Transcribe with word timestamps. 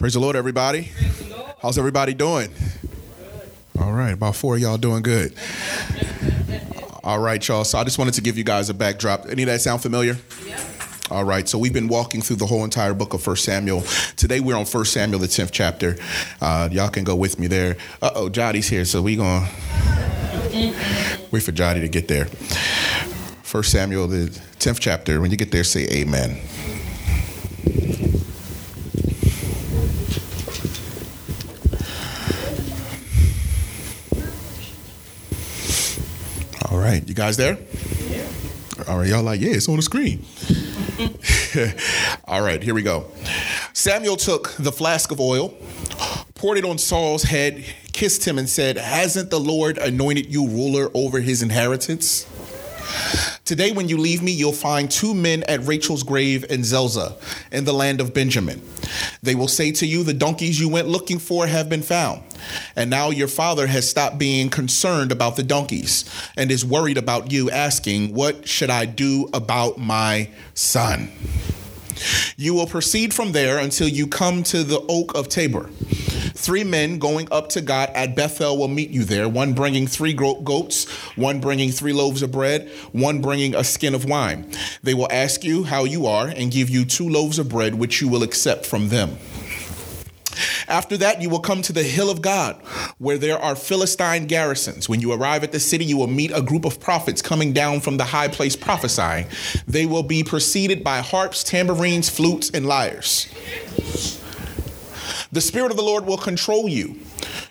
Praise 0.00 0.14
the 0.14 0.20
Lord, 0.20 0.34
everybody. 0.34 0.90
How's 1.60 1.76
everybody 1.76 2.14
doing? 2.14 2.48
All 3.78 3.92
right, 3.92 4.14
about 4.14 4.34
four 4.34 4.54
of 4.54 4.62
y'all 4.62 4.78
doing 4.78 5.02
good. 5.02 5.34
All 7.04 7.18
right, 7.18 7.46
y'all. 7.46 7.64
So 7.64 7.76
I 7.76 7.84
just 7.84 7.98
wanted 7.98 8.14
to 8.14 8.22
give 8.22 8.38
you 8.38 8.42
guys 8.42 8.70
a 8.70 8.74
backdrop. 8.74 9.26
Any 9.28 9.42
of 9.42 9.48
that 9.48 9.60
sound 9.60 9.82
familiar? 9.82 10.16
All 11.10 11.24
right, 11.24 11.46
so 11.46 11.58
we've 11.58 11.74
been 11.74 11.86
walking 11.86 12.22
through 12.22 12.36
the 12.36 12.46
whole 12.46 12.64
entire 12.64 12.94
book 12.94 13.12
of 13.12 13.22
First 13.22 13.44
Samuel. 13.44 13.82
Today 14.16 14.40
we're 14.40 14.56
on 14.56 14.64
First 14.64 14.94
Samuel, 14.94 15.20
the 15.20 15.28
tenth 15.28 15.52
chapter. 15.52 15.96
Uh, 16.40 16.70
y'all 16.72 16.88
can 16.88 17.04
go 17.04 17.14
with 17.14 17.38
me 17.38 17.46
there. 17.46 17.76
Uh 18.00 18.10
oh, 18.14 18.28
Jody's 18.30 18.68
here, 18.68 18.86
so 18.86 19.02
we 19.02 19.16
gonna 19.16 19.46
wait 21.30 21.42
for 21.42 21.52
Jody 21.52 21.80
to 21.80 21.88
get 21.88 22.08
there. 22.08 22.24
First 23.42 23.70
Samuel, 23.70 24.08
the 24.08 24.30
tenth 24.60 24.80
chapter. 24.80 25.20
When 25.20 25.30
you 25.30 25.36
get 25.36 25.50
there, 25.50 25.62
say 25.62 25.86
Amen. 25.90 26.40
Right, 36.90 37.08
you 37.08 37.14
guys 37.14 37.36
there? 37.36 37.56
Yeah. 38.08 38.26
All 38.88 38.98
right, 38.98 39.08
y'all 39.08 39.22
like, 39.22 39.40
yeah, 39.40 39.50
it's 39.52 39.68
on 39.68 39.76
the 39.76 39.82
screen. 39.82 40.24
All 42.24 42.42
right, 42.42 42.62
here 42.62 42.74
we 42.74 42.82
go. 42.82 43.06
Samuel 43.72 44.16
took 44.16 44.52
the 44.58 44.72
flask 44.72 45.12
of 45.12 45.20
oil, 45.20 45.54
poured 46.34 46.58
it 46.58 46.64
on 46.64 46.78
Saul's 46.78 47.22
head, 47.24 47.64
kissed 47.92 48.26
him, 48.26 48.38
and 48.38 48.48
said, 48.48 48.76
Hasn't 48.76 49.30
the 49.30 49.38
Lord 49.38 49.78
anointed 49.78 50.32
you 50.32 50.48
ruler 50.48 50.90
over 50.94 51.20
his 51.20 51.42
inheritance? 51.42 52.26
Today, 53.44 53.72
when 53.72 53.88
you 53.88 53.98
leave 53.98 54.22
me, 54.22 54.30
you'll 54.30 54.52
find 54.52 54.90
two 54.90 55.14
men 55.14 55.42
at 55.48 55.60
Rachel's 55.66 56.02
grave 56.02 56.44
in 56.50 56.62
Zelzah, 56.62 57.16
in 57.50 57.64
the 57.64 57.72
land 57.72 58.00
of 58.00 58.14
Benjamin. 58.14 58.62
They 59.22 59.34
will 59.34 59.48
say 59.48 59.72
to 59.72 59.86
you, 59.86 60.04
The 60.04 60.14
donkeys 60.14 60.60
you 60.60 60.68
went 60.68 60.88
looking 60.88 61.18
for 61.18 61.46
have 61.46 61.68
been 61.68 61.82
found. 61.82 62.22
And 62.76 62.90
now 62.90 63.10
your 63.10 63.28
father 63.28 63.66
has 63.66 63.90
stopped 63.90 64.18
being 64.18 64.50
concerned 64.50 65.10
about 65.10 65.36
the 65.36 65.42
donkeys 65.42 66.04
and 66.36 66.50
is 66.50 66.64
worried 66.64 66.96
about 66.96 67.32
you, 67.32 67.50
asking, 67.50 68.14
What 68.14 68.46
should 68.46 68.70
I 68.70 68.84
do 68.84 69.28
about 69.32 69.78
my 69.78 70.30
son? 70.54 71.10
You 72.36 72.54
will 72.54 72.66
proceed 72.66 73.12
from 73.12 73.32
there 73.32 73.58
until 73.58 73.88
you 73.88 74.06
come 74.06 74.42
to 74.44 74.62
the 74.64 74.80
oak 74.88 75.14
of 75.14 75.28
Tabor. 75.28 75.70
Three 76.32 76.64
men 76.64 76.98
going 76.98 77.28
up 77.30 77.50
to 77.50 77.60
God 77.60 77.90
at 77.94 78.16
Bethel 78.16 78.56
will 78.56 78.68
meet 78.68 78.90
you 78.90 79.04
there, 79.04 79.28
one 79.28 79.52
bringing 79.52 79.86
three 79.86 80.14
goats, 80.14 80.88
one 81.16 81.40
bringing 81.40 81.70
three 81.70 81.92
loaves 81.92 82.22
of 82.22 82.32
bread, 82.32 82.70
one 82.92 83.20
bringing 83.20 83.54
a 83.54 83.62
skin 83.62 83.94
of 83.94 84.06
wine. 84.06 84.50
They 84.82 84.94
will 84.94 85.08
ask 85.10 85.44
you 85.44 85.64
how 85.64 85.84
you 85.84 86.06
are 86.06 86.28
and 86.28 86.50
give 86.50 86.70
you 86.70 86.84
two 86.84 87.08
loaves 87.08 87.38
of 87.38 87.48
bread, 87.48 87.74
which 87.74 88.00
you 88.00 88.08
will 88.08 88.22
accept 88.22 88.64
from 88.64 88.88
them. 88.88 89.18
After 90.68 90.96
that, 90.98 91.20
you 91.20 91.28
will 91.28 91.40
come 91.40 91.62
to 91.62 91.72
the 91.72 91.82
hill 91.82 92.10
of 92.10 92.22
God, 92.22 92.56
where 92.98 93.18
there 93.18 93.38
are 93.38 93.56
Philistine 93.56 94.26
garrisons. 94.26 94.88
When 94.88 95.00
you 95.00 95.12
arrive 95.12 95.44
at 95.44 95.52
the 95.52 95.60
city, 95.60 95.84
you 95.84 95.96
will 95.96 96.06
meet 96.06 96.30
a 96.32 96.42
group 96.42 96.64
of 96.64 96.80
prophets 96.80 97.22
coming 97.22 97.52
down 97.52 97.80
from 97.80 97.96
the 97.96 98.04
high 98.04 98.28
place 98.28 98.56
prophesying. 98.56 99.26
They 99.66 99.86
will 99.86 100.02
be 100.02 100.22
preceded 100.22 100.84
by 100.84 101.00
harps, 101.00 101.42
tambourines, 101.42 102.08
flutes, 102.08 102.50
and 102.50 102.66
lyres. 102.66 103.28
The 105.32 105.40
Spirit 105.40 105.70
of 105.70 105.76
the 105.76 105.82
Lord 105.84 106.06
will 106.06 106.18
control 106.18 106.68
you. 106.68 106.98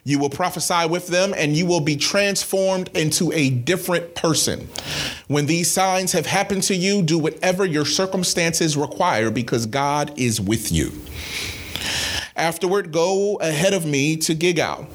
You 0.04 0.20
will 0.20 0.30
prophesy 0.30 0.88
with 0.88 1.08
them, 1.08 1.34
and 1.36 1.56
you 1.56 1.66
will 1.66 1.80
be 1.80 1.96
transformed 1.96 2.90
into 2.94 3.32
a 3.32 3.50
different 3.50 4.16
person. 4.16 4.68
When 5.28 5.46
these 5.46 5.72
signs 5.72 6.12
have 6.12 6.26
happened 6.26 6.64
to 6.64 6.76
you, 6.76 7.02
do 7.02 7.18
whatever 7.18 7.66
your 7.66 7.86
circumstances 7.86 8.76
require 8.76 9.32
because 9.32 9.66
God 9.66 10.18
is 10.18 10.42
with 10.42 10.72
you. 10.72 10.92
Afterward, 12.40 12.94
go 12.94 13.36
ahead 13.42 13.74
of 13.74 13.86
me 13.86 14.16
to 14.16 14.34
Gilgal. 14.34 14.88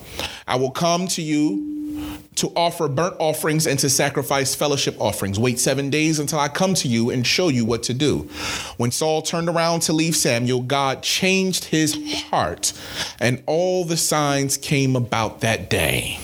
I 0.46 0.57
will 0.57 0.70
come 0.70 1.07
to 1.08 1.20
you 1.20 2.19
to 2.36 2.51
offer 2.57 2.89
burnt 2.89 3.17
offerings 3.19 3.67
and 3.67 3.79
to 3.80 3.91
sacrifice 3.91 4.55
fellowship 4.55 4.96
offerings. 4.98 5.39
Wait 5.39 5.61
seven 5.61 5.91
days 5.91 6.19
until 6.19 6.39
I 6.39 6.48
come 6.48 6.73
to 6.74 6.89
you 6.89 7.11
and 7.11 7.27
show 7.27 7.48
you 7.48 7.67
what 7.67 7.83
to 7.85 7.95
do. 7.95 8.30
When 8.79 8.91
Saul 8.91 9.20
turned 9.20 9.51
around 9.51 9.80
to 9.80 9.92
leave 9.92 10.17
Samuel, 10.17 10.63
God 10.63 11.02
changed 11.02 11.67
his 11.67 11.95
heart, 12.30 12.73
and 13.20 13.42
all 13.46 13.85
the 13.85 13.98
signs 13.98 14.57
came 14.57 14.96
about 14.96 15.40
that 15.42 15.69
day. 15.69 16.19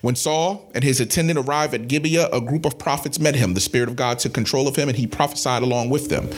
When 0.00 0.14
Saul 0.14 0.70
and 0.74 0.84
his 0.84 1.00
attendant 1.00 1.38
arrived 1.38 1.74
at 1.74 1.88
Gibeah, 1.88 2.28
a 2.32 2.40
group 2.40 2.64
of 2.64 2.78
prophets 2.78 3.18
met 3.18 3.34
him. 3.34 3.54
The 3.54 3.60
Spirit 3.60 3.88
of 3.88 3.96
God 3.96 4.18
took 4.18 4.32
control 4.32 4.68
of 4.68 4.76
him, 4.76 4.88
and 4.88 4.96
he 4.96 5.06
prophesied 5.06 5.62
along 5.62 5.90
with 5.90 6.08
them. 6.08 6.28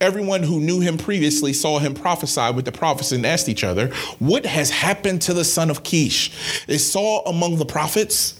Everyone 0.00 0.42
who 0.42 0.60
knew 0.60 0.80
him 0.80 0.98
previously 0.98 1.52
saw 1.52 1.78
him 1.78 1.94
prophesy 1.94 2.52
with 2.52 2.64
the 2.64 2.72
prophets 2.72 3.12
and 3.12 3.24
asked 3.24 3.48
each 3.48 3.64
other, 3.64 3.88
What 4.18 4.44
has 4.44 4.70
happened 4.70 5.22
to 5.22 5.34
the 5.34 5.44
son 5.44 5.70
of 5.70 5.82
Kish? 5.82 6.64
Is 6.68 6.90
Saul 6.90 7.22
among 7.26 7.56
the 7.56 7.66
prophets? 7.66 8.38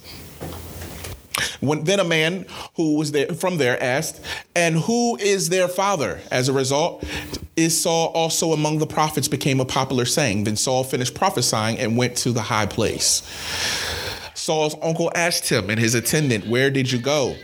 When, 1.60 1.84
then 1.84 2.00
a 2.00 2.04
man 2.04 2.47
who 2.76 2.97
was 2.97 3.12
there 3.12 3.28
from 3.28 3.58
there 3.58 3.82
asked, 3.82 4.20
And 4.54 4.76
who 4.76 5.16
is 5.16 5.48
their 5.48 5.69
father? 5.69 6.20
As 6.31 6.48
a 6.48 6.53
result, 6.53 7.04
is 7.56 7.81
Saul 7.81 8.08
also 8.08 8.53
among 8.53 8.78
the 8.78 8.87
prophets 8.87 9.28
became 9.28 9.60
a 9.60 9.64
popular 9.64 10.04
saying. 10.04 10.44
Then 10.44 10.56
Saul 10.56 10.84
finished 10.84 11.14
prophesying 11.14 11.78
and 11.78 11.97
went 11.97 12.16
to 12.19 12.32
the 12.32 12.43
high 12.43 12.66
place. 12.66 13.22
Saul's 14.46 14.76
uncle 14.80 15.10
asked 15.12 15.48
him 15.48 15.70
and 15.70 15.80
his 15.80 15.96
attendant, 15.96 16.46
Where 16.46 16.70
did 16.70 16.92
you 16.92 17.00
go? 17.00 17.34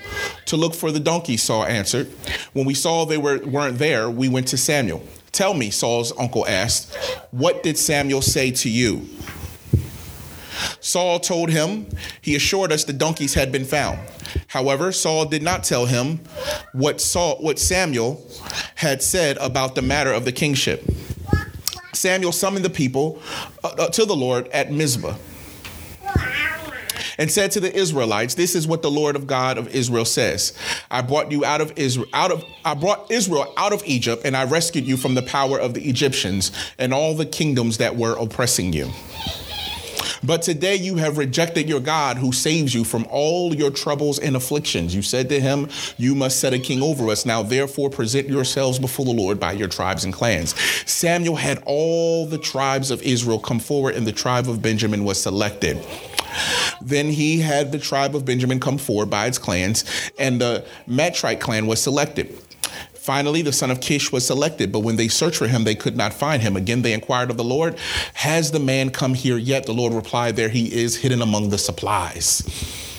To 0.44 0.56
look 0.56 0.72
for 0.72 0.92
the 0.92 1.00
donkey, 1.00 1.36
Saul 1.36 1.64
answered. 1.64 2.06
When 2.52 2.64
we 2.64 2.74
saw 2.74 3.04
they 3.04 3.18
were, 3.18 3.38
weren't 3.38 3.78
there, 3.78 4.08
we 4.08 4.28
went 4.28 4.46
to 4.48 4.56
Samuel. 4.56 5.02
Tell 5.32 5.52
me, 5.52 5.70
Saul's 5.70 6.16
uncle 6.16 6.46
asked, 6.46 6.94
What 7.32 7.64
did 7.64 7.76
Samuel 7.76 8.22
say 8.22 8.52
to 8.52 8.70
you? 8.70 9.08
Saul 10.78 11.18
told 11.18 11.50
him, 11.50 11.88
He 12.20 12.36
assured 12.36 12.70
us 12.70 12.84
the 12.84 12.92
donkeys 12.92 13.34
had 13.34 13.50
been 13.50 13.64
found. 13.64 13.98
However, 14.46 14.92
Saul 14.92 15.24
did 15.24 15.42
not 15.42 15.64
tell 15.64 15.86
him 15.86 16.20
what, 16.70 17.00
Saul, 17.00 17.34
what 17.38 17.58
Samuel 17.58 18.24
had 18.76 19.02
said 19.02 19.38
about 19.38 19.74
the 19.74 19.82
matter 19.82 20.12
of 20.12 20.24
the 20.24 20.30
kingship. 20.30 20.88
Samuel 21.94 22.30
summoned 22.30 22.64
the 22.64 22.70
people 22.70 23.20
uh, 23.64 23.88
to 23.88 24.04
the 24.04 24.14
Lord 24.14 24.46
at 24.52 24.70
Mizpah 24.70 25.16
and 27.19 27.31
said 27.31 27.50
to 27.53 27.61
the 27.61 27.75
Israelites, 27.75 28.34
This 28.34 28.55
is 28.55 28.67
what 28.67 28.83
the 28.83 28.91
Lord 28.91 29.17
of 29.17 29.27
God 29.27 29.59
of 29.59 29.69
Israel 29.69 30.05
says. 30.05 30.53
I 30.91 31.03
brought 31.03 31.31
you 31.31 31.45
out 31.45 31.61
of 31.61 31.73
Israel 31.77 32.06
out 32.12 32.31
of 32.31 32.45
I 32.65 32.75
brought 32.75 33.11
Israel 33.11 33.53
out 33.56 33.73
of 33.73 33.83
Egypt, 33.84 34.23
and 34.25 34.37
I 34.37 34.45
rescued 34.45 34.87
you 34.87 34.97
from 34.97 35.15
the 35.15 35.23
power 35.23 35.59
of 35.59 35.75
the 35.75 35.89
Egyptians 35.89 36.53
and 36.78 36.93
all 36.93 37.15
the 37.15 37.27
kingdoms 37.27 37.78
that 37.78 37.97
were 37.97 38.17
oppressing 38.17 38.73
you. 38.73 38.91
But 40.25 40.43
today 40.43 40.77
you 40.77 40.97
have 40.97 41.19
rejected 41.19 41.69
your 41.69 41.81
God 41.81 42.17
who 42.17 42.31
saves 42.33 42.73
you 42.73 42.84
from 42.84 43.06
all 43.11 43.55
your 43.55 43.73
troubles 43.73 44.21
and 44.21 44.37
afflictions. 44.37 44.94
You 44.94 45.03
said 45.03 45.29
to 45.31 45.41
him, 45.41 45.69
You 45.97 46.15
must 46.15 46.39
set 46.39 46.53
a 46.53 46.61
king 46.61 46.81
over 46.81 47.09
us. 47.09 47.27
Now, 47.27 47.43
therefore, 47.43 47.91
present 47.91 48.29
yourselves 48.29 48.79
before 48.79 49.05
the 49.05 49.11
Lord 49.11 49.41
by 49.41 49.53
your 49.53 49.67
tribes 49.67 50.05
and 50.05 50.12
clans. 50.15 50.55
Samuel 50.89 51.34
had 51.34 51.61
all 51.67 52.27
the 52.27 52.39
tribes 52.39 52.93
of 52.93 53.03
Israel 53.03 53.41
come 53.41 53.59
forward, 53.59 53.97
and 53.97 54.06
the 54.06 54.12
tribe 54.12 54.49
of 54.49 54.62
Benjamin 54.62 55.03
was 55.03 55.21
selected. 55.21 55.84
Then 56.81 57.09
he 57.09 57.41
had 57.41 57.72
the 57.72 57.78
tribe 57.78 58.16
of 58.16 58.25
Benjamin 58.25 58.60
come 58.60 58.78
forward 58.78 59.10
by 59.10 59.26
its 59.26 59.38
clans, 59.38 59.84
and 60.19 60.41
the 60.41 60.65
Matrite 60.87 61.41
clan 61.41 61.66
was 61.66 61.82
selected. 61.82 62.37
Finally, 62.94 63.43
the 63.43 63.53
son 63.53 63.70
of 63.70 63.81
Kish 63.81 64.12
was 64.12 64.25
selected, 64.25 64.70
but 64.70 64.81
when 64.81 64.94
they 64.94 65.09
searched 65.09 65.37
for 65.37 65.48
him, 65.48 65.65
they 65.65 65.75
could 65.75 65.97
not 65.97 66.15
find 66.15 66.41
him. 66.41 66.56
Again, 66.56 66.82
they 66.82 66.93
inquired 66.93 67.31
of 67.31 67.37
the 67.37 67.43
Lord, 67.43 67.76
Has 68.15 68.53
the 68.53 68.60
man 68.60 68.91
come 68.91 69.15
here 69.15 69.37
yet? 69.37 69.66
The 69.66 69.75
Lord 69.75 69.93
replied, 69.93 70.37
There 70.37 70.48
he 70.48 70.72
is, 70.72 70.97
hidden 70.97 71.20
among 71.20 71.50
the 71.50 71.59
supplies. 71.59 72.91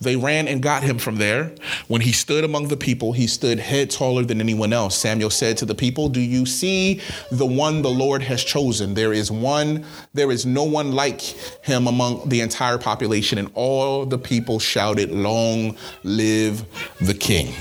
They 0.00 0.16
ran 0.16 0.48
and 0.48 0.62
got 0.62 0.82
him 0.82 0.98
from 0.98 1.16
there. 1.16 1.52
When 1.88 2.00
he 2.00 2.12
stood 2.12 2.44
among 2.44 2.68
the 2.68 2.76
people, 2.76 3.12
he 3.12 3.26
stood 3.26 3.58
head 3.58 3.90
taller 3.90 4.24
than 4.24 4.40
anyone 4.40 4.72
else. 4.72 4.96
Samuel 4.96 5.30
said 5.30 5.56
to 5.58 5.66
the 5.66 5.74
people, 5.74 6.08
Do 6.08 6.20
you 6.20 6.46
see 6.46 7.00
the 7.30 7.46
one 7.46 7.82
the 7.82 7.90
Lord 7.90 8.22
has 8.22 8.42
chosen? 8.42 8.94
There 8.94 9.12
is 9.12 9.30
one, 9.30 9.84
there 10.12 10.30
is 10.30 10.46
no 10.46 10.64
one 10.64 10.92
like 10.92 11.20
him 11.20 11.86
among 11.86 12.28
the 12.28 12.40
entire 12.40 12.78
population. 12.78 13.38
And 13.38 13.50
all 13.54 14.06
the 14.06 14.18
people 14.18 14.58
shouted, 14.58 15.10
Long 15.10 15.76
live 16.02 16.64
the 17.00 17.14
king. 17.14 17.54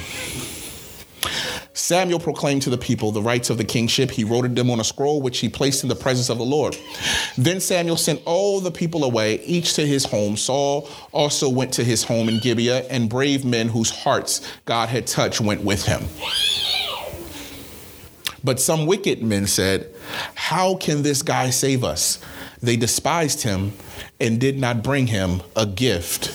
Samuel 1.74 2.20
proclaimed 2.20 2.62
to 2.64 2.70
the 2.70 2.78
people 2.78 3.12
the 3.12 3.22
rights 3.22 3.50
of 3.50 3.58
the 3.58 3.64
kingship. 3.64 4.12
He 4.12 4.24
wrote 4.24 4.54
them 4.54 4.70
on 4.70 4.80
a 4.80 4.84
scroll, 4.84 5.22
which 5.22 5.40
he 5.40 5.50
placed 5.50 5.84
in 5.84 5.90
the 5.90 5.96
presence 5.96 6.30
of 6.30 6.38
the 6.38 6.46
Lord. 6.46 6.78
Then 7.36 7.60
Samuel 7.60 7.98
sent 7.98 8.22
all 8.26 8.60
the 8.60 8.72
people 8.72 9.04
away, 9.04 9.40
each 9.42 9.74
to 9.76 9.86
his 9.86 10.06
home. 10.06 10.38
Saul 10.38 10.88
also 11.12 11.50
went 11.50 11.74
to 11.74 11.84
his 11.84 12.04
home 12.04 12.30
in 12.30 12.40
Gibeah, 12.40 12.86
and 12.90 13.10
brave 13.10 13.44
men 13.44 13.70
whose 13.70 13.90
hearts 13.90 14.42
God 14.66 14.90
had 14.90 15.08
touched 15.08 15.42
went 15.42 15.64
with 15.64 15.86
him. 15.86 16.04
But 18.44 18.60
some 18.60 18.86
wicked 18.86 19.24
men 19.24 19.48
said, 19.48 19.90
How 20.36 20.76
can 20.76 21.02
this 21.02 21.22
guy 21.22 21.50
save 21.50 21.84
us? 21.84 22.20
They 22.62 22.76
despised 22.76 23.44
him 23.44 23.74
and 24.20 24.40
did 24.40 24.60
not 24.60 24.84
bring 24.84 25.08
him 25.08 25.42
a 25.56 25.66
gift. 25.66 26.34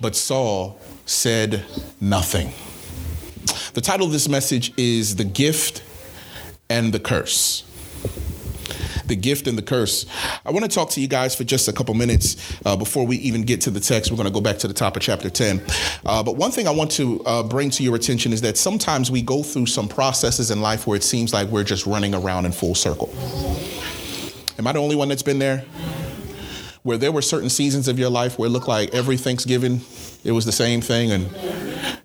But 0.00 0.16
Saul 0.16 0.80
said 1.06 1.64
nothing. 2.00 2.52
The 3.74 3.80
title 3.80 4.06
of 4.06 4.12
this 4.12 4.28
message 4.28 4.72
is 4.76 5.16
The 5.16 5.24
Gift 5.24 5.82
and 6.70 6.94
the 6.94 7.00
Curse. 7.00 7.64
the 9.06 9.16
gift 9.16 9.48
and 9.48 9.58
the 9.58 9.62
curse. 9.62 10.06
I 10.46 10.52
want 10.52 10.64
to 10.64 10.70
talk 10.70 10.90
to 10.90 11.00
you 11.00 11.08
guys 11.08 11.34
for 11.34 11.42
just 11.42 11.66
a 11.66 11.72
couple 11.72 11.92
minutes 11.94 12.56
uh, 12.64 12.76
before 12.76 13.04
we 13.04 13.16
even 13.16 13.42
get 13.42 13.60
to 13.62 13.70
the 13.70 13.80
text. 13.80 14.10
We're 14.12 14.16
going 14.16 14.28
to 14.28 14.32
go 14.32 14.40
back 14.40 14.58
to 14.58 14.68
the 14.68 14.72
top 14.72 14.96
of 14.96 15.02
chapter 15.02 15.28
10. 15.28 15.60
Uh, 16.06 16.22
but 16.22 16.36
one 16.36 16.52
thing 16.52 16.68
I 16.68 16.70
want 16.70 16.92
to 16.92 17.20
uh, 17.26 17.42
bring 17.42 17.68
to 17.70 17.82
your 17.82 17.96
attention 17.96 18.32
is 18.32 18.40
that 18.42 18.56
sometimes 18.56 19.10
we 19.10 19.20
go 19.20 19.42
through 19.42 19.66
some 19.66 19.88
processes 19.88 20.52
in 20.52 20.62
life 20.62 20.86
where 20.86 20.96
it 20.96 21.02
seems 21.02 21.34
like 21.34 21.48
we're 21.48 21.64
just 21.64 21.84
running 21.84 22.14
around 22.14 22.46
in 22.46 22.52
full 22.52 22.76
circle. 22.76 23.12
Am 24.56 24.66
I 24.68 24.72
the 24.72 24.78
only 24.78 24.94
one 24.94 25.08
that's 25.08 25.24
been 25.24 25.40
there? 25.40 25.64
Where 26.84 26.96
there 26.96 27.12
were 27.12 27.22
certain 27.22 27.50
seasons 27.50 27.88
of 27.88 27.98
your 27.98 28.10
life 28.10 28.38
where 28.38 28.46
it 28.46 28.52
looked 28.52 28.68
like 28.68 28.94
every 28.94 29.16
Thanksgiving 29.16 29.80
it 30.24 30.32
was 30.32 30.46
the 30.46 30.52
same 30.52 30.80
thing, 30.80 31.12
and 31.12 31.26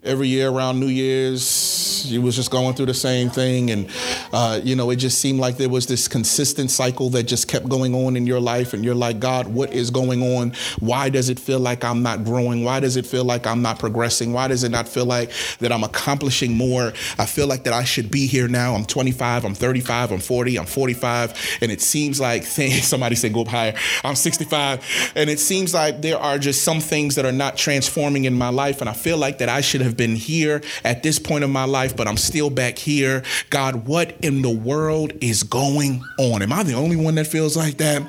every 0.02 0.28
year 0.28 0.48
around 0.48 0.80
New 0.80 0.86
Year's, 0.86 2.04
you 2.10 2.22
was 2.22 2.36
just 2.36 2.50
going 2.50 2.74
through 2.74 2.86
the 2.86 2.94
same 2.94 3.30
thing. 3.30 3.70
And, 3.70 3.90
uh, 4.32 4.60
you 4.62 4.76
know, 4.76 4.90
it 4.90 4.96
just 4.96 5.18
seemed 5.18 5.40
like 5.40 5.56
there 5.56 5.68
was 5.68 5.86
this 5.86 6.08
consistent 6.08 6.70
cycle 6.70 7.10
that 7.10 7.24
just 7.24 7.48
kept 7.48 7.68
going 7.68 7.94
on 7.94 8.16
in 8.16 8.26
your 8.26 8.40
life. 8.40 8.72
And 8.72 8.84
you're 8.84 8.94
like, 8.94 9.20
God, 9.20 9.48
what 9.48 9.72
is 9.72 9.90
going 9.90 10.22
on? 10.36 10.52
Why 10.78 11.08
does 11.08 11.28
it 11.28 11.38
feel 11.38 11.58
like 11.58 11.84
I'm 11.84 12.02
not 12.02 12.24
growing? 12.24 12.64
Why 12.64 12.80
does 12.80 12.96
it 12.96 13.06
feel 13.06 13.24
like 13.24 13.46
I'm 13.46 13.62
not 13.62 13.78
progressing? 13.78 14.32
Why 14.32 14.48
does 14.48 14.64
it 14.64 14.70
not 14.70 14.88
feel 14.88 15.06
like 15.06 15.30
that 15.58 15.72
I'm 15.72 15.84
accomplishing 15.84 16.56
more? 16.56 16.92
I 17.18 17.26
feel 17.26 17.46
like 17.46 17.64
that 17.64 17.72
I 17.72 17.84
should 17.84 18.10
be 18.10 18.26
here 18.26 18.48
now. 18.48 18.74
I'm 18.74 18.84
25, 18.84 19.44
I'm 19.44 19.54
35, 19.54 20.12
I'm 20.12 20.20
40, 20.20 20.58
I'm 20.58 20.66
45. 20.66 21.58
And 21.60 21.72
it 21.72 21.80
seems 21.80 22.20
like 22.20 22.44
somebody 22.82 23.16
said 23.16 23.32
go 23.32 23.42
up 23.42 23.48
higher. 23.48 23.74
I'm 24.04 24.16
65. 24.16 25.12
And 25.16 25.28
it 25.28 25.40
seems 25.40 25.74
like 25.74 26.02
there 26.02 26.18
are 26.18 26.38
just 26.38 26.62
some 26.62 26.80
things 26.80 27.16
that 27.16 27.24
are 27.24 27.32
not 27.32 27.56
transforming 27.56 28.24
in 28.24 28.34
my 28.34 28.50
life. 28.50 28.80
And 28.80 28.88
I 28.88 28.92
feel 28.92 29.18
like 29.18 29.38
that 29.38 29.48
I 29.48 29.60
should 29.60 29.80
have 29.80 29.96
been 29.96 30.16
here 30.16 30.62
at 30.84 31.02
this 31.02 31.18
point 31.18 31.44
of 31.44 31.50
my 31.50 31.64
life, 31.64 31.96
but 31.96 32.06
I'm 32.06 32.16
still 32.16 32.50
back 32.50 32.78
here. 32.78 33.22
God, 33.50 33.86
what 33.86 34.19
in 34.22 34.42
the 34.42 34.50
world 34.50 35.12
is 35.20 35.42
going 35.42 36.02
on? 36.18 36.42
Am 36.42 36.52
I 36.52 36.62
the 36.62 36.74
only 36.74 36.96
one 36.96 37.14
that 37.16 37.26
feels 37.26 37.56
like 37.56 37.78
that? 37.78 38.02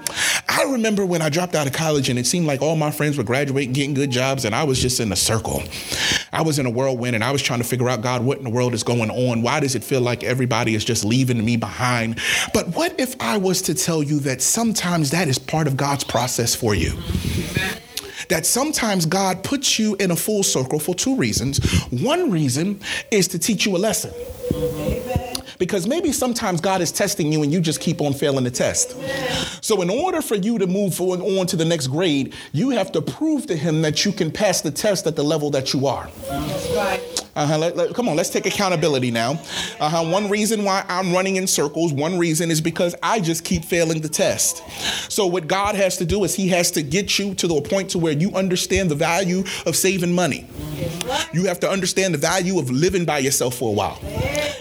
I 0.50 0.64
remember 0.72 1.06
when 1.06 1.22
I 1.22 1.30
dropped 1.30 1.56
out 1.56 1.68
of 1.68 1.74
college 1.74 2.10
and 2.10 2.20
it 2.20 2.26
seemed 2.26 2.46
like 2.46 2.62
all 2.62 2.76
my 2.76 2.92
friends 2.92 3.18
were 3.18 3.24
graduating, 3.24 3.74
getting 3.74 3.94
good 3.94 4.12
jobs, 4.12 4.46
and 4.46 4.54
I 4.54 4.64
was 4.64 4.80
just 4.80 5.00
in 5.00 5.12
a 5.12 5.16
circle. 5.16 5.64
I 6.34 6.42
was 6.42 6.60
in 6.60 6.66
a 6.66 6.70
whirlwind 6.70 7.16
and 7.16 7.24
I 7.24 7.32
was 7.32 7.42
trying 7.42 7.60
to 7.60 7.66
figure 7.66 7.90
out, 7.90 8.02
God, 8.02 8.24
what 8.24 8.38
in 8.38 8.44
the 8.44 8.50
world 8.50 8.74
is 8.74 8.84
going 8.84 9.10
on? 9.10 9.42
Why 9.42 9.60
does 9.60 9.76
it 9.76 9.84
feel 9.84 10.02
like 10.02 10.24
everybody 10.24 10.76
is 10.76 10.86
just 10.86 11.06
leaving 11.06 11.44
me 11.44 11.58
behind? 11.58 12.20
But 12.54 12.76
what 12.76 13.00
if 13.00 13.16
I 13.22 13.38
was 13.38 13.62
to 13.64 13.74
tell 13.74 14.04
you 14.04 14.20
that 14.22 14.42
sometimes 14.42 15.12
that 15.12 15.28
is 15.28 15.40
part 15.40 15.68
of 15.68 15.78
God's 15.78 16.04
process 16.04 16.54
for 16.56 16.76
you? 16.76 16.92
That 18.30 18.46
sometimes 18.46 19.06
God 19.06 19.44
puts 19.44 19.78
you 19.78 19.96
in 19.96 20.12
a 20.12 20.16
full 20.16 20.44
circle 20.44 20.80
for 20.80 20.96
two 20.96 21.16
reasons. 21.16 21.60
One 21.90 22.32
reason 22.32 22.80
is 23.10 23.28
to 23.30 23.40
teach 23.40 23.66
you 23.66 23.76
a 23.76 23.80
lesson. 23.80 24.14
Because 25.62 25.86
maybe 25.86 26.12
sometimes 26.12 26.60
God 26.60 26.82
is 26.82 26.92
testing 26.92 27.32
you 27.32 27.44
and 27.44 27.54
you 27.54 27.62
just 27.62 27.80
keep 27.82 28.02
on 28.02 28.16
failing 28.16 28.46
the 28.46 28.50
test. 28.50 28.98
So, 29.64 29.84
in 29.84 29.92
order 29.92 30.20
for 30.24 30.34
you 30.34 30.58
to 30.58 30.66
move 30.66 31.00
on 31.00 31.46
to 31.46 31.56
the 31.56 31.64
next 31.64 31.86
grade, 31.86 32.34
you 32.52 32.72
have 32.72 32.92
to 32.94 33.02
prove 33.02 33.46
to 33.46 33.56
Him 33.56 33.84
that 33.84 34.04
you 34.04 34.12
can 34.12 34.32
pass 34.32 34.62
the 34.62 34.72
test 34.72 35.06
at 35.06 35.16
the 35.16 35.24
level 35.24 35.52
that 35.52 35.72
you 35.72 35.86
are. 35.86 36.10
Uh-huh. 37.36 37.58
Let, 37.58 37.78
let, 37.78 37.94
come 37.94 38.10
on, 38.10 38.16
let's 38.16 38.30
take 38.30 38.46
accountability 38.46 39.12
now. 39.12 39.32
Uh-huh. 39.80 40.04
One 40.04 40.30
reason 40.30 40.64
why 40.64 40.86
I'm 40.88 41.14
running 41.14 41.38
in 41.38 41.48
circles, 41.48 41.94
one 41.94 42.18
reason 42.18 42.52
is 42.52 42.60
because 42.60 42.96
I 43.02 43.20
just 43.20 43.44
keep 43.44 43.64
failing 43.64 44.02
the 44.02 44.10
test. 44.10 44.64
So 45.12 45.26
what 45.26 45.48
God 45.48 45.76
has 45.76 45.98
to 45.98 46.06
do 46.06 46.24
is 46.24 46.36
He 46.36 46.50
has 46.50 46.72
to 46.72 46.82
get 46.82 47.18
you 47.18 47.34
to 47.36 47.48
the 47.48 47.62
point 47.62 47.92
to 47.92 48.00
where 48.00 48.14
you 48.14 48.32
understand 48.34 48.92
the 48.92 48.96
value 48.96 49.44
of 49.66 49.76
saving 49.76 50.14
money. 50.14 50.46
You 51.34 51.46
have 51.46 51.60
to 51.62 51.70
understand 51.70 52.14
the 52.14 52.18
value 52.18 52.60
of 52.60 52.70
living 52.70 53.06
by 53.06 53.20
yourself 53.20 53.56
for 53.56 53.70
a 53.70 53.74
while. 53.74 54.00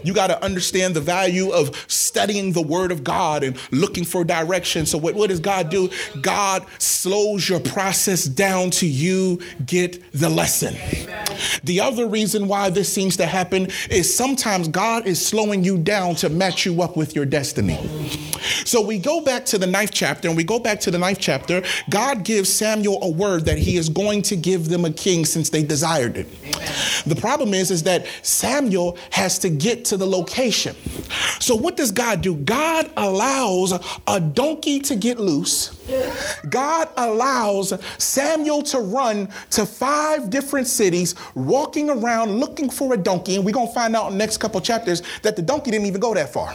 You 0.02 0.14
got 0.14 0.28
to 0.28 0.42
understand 0.42 0.94
the 0.94 1.00
value 1.00 1.50
of 1.50 1.84
studying 1.88 2.52
the 2.52 2.62
Word 2.62 2.92
of 2.92 3.04
God 3.04 3.42
and 3.44 3.56
looking 3.70 4.04
for 4.04 4.24
direction. 4.24 4.86
So 4.86 4.98
what, 4.98 5.14
what 5.14 5.30
does 5.30 5.40
God 5.40 5.70
do? 5.70 5.90
God 6.20 6.64
slows 6.78 7.48
your 7.48 7.60
process 7.60 8.24
down 8.24 8.70
to 8.70 8.86
you 8.86 9.40
get 9.66 10.12
the 10.12 10.28
lesson. 10.28 10.74
The 11.64 11.80
other 11.80 12.06
reason 12.06 12.48
why 12.48 12.59
why 12.60 12.68
this 12.68 12.92
seems 12.92 13.16
to 13.16 13.24
happen 13.24 13.68
is 13.88 14.14
sometimes 14.14 14.68
God 14.68 15.06
is 15.06 15.24
slowing 15.24 15.64
you 15.64 15.78
down 15.78 16.14
to 16.16 16.28
match 16.28 16.66
you 16.66 16.82
up 16.82 16.94
with 16.94 17.16
your 17.16 17.24
destiny. 17.24 17.78
So 18.66 18.82
we 18.82 18.98
go 18.98 19.22
back 19.22 19.46
to 19.46 19.58
the 19.58 19.66
ninth 19.66 19.92
chapter, 19.92 20.28
and 20.28 20.36
we 20.36 20.44
go 20.44 20.58
back 20.58 20.78
to 20.80 20.90
the 20.90 20.98
ninth 20.98 21.18
chapter. 21.20 21.62
God 21.88 22.22
gives 22.24 22.50
Samuel 22.52 22.98
a 23.02 23.10
word 23.10 23.46
that 23.46 23.56
he 23.56 23.76
is 23.78 23.88
going 23.88 24.22
to 24.22 24.36
give 24.36 24.68
them 24.68 24.84
a 24.84 24.90
king 24.90 25.24
since 25.24 25.48
they 25.48 25.62
desired 25.62 26.18
it. 26.18 26.26
Amen. 26.44 26.74
The 27.06 27.16
problem 27.16 27.54
is, 27.54 27.70
is 27.70 27.82
that 27.84 28.06
Samuel 28.22 28.98
has 29.10 29.38
to 29.40 29.48
get 29.48 29.86
to 29.86 29.96
the 29.96 30.06
location. 30.06 30.76
So 31.38 31.54
what 31.56 31.76
does 31.76 31.90
God 31.90 32.20
do? 32.20 32.36
God 32.36 32.90
allows 32.96 33.72
a 34.06 34.20
donkey 34.20 34.80
to 34.80 34.96
get 34.96 35.18
loose. 35.18 35.70
God 36.48 36.88
allows 36.96 37.72
Samuel 37.98 38.62
to 38.64 38.80
run 38.80 39.28
to 39.50 39.66
five 39.66 40.30
different 40.30 40.66
cities, 40.66 41.14
walking 41.34 41.88
around 41.90 42.38
looking 42.38 42.49
for 42.70 42.94
a 42.94 42.96
donkey. 42.96 43.36
And 43.36 43.44
we're 43.44 43.52
going 43.52 43.68
to 43.68 43.74
find 43.74 43.94
out 43.96 44.06
in 44.06 44.12
the 44.12 44.18
next 44.18 44.38
couple 44.38 44.60
chapters 44.60 45.02
that 45.22 45.36
the 45.36 45.42
donkey 45.42 45.70
didn't 45.70 45.86
even 45.86 46.00
go 46.00 46.14
that 46.14 46.32
far. 46.32 46.54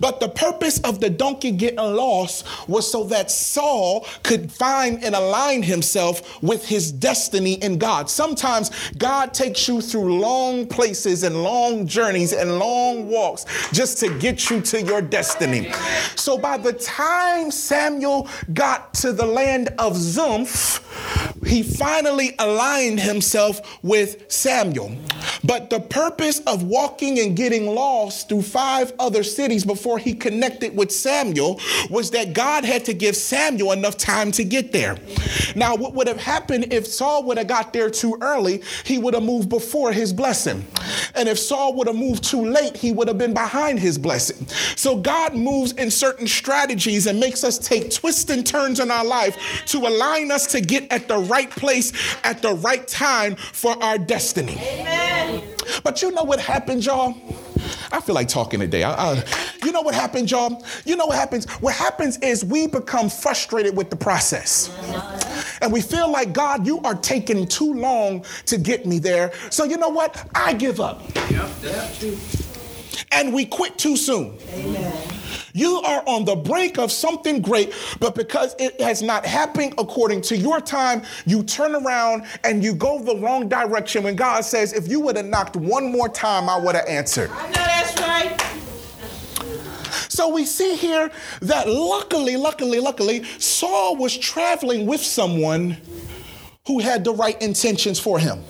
but 0.00 0.20
the 0.20 0.28
purpose 0.28 0.80
of 0.80 1.00
the 1.00 1.10
donkey 1.10 1.50
getting 1.52 1.78
lost 1.78 2.46
was 2.68 2.90
so 2.90 3.04
that 3.04 3.30
Saul 3.30 4.06
could 4.22 4.50
find 4.50 5.04
and 5.04 5.14
align 5.14 5.62
himself 5.62 6.42
with 6.42 6.66
his 6.66 6.90
destiny 6.90 7.54
in 7.54 7.78
God. 7.78 8.08
Sometimes 8.10 8.70
God 8.98 9.34
takes 9.34 9.68
you 9.68 9.80
through 9.80 10.20
long 10.20 10.66
places 10.66 11.22
and 11.22 11.42
long 11.42 11.86
journeys 11.86 12.32
and 12.32 12.58
long 12.58 13.08
walks 13.08 13.44
just 13.72 13.98
to 13.98 14.18
get 14.18 14.50
you 14.50 14.60
to 14.62 14.82
your 14.82 15.02
destiny. 15.02 15.72
So 16.16 16.38
by 16.38 16.56
the 16.56 16.72
time 16.72 17.50
Samuel 17.50 18.28
got 18.52 18.94
to 18.94 19.12
the 19.12 19.26
land 19.26 19.68
of 19.78 19.94
Zuph, 19.94 20.80
he 21.46 21.62
finally 21.62 22.34
aligned 22.38 23.00
himself 23.00 23.82
with 23.82 24.30
Samuel. 24.30 24.96
But 25.50 25.68
the 25.68 25.80
purpose 25.80 26.38
of 26.46 26.62
walking 26.62 27.18
and 27.18 27.36
getting 27.36 27.66
lost 27.66 28.28
through 28.28 28.42
five 28.42 28.92
other 29.00 29.24
cities 29.24 29.64
before 29.64 29.98
he 29.98 30.14
connected 30.14 30.76
with 30.76 30.92
Samuel 30.92 31.58
was 31.90 32.12
that 32.12 32.34
God 32.34 32.64
had 32.64 32.84
to 32.84 32.94
give 32.94 33.16
Samuel 33.16 33.72
enough 33.72 33.96
time 33.96 34.30
to 34.30 34.44
get 34.44 34.70
there. 34.70 34.96
Now, 35.56 35.74
what 35.74 35.92
would 35.94 36.06
have 36.06 36.20
happened 36.20 36.72
if 36.72 36.86
Saul 36.86 37.24
would 37.24 37.36
have 37.36 37.48
got 37.48 37.72
there 37.72 37.90
too 37.90 38.16
early? 38.20 38.62
He 38.84 38.98
would 38.98 39.12
have 39.12 39.24
moved 39.24 39.48
before 39.48 39.90
his 39.90 40.12
blessing. 40.12 40.64
And 41.16 41.28
if 41.28 41.36
Saul 41.36 41.74
would 41.74 41.88
have 41.88 41.96
moved 41.96 42.22
too 42.22 42.46
late, 42.46 42.76
he 42.76 42.92
would 42.92 43.08
have 43.08 43.18
been 43.18 43.34
behind 43.34 43.80
his 43.80 43.98
blessing. 43.98 44.46
So 44.76 44.98
God 44.98 45.34
moves 45.34 45.72
in 45.72 45.90
certain 45.90 46.28
strategies 46.28 47.08
and 47.08 47.18
makes 47.18 47.42
us 47.42 47.58
take 47.58 47.90
twists 47.90 48.30
and 48.30 48.46
turns 48.46 48.78
in 48.78 48.92
our 48.92 49.04
life 49.04 49.36
to 49.66 49.78
align 49.78 50.30
us 50.30 50.46
to 50.52 50.60
get 50.60 50.92
at 50.92 51.08
the 51.08 51.18
right 51.18 51.50
place 51.50 51.92
at 52.22 52.40
the 52.40 52.54
right 52.54 52.86
time 52.86 53.34
for 53.34 53.72
our 53.82 53.98
destiny. 53.98 54.52
Amen. 54.52 55.39
But 55.82 56.02
you 56.02 56.10
know 56.12 56.24
what 56.24 56.40
happens, 56.40 56.86
y'all? 56.86 57.14
I 57.92 58.00
feel 58.00 58.14
like 58.14 58.28
talking 58.28 58.60
today. 58.60 58.82
I, 58.84 58.92
I, 58.92 59.24
you 59.64 59.72
know 59.72 59.82
what 59.82 59.94
happens, 59.94 60.30
y'all? 60.30 60.64
You 60.84 60.96
know 60.96 61.06
what 61.06 61.16
happens? 61.16 61.50
What 61.60 61.74
happens 61.74 62.18
is 62.18 62.44
we 62.44 62.66
become 62.66 63.10
frustrated 63.10 63.76
with 63.76 63.90
the 63.90 63.96
process. 63.96 64.70
And 65.60 65.72
we 65.72 65.80
feel 65.80 66.10
like, 66.10 66.32
God, 66.32 66.66
you 66.66 66.80
are 66.80 66.94
taking 66.94 67.46
too 67.46 67.74
long 67.74 68.24
to 68.46 68.58
get 68.58 68.86
me 68.86 68.98
there. 68.98 69.32
So 69.50 69.64
you 69.64 69.76
know 69.76 69.90
what? 69.90 70.28
I 70.34 70.54
give 70.54 70.80
up. 70.80 71.02
Yep, 71.30 71.50
yep. 71.62 72.18
And 73.12 73.34
we 73.34 73.44
quit 73.44 73.76
too 73.78 73.96
soon. 73.96 74.38
Amen. 74.54 75.19
You 75.52 75.80
are 75.80 76.02
on 76.06 76.24
the 76.24 76.36
brink 76.36 76.78
of 76.78 76.92
something 76.92 77.40
great, 77.40 77.72
but 77.98 78.14
because 78.14 78.54
it 78.58 78.80
has 78.80 79.02
not 79.02 79.26
happened 79.26 79.74
according 79.78 80.22
to 80.22 80.36
your 80.36 80.60
time, 80.60 81.02
you 81.26 81.42
turn 81.42 81.74
around 81.74 82.24
and 82.44 82.62
you 82.62 82.74
go 82.74 83.02
the 83.02 83.16
wrong 83.16 83.48
direction 83.48 84.04
when 84.04 84.16
God 84.16 84.44
says, 84.44 84.72
if 84.72 84.88
you 84.88 85.00
would 85.00 85.16
have 85.16 85.26
knocked 85.26 85.56
one 85.56 85.90
more 85.90 86.08
time, 86.08 86.48
I 86.48 86.58
would 86.58 86.74
have 86.74 86.86
answered. 86.86 87.30
I 87.30 87.46
know 87.46 87.52
that's 87.52 88.00
right. 88.00 88.40
So 90.08 90.28
we 90.28 90.44
see 90.44 90.76
here 90.76 91.10
that 91.40 91.68
luckily, 91.68 92.36
luckily, 92.36 92.80
luckily, 92.80 93.24
Saul 93.38 93.96
was 93.96 94.16
traveling 94.16 94.86
with 94.86 95.00
someone 95.00 95.76
who 96.66 96.78
had 96.78 97.04
the 97.04 97.12
right 97.12 97.40
intentions 97.40 97.98
for 97.98 98.18
him. 98.18 98.42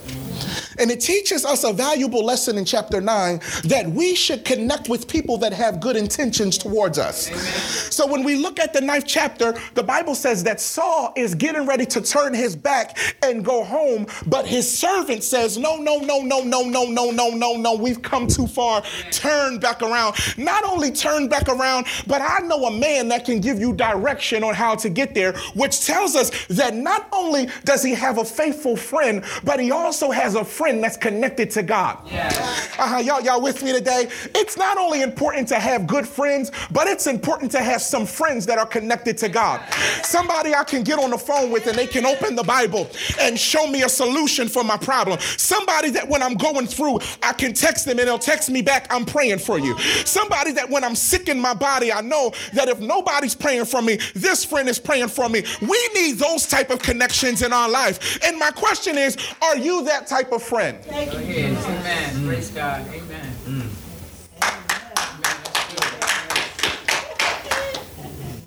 And 0.80 0.90
it 0.90 1.00
teaches 1.00 1.44
us 1.44 1.62
a 1.62 1.74
valuable 1.74 2.24
lesson 2.24 2.56
in 2.56 2.64
chapter 2.64 3.02
9 3.02 3.40
that 3.64 3.86
we 3.86 4.14
should 4.14 4.46
connect 4.46 4.88
with 4.88 5.06
people 5.06 5.36
that 5.38 5.52
have 5.52 5.78
good 5.78 5.94
intentions 5.94 6.56
towards 6.56 6.98
us. 6.98 7.30
Amen. 7.30 7.42
So 7.90 8.06
when 8.06 8.24
we 8.24 8.36
look 8.36 8.58
at 8.58 8.72
the 8.72 8.80
ninth 8.80 9.04
chapter, 9.06 9.54
the 9.74 9.82
Bible 9.82 10.14
says 10.14 10.42
that 10.44 10.58
Saul 10.58 11.12
is 11.16 11.34
getting 11.34 11.66
ready 11.66 11.84
to 11.84 12.00
turn 12.00 12.32
his 12.32 12.56
back 12.56 12.96
and 13.22 13.44
go 13.44 13.62
home, 13.62 14.06
but 14.26 14.46
his 14.46 14.66
servant 14.70 15.22
says, 15.22 15.58
No, 15.58 15.76
no, 15.76 15.98
no, 15.98 16.20
no, 16.20 16.40
no, 16.40 16.62
no, 16.62 16.86
no, 16.86 17.10
no, 17.10 17.30
no, 17.30 17.56
no, 17.56 17.74
we've 17.74 18.00
come 18.00 18.26
too 18.26 18.46
far. 18.46 18.82
Turn 19.10 19.58
back 19.58 19.82
around. 19.82 20.16
Not 20.38 20.64
only 20.64 20.90
turn 20.90 21.28
back 21.28 21.48
around, 21.50 21.86
but 22.06 22.22
I 22.22 22.38
know 22.46 22.64
a 22.64 22.70
man 22.70 23.08
that 23.08 23.26
can 23.26 23.40
give 23.40 23.60
you 23.60 23.74
direction 23.74 24.42
on 24.42 24.54
how 24.54 24.76
to 24.76 24.88
get 24.88 25.14
there, 25.14 25.34
which 25.54 25.84
tells 25.84 26.16
us 26.16 26.30
that 26.46 26.74
not 26.74 27.06
only 27.12 27.48
does 27.64 27.82
he 27.82 27.94
have 27.94 28.16
a 28.16 28.24
faithful 28.24 28.76
friend, 28.76 29.22
but 29.44 29.60
he 29.60 29.70
also 29.70 30.10
has 30.10 30.36
a 30.36 30.44
friend 30.44 30.69
friend 30.70 30.84
that's 30.84 30.96
connected 30.96 31.50
to 31.50 31.62
God. 31.64 31.98
Uh-huh, 32.12 32.98
y'all, 32.98 33.20
y'all 33.20 33.42
with 33.42 33.62
me 33.64 33.72
today? 33.72 34.08
It's 34.36 34.56
not 34.56 34.78
only 34.78 35.02
important 35.02 35.48
to 35.48 35.58
have 35.58 35.86
good 35.86 36.06
friends, 36.06 36.52
but 36.70 36.86
it's 36.86 37.08
important 37.08 37.50
to 37.52 37.58
have 37.58 37.82
some 37.82 38.06
friends 38.06 38.46
that 38.46 38.56
are 38.56 38.66
connected 38.66 39.18
to 39.18 39.28
God. 39.28 39.60
Somebody 40.02 40.54
I 40.54 40.62
can 40.62 40.84
get 40.84 40.98
on 41.00 41.10
the 41.10 41.18
phone 41.18 41.50
with 41.50 41.66
and 41.66 41.76
they 41.76 41.88
can 41.88 42.06
open 42.06 42.36
the 42.36 42.44
Bible 42.44 42.88
and 43.20 43.38
show 43.38 43.66
me 43.66 43.82
a 43.82 43.88
solution 43.88 44.48
for 44.48 44.62
my 44.62 44.76
problem. 44.76 45.18
Somebody 45.20 45.90
that 45.90 46.08
when 46.08 46.22
I'm 46.22 46.34
going 46.34 46.68
through, 46.68 47.00
I 47.22 47.32
can 47.32 47.52
text 47.52 47.84
them 47.86 47.98
and 47.98 48.06
they'll 48.06 48.18
text 48.18 48.48
me 48.48 48.62
back, 48.62 48.86
I'm 48.90 49.04
praying 49.04 49.40
for 49.40 49.58
you. 49.58 49.76
Somebody 50.04 50.52
that 50.52 50.70
when 50.70 50.84
I'm 50.84 50.94
sick 50.94 51.28
in 51.28 51.40
my 51.40 51.54
body, 51.54 51.92
I 51.92 52.00
know 52.00 52.32
that 52.54 52.68
if 52.68 52.78
nobody's 52.78 53.34
praying 53.34 53.64
for 53.64 53.82
me, 53.82 53.98
this 54.14 54.44
friend 54.44 54.68
is 54.68 54.78
praying 54.78 55.08
for 55.08 55.28
me. 55.28 55.42
We 55.60 55.90
need 55.94 56.18
those 56.18 56.46
type 56.46 56.70
of 56.70 56.80
connections 56.80 57.42
in 57.42 57.52
our 57.52 57.68
life. 57.68 58.22
And 58.24 58.38
my 58.38 58.52
question 58.52 58.96
is, 58.96 59.16
are 59.42 59.56
you 59.56 59.82
that 59.84 60.06
type 60.06 60.32
of 60.32 60.42
friend? 60.50 60.84
Amen. 60.90 62.26
Praise 62.26 62.50
God. 62.50 62.84
Amen. 62.88 63.70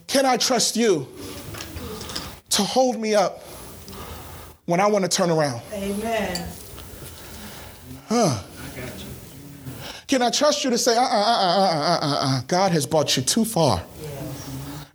Can 0.07 0.25
I 0.25 0.35
trust 0.35 0.75
you 0.75 1.07
to 2.49 2.61
hold 2.61 2.99
me 2.99 3.15
up 3.15 3.41
when 4.65 4.81
I 4.81 4.87
want 4.87 5.05
to 5.05 5.09
turn 5.09 5.31
around? 5.31 5.61
Amen. 5.71 6.49
Can 10.07 10.21
I 10.21 10.29
trust 10.29 10.65
you 10.65 10.71
to 10.71 10.77
say, 10.77 10.97
uh 10.97 11.01
uh 11.01 11.05
uh 11.05 11.07
uh 11.07 11.09
uh 11.09 11.99
uh 12.01 12.17
uh, 12.19 12.41
God 12.47 12.73
has 12.73 12.85
brought 12.85 13.15
you 13.15 13.23
too 13.23 13.45
far? 13.45 13.81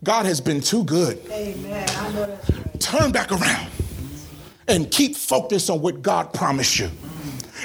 God 0.04 0.26
has 0.26 0.42
been 0.42 0.60
too 0.60 0.84
good. 0.84 1.18
Amen. 1.30 1.88
I 1.88 2.12
know 2.12 2.26
that's 2.26 2.50
right. 2.50 2.80
Turn 2.80 3.12
back 3.12 3.32
around 3.32 3.70
and 4.68 4.90
keep 4.90 5.16
focused 5.16 5.70
on 5.70 5.80
what 5.80 6.02
God 6.02 6.32
promised 6.32 6.78
you. 6.78 6.90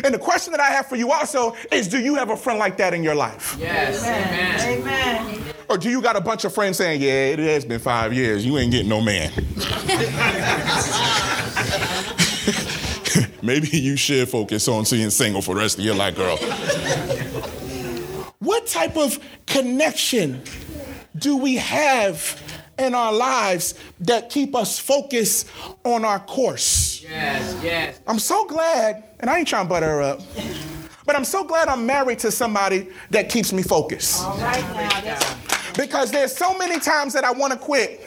And 0.04 0.14
the 0.14 0.20
question 0.20 0.52
that 0.52 0.60
I 0.60 0.72
have 0.72 0.88
for 0.88 0.96
you 0.96 1.12
also 1.12 1.56
is 1.72 1.88
do 1.88 2.00
you 2.00 2.16
have 2.16 2.32
a 2.32 2.38
friend 2.38 2.58
like 2.58 2.78
that 2.78 2.94
in 2.94 3.04
your 3.04 3.16
life? 3.16 3.56
Yes. 3.60 4.04
Amen. 4.04 4.82
Amen. 4.82 5.44
Or 5.70 5.78
do 5.78 5.90
you 5.90 6.02
got 6.02 6.16
a 6.16 6.22
bunch 6.22 6.46
of 6.46 6.54
friends 6.54 6.78
saying, 6.78 7.02
yeah, 7.02 7.28
it 7.28 7.40
has 7.40 7.66
been 7.66 7.80
five 7.80 8.14
years, 8.14 8.46
you 8.46 8.58
ain't 8.58 8.72
getting 8.72 8.90
no 8.90 9.02
man? 9.02 9.32
Maybe 13.42 13.78
you 13.78 13.96
should 13.96 14.28
focus 14.30 14.68
on 14.68 14.86
being 14.90 15.10
single 15.10 15.42
for 15.42 15.56
the 15.56 15.62
rest 15.62 15.78
of 15.78 15.86
your 15.86 15.96
life, 15.96 16.16
girl. 16.16 16.38
what 18.40 18.66
type 18.68 18.98
of 18.98 19.20
connection 19.46 20.42
do 21.18 21.38
we 21.38 21.56
have 21.56 22.40
in 22.78 22.96
our 22.96 23.14
lives 23.14 23.76
that 24.02 24.30
keep 24.30 24.56
us 24.56 24.80
focused 24.80 25.48
on 25.84 26.06
our 26.06 26.20
course? 26.20 27.02
Yes. 27.04 27.64
Yes. 27.64 28.00
I'm 28.08 28.20
so 28.20 28.46
glad, 28.46 29.04
and 29.20 29.30
I 29.30 29.40
ain't 29.40 29.48
trying 29.48 29.66
to 29.66 29.70
butter 29.70 29.88
her 29.88 30.02
up, 30.02 30.22
but 31.06 31.16
I'm 31.16 31.26
so 31.26 31.44
glad 31.44 31.68
I'm 31.68 31.86
married 31.86 32.20
to 32.20 32.32
somebody 32.32 32.88
that 33.12 33.30
keeps 33.30 33.54
me 33.54 33.64
focused. 33.64 34.24
All 34.24 34.38
right 34.38 35.04
now. 35.04 35.20
Because 35.76 36.12
there's 36.12 36.36
so 36.36 36.58
many 36.58 36.80
times 36.80 37.14
that 37.14 37.24
I 37.24 37.32
want 37.32 37.54
to 37.54 37.60
quit, 37.60 38.06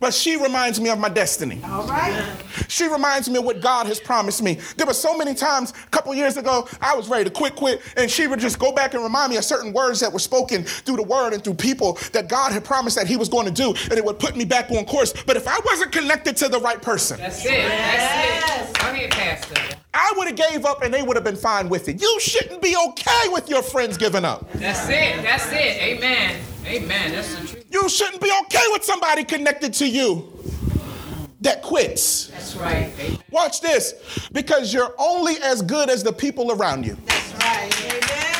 but 0.00 0.12
she 0.14 0.36
reminds 0.36 0.80
me 0.80 0.90
of 0.90 0.98
my 0.98 1.08
destiny. 1.08 1.60
all 1.64 1.86
right. 1.86 2.24
She 2.68 2.88
reminds 2.88 3.28
me 3.28 3.38
of 3.38 3.44
what 3.44 3.60
God 3.60 3.86
has 3.86 4.00
promised 4.00 4.42
me. 4.42 4.58
There 4.76 4.86
were 4.86 4.94
so 4.94 5.16
many 5.16 5.34
times 5.34 5.72
a 5.86 5.90
couple 5.90 6.14
years 6.14 6.36
ago 6.36 6.68
I 6.80 6.94
was 6.94 7.08
ready 7.08 7.24
to 7.24 7.30
quit, 7.30 7.54
quit, 7.56 7.80
and 7.96 8.10
she 8.10 8.26
would 8.26 8.40
just 8.40 8.58
go 8.58 8.72
back 8.72 8.94
and 8.94 9.02
remind 9.02 9.30
me 9.30 9.36
of 9.36 9.44
certain 9.44 9.72
words 9.72 10.00
that 10.00 10.12
were 10.12 10.18
spoken 10.18 10.64
through 10.64 10.96
the 10.96 11.02
word 11.02 11.32
and 11.32 11.42
through 11.42 11.54
people 11.54 11.98
that 12.12 12.28
God 12.28 12.52
had 12.52 12.64
promised 12.64 12.96
that 12.96 13.06
He 13.06 13.16
was 13.16 13.28
going 13.28 13.46
to 13.46 13.52
do, 13.52 13.70
and 13.90 13.92
it 13.92 14.04
would 14.04 14.18
put 14.18 14.36
me 14.36 14.44
back 14.44 14.70
on 14.70 14.84
course. 14.84 15.12
But 15.26 15.36
if 15.36 15.46
I 15.48 15.58
wasn't 15.64 15.92
connected 15.92 16.36
to 16.38 16.48
the 16.48 16.58
right 16.60 16.80
person, 16.80 17.18
That's 17.18 17.44
it. 17.44 17.50
That's 17.50 18.70
it. 18.70 18.78
Go 18.80 18.88
ahead, 18.88 19.10
Pastor. 19.10 19.76
I 19.96 20.12
would 20.16 20.26
have 20.26 20.36
gave 20.36 20.66
up 20.66 20.82
and 20.82 20.92
they 20.92 21.02
would 21.02 21.16
have 21.16 21.24
been 21.24 21.36
fine 21.36 21.70
with 21.70 21.88
it. 21.88 22.02
You 22.02 22.20
shouldn't 22.20 22.60
be 22.60 22.76
okay 22.88 23.28
with 23.28 23.48
your 23.48 23.62
friends 23.62 23.96
giving 23.96 24.26
up. 24.26 24.52
That's 24.52 24.86
it. 24.90 25.22
That's 25.22 25.50
it. 25.50 25.82
Amen. 25.82 26.38
Amen. 26.66 27.12
That's 27.12 27.34
the 27.34 27.46
truth. 27.46 27.64
You 27.70 27.88
shouldn't 27.88 28.20
be 28.20 28.30
okay 28.44 28.64
with 28.72 28.84
somebody 28.84 29.24
connected 29.24 29.72
to 29.74 29.88
you 29.88 30.32
that 31.40 31.62
quits. 31.62 32.26
That's 32.26 32.56
right. 32.56 32.92
Amen. 32.98 33.18
Watch 33.30 33.62
this, 33.62 33.94
because 34.32 34.74
you're 34.74 34.94
only 34.98 35.36
as 35.42 35.62
good 35.62 35.88
as 35.88 36.02
the 36.02 36.12
people 36.12 36.52
around 36.52 36.84
you. 36.84 36.96
That's 37.06 37.32
right. 37.34 37.84
Amen. 37.86 38.34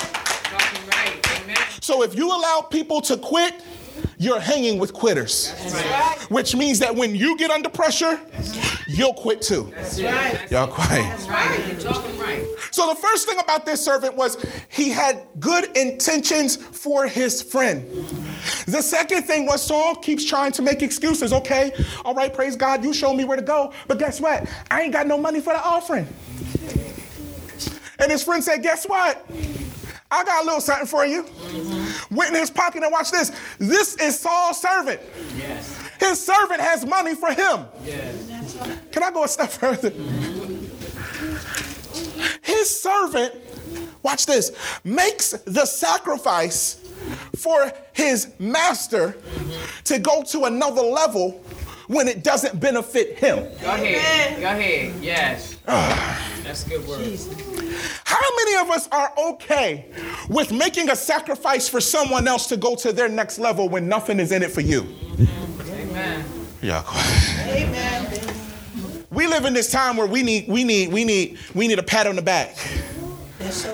Talking 0.45 0.89
right. 0.89 1.41
Amen. 1.43 1.57
So 1.81 2.03
if 2.03 2.15
you 2.15 2.29
allow 2.29 2.67
people 2.69 3.01
to 3.03 3.17
quit, 3.17 3.63
you're 4.19 4.41
hanging 4.41 4.79
with 4.79 4.93
quitters, 4.93 5.53
right. 5.73 6.27
which 6.31 6.55
means 6.55 6.79
that 6.79 6.95
when 6.95 7.15
you 7.15 7.37
get 7.37 7.51
under 7.51 7.69
pressure, 7.69 8.19
you'll 8.87 9.15
quit 9.15 9.43
too. 9.43 9.71
That's 9.75 10.01
right. 10.01 10.51
Y'all 10.51 10.69
quiet. 10.69 11.03
That's 11.03 11.29
right. 11.29 11.85
Right. 12.19 12.47
So 12.71 12.89
the 12.89 12.95
first 12.95 13.29
thing 13.29 13.39
about 13.39 13.67
this 13.67 13.85
servant 13.85 14.17
was 14.17 14.37
he 14.69 14.91
had 14.91 15.27
good 15.39 15.77
intentions 15.77 16.57
for 16.57 17.07
his 17.07 17.43
friend. 17.43 17.85
The 18.67 18.83
second 18.83 19.25
thing 19.25 19.47
was 19.47 19.63
Saul 19.63 19.97
keeps 19.97 20.25
trying 20.25 20.53
to 20.53 20.63
make 20.63 20.83
excuses. 20.83 21.33
Okay, 21.33 21.73
all 22.05 22.15
right, 22.15 22.33
praise 22.33 22.57
God, 22.57 22.85
you 22.85 22.93
show 22.93 23.13
me 23.13 23.25
where 23.25 23.37
to 23.37 23.43
go. 23.43 23.73
But 23.89 23.99
guess 23.99 24.21
what? 24.21 24.49
I 24.71 24.83
ain't 24.83 24.93
got 24.93 25.07
no 25.07 25.19
money 25.19 25.41
for 25.41 25.53
the 25.53 25.63
offering. 25.63 26.07
And 27.99 28.13
his 28.13 28.23
friend 28.23 28.43
said, 28.43 28.63
Guess 28.63 28.87
what? 28.87 29.27
I 30.11 30.25
got 30.25 30.43
a 30.43 30.47
little 30.47 30.61
something 30.61 30.87
for 30.87 31.05
you. 31.05 31.25
Went 32.11 32.35
in 32.35 32.41
his 32.41 32.51
pocket 32.51 32.83
and 32.83 32.93
watch 32.93 33.11
this. 33.11 33.33
This 33.59 33.97
is 33.97 34.19
Saul's 34.19 34.61
servant. 34.61 35.01
Yes. 35.37 35.77
His 35.99 36.25
servant 36.25 36.61
has 36.61 36.87
money 36.87 37.15
for 37.15 37.31
him. 37.33 37.65
Yes. 37.85 38.57
Can 38.93 39.03
I 39.03 39.11
go 39.11 39.25
a 39.25 39.29
step 39.29 39.51
further? 39.51 39.91
His 42.43 42.81
servant, 42.81 43.35
watch 44.03 44.27
this, 44.27 44.53
makes 44.85 45.31
the 45.31 45.67
sacrifice 45.67 46.81
for 47.37 47.73
his 47.93 48.33
master 48.39 49.17
to 49.85 49.99
go 49.99 50.23
to 50.25 50.45
another 50.45 50.83
level 50.83 51.43
when 51.89 52.09
it 52.09 52.23
doesn't 52.25 52.59
benefit 52.61 53.19
him. 53.19 53.37
Go 53.61 53.75
ahead. 53.75 54.41
Go 54.41 54.47
ahead. 54.47 54.95
Yes. 55.03 55.57
Ah. 55.69 56.23
That's 56.43 56.65
a 56.67 56.69
good 56.69 56.87
word. 56.87 57.19
How 58.05 58.21
many 58.37 58.57
of 58.57 58.71
us 58.71 58.89
are 58.93 59.13
okay 59.31 59.87
with 60.29 60.53
making 60.53 60.91
a 60.91 60.97
sacrifice 60.97 61.69
for 61.69 61.81
someone 61.81 62.27
else 62.29 62.47
to 62.49 62.57
go 62.57 62.75
to 62.77 62.93
their 62.93 63.09
next 63.09 63.39
level 63.39 63.69
when 63.69 63.89
nothing 63.89 64.21
is 64.21 64.33
in 64.33 64.43
it 64.43 64.51
for 64.51 64.61
you? 64.61 64.87
Amen. 65.71 66.25
Yeah. 66.63 66.83
Amen. 67.49 67.87
We 69.11 69.27
live 69.27 69.45
in 69.45 69.55
this 69.55 69.71
time 69.71 69.97
where 69.97 70.07
we 70.07 70.23
need, 70.23 70.47
we 70.49 70.63
need, 70.63 70.93
we 70.93 71.05
need, 71.05 71.39
we 71.55 71.69
need 71.69 71.79
a 71.79 71.83
pat 71.83 72.07
on 72.07 72.17
the 72.17 72.23
back. 72.23 72.57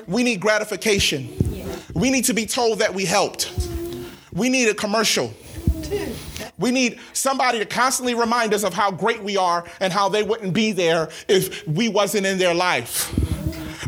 We 0.06 0.22
need 0.22 0.40
gratification. 0.40 1.28
We 1.94 2.10
need 2.10 2.24
to 2.26 2.34
be 2.34 2.46
told 2.46 2.78
that 2.78 2.94
we 2.94 3.04
helped. 3.04 3.50
We 4.32 4.48
need 4.48 4.68
a 4.68 4.74
commercial. 4.74 5.32
We 6.58 6.70
need 6.70 7.00
somebody 7.12 7.58
to 7.58 7.64
constantly 7.64 8.14
remind 8.14 8.54
us 8.54 8.62
of 8.62 8.72
how 8.72 8.90
great 8.90 9.22
we 9.22 9.36
are 9.36 9.64
and 9.80 9.92
how 9.92 10.08
they 10.08 10.22
wouldn't 10.22 10.54
be 10.54 10.72
there 10.72 11.10
if 11.28 11.66
we 11.66 11.88
wasn't 11.88 12.26
in 12.26 12.38
their 12.38 12.54
life. 12.54 13.12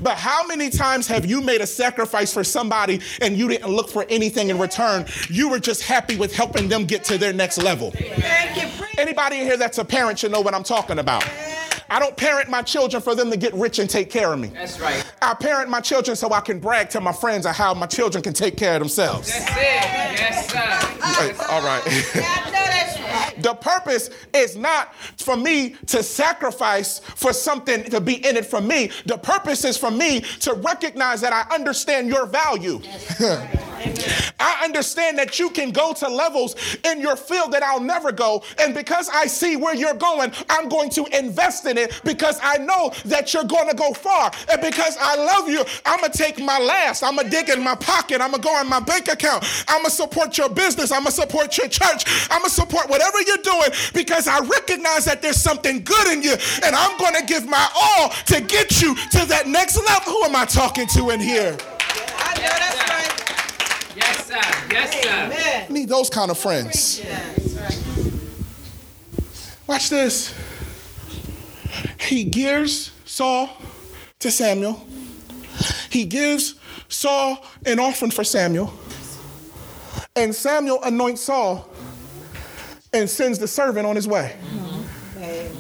But 0.04 0.18
how 0.18 0.46
many 0.46 0.68
times 0.68 1.06
have 1.06 1.24
you 1.24 1.40
made 1.40 1.62
a 1.62 1.66
sacrifice 1.66 2.30
for 2.30 2.44
somebody 2.44 3.00
and 3.22 3.38
you 3.38 3.48
didn't 3.48 3.70
look 3.70 3.88
for 3.88 4.04
anything 4.10 4.50
in 4.50 4.58
return? 4.58 5.06
You 5.30 5.48
were 5.48 5.58
just 5.58 5.82
happy 5.82 6.16
with 6.16 6.36
helping 6.36 6.68
them 6.68 6.84
get 6.84 7.04
to 7.04 7.16
their 7.16 7.32
next 7.32 7.56
level. 7.56 7.90
Thank 7.90 8.80
you. 8.80 8.86
Anybody 8.98 9.40
in 9.40 9.46
here 9.46 9.56
that's 9.56 9.78
a 9.78 9.84
parent 9.84 10.18
should 10.18 10.30
know 10.30 10.42
what 10.42 10.54
I'm 10.54 10.62
talking 10.62 10.98
about. 10.98 11.26
I 11.88 11.98
don't 11.98 12.14
parent 12.18 12.50
my 12.50 12.60
children 12.60 13.02
for 13.02 13.14
them 13.14 13.30
to 13.30 13.36
get 13.38 13.54
rich 13.54 13.78
and 13.78 13.88
take 13.88 14.10
care 14.10 14.30
of 14.30 14.38
me. 14.38 14.48
That's 14.48 14.78
right. 14.78 15.02
I 15.22 15.32
parent 15.32 15.70
my 15.70 15.80
children 15.80 16.16
so 16.16 16.30
I 16.32 16.40
can 16.40 16.58
brag 16.58 16.90
to 16.90 17.00
my 17.00 17.12
friends 17.12 17.46
on 17.46 17.54
how 17.54 17.72
my 17.72 17.86
children 17.86 18.22
can 18.22 18.34
take 18.34 18.58
care 18.58 18.74
of 18.74 18.80
themselves. 18.80 19.28
That's 19.32 19.50
it. 19.50 19.56
Yes, 19.56 20.52
sir. 20.52 20.58
Hey, 20.58 21.32
All 21.48 21.62
right. 21.62 23.00
The 23.38 23.54
purpose 23.54 24.10
is 24.32 24.56
not 24.56 24.94
for 24.94 25.36
me 25.36 25.76
to 25.86 26.02
sacrifice 26.02 26.98
for 26.98 27.32
something 27.32 27.84
to 27.84 28.00
be 28.00 28.14
in 28.26 28.36
it 28.36 28.46
for 28.46 28.60
me. 28.60 28.90
The 29.06 29.18
purpose 29.18 29.64
is 29.64 29.76
for 29.76 29.90
me 29.90 30.20
to 30.40 30.54
recognize 30.54 31.20
that 31.20 31.32
I 31.32 31.54
understand 31.54 32.08
your 32.08 32.26
value. 32.26 32.80
I 34.40 34.62
understand 34.64 35.18
that 35.18 35.38
you 35.38 35.50
can 35.50 35.70
go 35.70 35.92
to 35.94 36.08
levels 36.08 36.56
in 36.84 37.00
your 37.00 37.16
field 37.16 37.52
that 37.52 37.62
I'll 37.62 37.80
never 37.80 38.12
go. 38.12 38.42
And 38.58 38.74
because 38.74 39.08
I 39.12 39.26
see 39.26 39.56
where 39.56 39.74
you're 39.74 39.94
going, 39.94 40.32
I'm 40.48 40.68
going 40.68 40.90
to 40.90 41.04
invest 41.16 41.66
in 41.66 41.78
it 41.78 42.00
because 42.04 42.38
I 42.42 42.58
know 42.58 42.92
that 43.04 43.32
you're 43.34 43.44
going 43.44 43.68
to 43.68 43.76
go 43.76 43.92
far. 43.92 44.32
And 44.50 44.60
because 44.60 44.96
I 45.00 45.16
love 45.16 45.48
you, 45.48 45.64
I'm 45.84 46.00
going 46.00 46.12
to 46.12 46.18
take 46.18 46.38
my 46.38 46.58
last. 46.58 47.02
I'm 47.02 47.16
going 47.16 47.26
to 47.26 47.30
dig 47.30 47.48
in 47.50 47.62
my 47.62 47.74
pocket. 47.74 48.20
I'm 48.20 48.30
going 48.30 48.42
to 48.42 48.48
go 48.48 48.60
in 48.60 48.68
my 48.68 48.80
bank 48.80 49.08
account. 49.08 49.44
I'm 49.68 49.78
going 49.78 49.90
to 49.90 49.90
support 49.90 50.38
your 50.38 50.48
business. 50.48 50.90
I'm 50.92 51.02
going 51.02 51.12
to 51.14 51.20
support 51.20 51.56
your 51.58 51.68
church. 51.68 52.04
I'm 52.30 52.40
going 52.40 52.50
to 52.50 52.50
support 52.50 52.88
whatever 52.88 53.03
you're 53.26 53.36
doing 53.38 53.70
because 53.92 54.28
I 54.28 54.40
recognize 54.40 55.04
that 55.04 55.22
there's 55.22 55.40
something 55.40 55.82
good 55.82 56.12
in 56.12 56.22
you. 56.22 56.36
And 56.62 56.74
I'm 56.74 56.96
going 56.98 57.14
to 57.14 57.24
give 57.24 57.46
my 57.46 57.68
all 57.74 58.10
to 58.26 58.40
get 58.40 58.80
you 58.80 58.94
to 58.94 59.26
that 59.26 59.46
next 59.46 59.76
level. 59.76 60.12
Who 60.12 60.24
am 60.24 60.36
I 60.36 60.44
talking 60.44 60.86
to 60.88 61.10
in 61.10 61.20
here? 61.20 61.56
I 62.16 62.34
know 62.36 62.54
that's 62.60 62.90
right. 62.90 63.96
Yes, 63.96 64.26
sir. 64.26 64.40
Yes, 64.70 65.02
sir. 65.02 65.10
Amen. 65.10 65.66
I 65.68 65.72
need 65.72 65.88
those 65.88 66.10
kind 66.10 66.30
of 66.30 66.38
friends. 66.38 67.04
Watch 69.66 69.88
this. 69.88 70.34
He 72.00 72.24
gears 72.24 72.90
Saul 73.04 73.48
to 74.18 74.30
Samuel. 74.30 74.86
He 75.90 76.04
gives 76.04 76.56
Saul 76.88 77.44
an 77.64 77.78
offering 77.78 78.10
for 78.10 78.24
Samuel. 78.24 78.72
And 80.16 80.34
Samuel 80.34 80.82
anoints 80.82 81.22
Saul 81.22 81.68
and 82.94 83.10
sends 83.10 83.38
the 83.38 83.48
servant 83.48 83.86
on 83.86 83.96
his 83.96 84.06
way. 84.06 84.36
Mm-hmm. 84.40 85.22
Amen. 85.22 85.50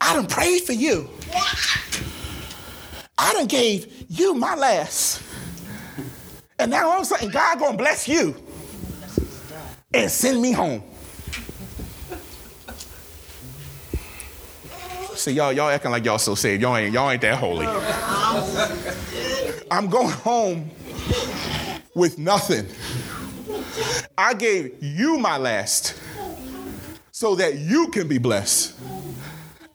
I 0.00 0.14
done 0.14 0.26
prayed 0.26 0.62
for 0.62 0.72
you. 0.72 1.08
I 3.18 3.34
done 3.34 3.46
gave 3.46 4.06
you 4.08 4.34
my 4.34 4.54
last. 4.54 5.22
And 6.58 6.70
now 6.70 6.88
all 6.88 6.96
of 6.96 7.02
a 7.02 7.04
sudden, 7.04 7.30
God 7.30 7.58
gonna 7.58 7.76
bless 7.76 8.08
you 8.08 8.34
and 9.92 10.10
send 10.10 10.40
me 10.40 10.52
home. 10.52 10.82
See, 15.14 15.32
y'all, 15.32 15.52
y'all 15.52 15.68
acting 15.68 15.90
like 15.90 16.06
y'all 16.06 16.18
so 16.18 16.34
saved. 16.34 16.62
Y'all 16.62 16.76
ain't, 16.76 16.94
y'all 16.94 17.10
ain't 17.10 17.20
that 17.20 17.36
holy. 17.38 17.66
Oh, 17.68 18.72
I'm 19.70 19.88
going 19.88 20.08
home 20.08 20.70
with 21.94 22.18
nothing. 22.18 22.66
I 24.16 24.34
gave 24.34 24.82
you 24.82 25.18
my 25.18 25.36
last 25.36 26.00
so 27.10 27.34
that 27.36 27.58
you 27.58 27.88
can 27.88 28.08
be 28.08 28.18
blessed. 28.18 28.74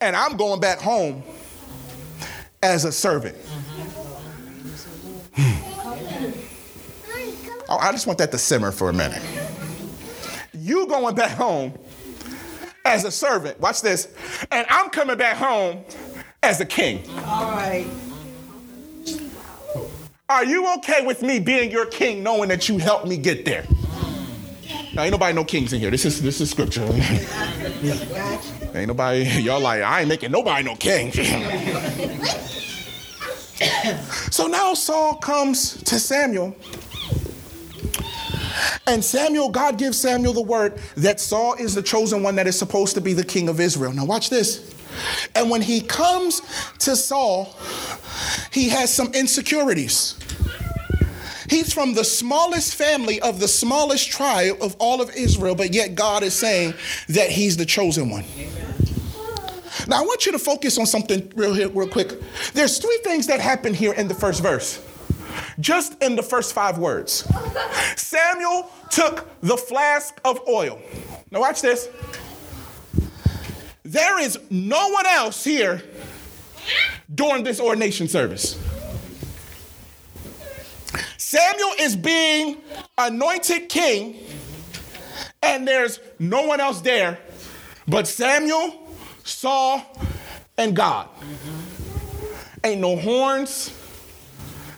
And 0.02 0.16
I'm 0.16 0.38
going 0.38 0.60
back 0.60 0.80
home 0.80 1.24
as 2.62 2.86
a 2.86 2.92
servant. 2.92 3.38
Hmm. 5.36 6.42
Oh, 7.68 7.78
I 7.78 7.92
just 7.92 8.06
want 8.06 8.20
that 8.20 8.32
to 8.32 8.38
simmer 8.38 8.72
for 8.72 8.90
a 8.90 8.94
minute. 8.94 9.22
You 10.54 10.88
going 10.88 11.16
back 11.16 11.32
home 11.32 11.74
as 12.86 13.04
a 13.04 13.12
servant. 13.12 13.60
Watch 13.60 13.82
this. 13.82 14.14
And 14.52 14.66
I'm 14.70 14.90
coming 14.90 15.18
back 15.18 15.38
home 15.38 15.84
as 16.44 16.62
a 16.62 16.66
king. 16.66 17.04
All 17.26 17.52
right. 17.52 17.88
Are 20.28 20.44
you 20.44 20.74
okay 20.78 21.06
with 21.06 21.22
me 21.22 21.38
being 21.38 21.70
your 21.70 21.86
king 21.86 22.24
knowing 22.24 22.50
that 22.50 22.68
you 22.68 22.80
helped 22.80 23.06
me 23.06 23.16
get 23.16 23.46
there? 23.46 23.64
Now, 24.96 25.04
ain't 25.04 25.12
nobody 25.12 25.36
no 25.36 25.44
kings 25.44 25.72
in 25.72 25.80
here. 25.80 25.92
This 25.92 26.04
is 26.04 26.20
this 26.20 26.42
is 26.42 26.50
scripture. 26.50 26.82
Ain't 28.74 28.88
nobody, 28.88 29.24
y'all 29.42 29.60
like, 29.60 29.82
I 29.84 30.00
ain't 30.02 30.10
making 30.10 30.32
nobody 30.32 30.64
no 30.64 30.76
king. 30.76 31.12
so 34.32 34.48
now 34.48 34.74
Saul 34.74 35.16
comes 35.16 35.82
to 35.84 36.00
Samuel. 36.00 36.56
And 38.88 39.04
Samuel, 39.04 39.50
God 39.50 39.78
gives 39.78 39.98
Samuel 39.98 40.34
the 40.34 40.42
word 40.42 40.80
that 40.98 41.20
Saul 41.20 41.54
is 41.54 41.76
the 41.76 41.84
chosen 41.84 42.24
one 42.24 42.36
that 42.36 42.48
is 42.48 42.58
supposed 42.58 42.96
to 42.96 43.02
be 43.02 43.14
the 43.14 43.24
king 43.24 43.48
of 43.48 43.60
Israel. 43.60 43.94
Now, 43.94 44.06
watch 44.06 44.30
this. 44.30 44.74
And 45.36 45.50
when 45.50 45.62
he 45.62 45.82
comes 45.82 46.42
to 46.80 46.96
Saul, 46.96 47.56
he 48.56 48.70
has 48.70 48.92
some 48.92 49.14
insecurities. 49.14 50.16
He's 51.50 51.74
from 51.74 51.94
the 51.94 52.06
smallest 52.06 52.74
family 52.74 53.20
of 53.20 53.42
the 53.42 53.50
smallest 53.50 54.10
tribe 54.10 54.56
of 54.62 54.78
all 54.80 55.02
of 55.02 55.14
Israel, 55.14 55.56
but 55.56 55.74
yet 55.74 55.94
God 55.94 56.24
is 56.24 56.34
saying 56.34 56.74
that 57.10 57.30
he's 57.30 57.58
the 57.58 57.66
chosen 57.66 58.10
one. 58.10 58.24
Now, 59.90 59.98
I 59.98 60.06
want 60.06 60.26
you 60.26 60.32
to 60.32 60.40
focus 60.40 60.78
on 60.80 60.86
something 60.86 61.34
real, 61.36 61.54
here, 61.54 61.68
real 61.68 61.90
quick. 61.90 62.14
There's 62.54 62.78
three 62.78 62.98
things 63.04 63.28
that 63.28 63.42
happen 63.42 63.74
here 63.74 63.92
in 63.92 64.08
the 64.08 64.14
first 64.14 64.42
verse, 64.42 64.82
just 65.60 66.02
in 66.02 66.16
the 66.16 66.24
first 66.24 66.54
five 66.54 66.78
words. 66.78 67.28
Samuel 67.98 68.72
took 68.90 69.30
the 69.42 69.58
flask 69.58 70.20
of 70.24 70.40
oil. 70.48 70.82
Now, 71.30 71.42
watch 71.42 71.62
this. 71.62 71.90
There 73.84 74.18
is 74.18 74.40
no 74.50 74.92
one 74.92 75.06
else 75.06 75.44
here 75.44 75.84
during 77.14 77.44
this 77.44 77.60
ordination 77.60 78.08
service. 78.08 78.60
Samuel 81.18 81.72
is 81.80 81.96
being 81.96 82.58
anointed 82.98 83.68
king, 83.70 84.16
and 85.42 85.68
there's 85.68 86.00
no 86.20 86.48
one 86.48 86.60
else 86.60 86.82
there 86.82 87.20
but 87.88 88.08
Samuel, 88.08 88.90
Saul, 89.24 89.82
and 90.58 90.76
God. 90.76 91.08
Ain't 92.64 92.82
no 92.82 92.96
horns, 92.96 93.72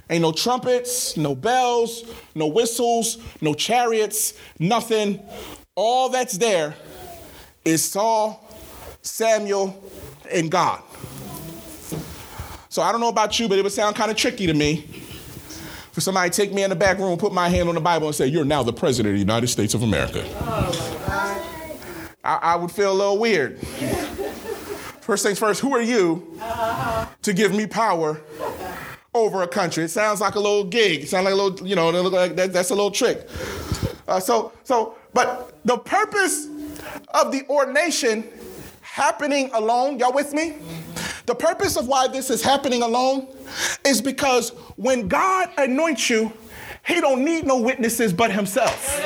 ain't 0.10 0.22
no 0.22 0.34
trumpets, 0.34 1.16
no 1.16 1.34
bells, 1.34 2.04
no 2.36 2.48
whistles, 2.48 3.18
no 3.40 3.54
chariots, 3.54 4.34
nothing. 4.60 5.22
All 5.76 6.10
that's 6.10 6.38
there 6.38 6.76
is 7.64 7.84
Saul, 7.84 8.46
Samuel, 9.02 9.82
and 10.30 10.52
God. 10.52 10.82
So 12.78 12.84
I 12.84 12.92
don't 12.92 13.02
know 13.02 13.10
about 13.10 13.40
you, 13.40 13.50
but 13.50 13.58
it 13.58 13.64
would 13.64 13.72
sound 13.72 13.96
kind 13.96 14.12
of 14.12 14.18
tricky 14.18 14.46
to 14.46 14.54
me 14.54 14.82
for 15.92 16.00
somebody 16.00 16.30
to 16.30 16.38
take 16.38 16.54
me 16.54 16.62
in 16.62 16.70
the 16.70 16.76
back 16.76 17.00
room, 17.00 17.18
put 17.18 17.34
my 17.34 17.50
hand 17.50 17.70
on 17.70 17.74
the 17.74 17.82
Bible, 17.82 18.06
and 18.06 18.16
say, 18.16 18.28
You're 18.28 18.46
now 18.46 18.62
the 18.62 18.72
President 18.72 19.14
of 19.14 19.16
the 19.16 19.20
United 19.20 19.48
States 19.48 19.74
of 19.74 19.82
America. 19.82 20.24
I, 22.24 22.36
I 22.36 22.56
would 22.56 22.70
feel 22.70 22.92
a 22.92 22.94
little 22.94 23.18
weird. 23.18 23.58
First 25.02 25.26
things 25.26 25.40
first, 25.40 25.60
who 25.60 25.74
are 25.74 25.82
you 25.82 26.40
to 27.24 27.34
give 27.34 27.52
me 27.52 27.66
power 27.66 28.22
over 29.16 29.42
a 29.42 29.48
country? 29.48 29.86
It 29.86 29.90
sounds 29.90 30.22
like 30.22 30.36
a 30.36 30.40
little 30.40 30.64
gig. 30.64 31.02
It 31.02 31.10
sounds 31.10 31.26
like 31.26 31.34
a 31.34 31.36
little, 31.36 31.68
you 31.68 31.76
know, 31.76 31.90
like 31.90 32.36
that, 32.36 32.54
that's 32.54 32.70
a 32.70 32.76
little 32.76 32.92
trick. 32.92 33.28
Uh, 34.08 34.20
so, 34.20 34.54
so, 34.64 34.96
but 35.16 35.58
the 35.66 35.80
purpose 35.80 36.46
of 37.16 37.32
the 37.32 37.42
ordination 37.50 38.24
happening 38.84 39.50
alone, 39.54 39.98
y'all 39.98 40.14
with 40.14 40.32
me? 40.32 40.58
The 41.28 41.36
purpose 41.36 41.76
of 41.76 41.90
why 41.90 42.08
this 42.08 42.30
is 42.30 42.42
happening 42.42 42.82
alone 42.82 43.28
is 43.86 44.02
because 44.02 44.52
when 44.78 45.10
God 45.10 45.50
anoints 45.58 46.10
you, 46.10 46.32
he 46.86 47.02
don't 47.02 47.26
need 47.26 47.46
no 47.46 47.60
witnesses 47.60 48.14
but 48.14 48.32
himself. 48.32 49.04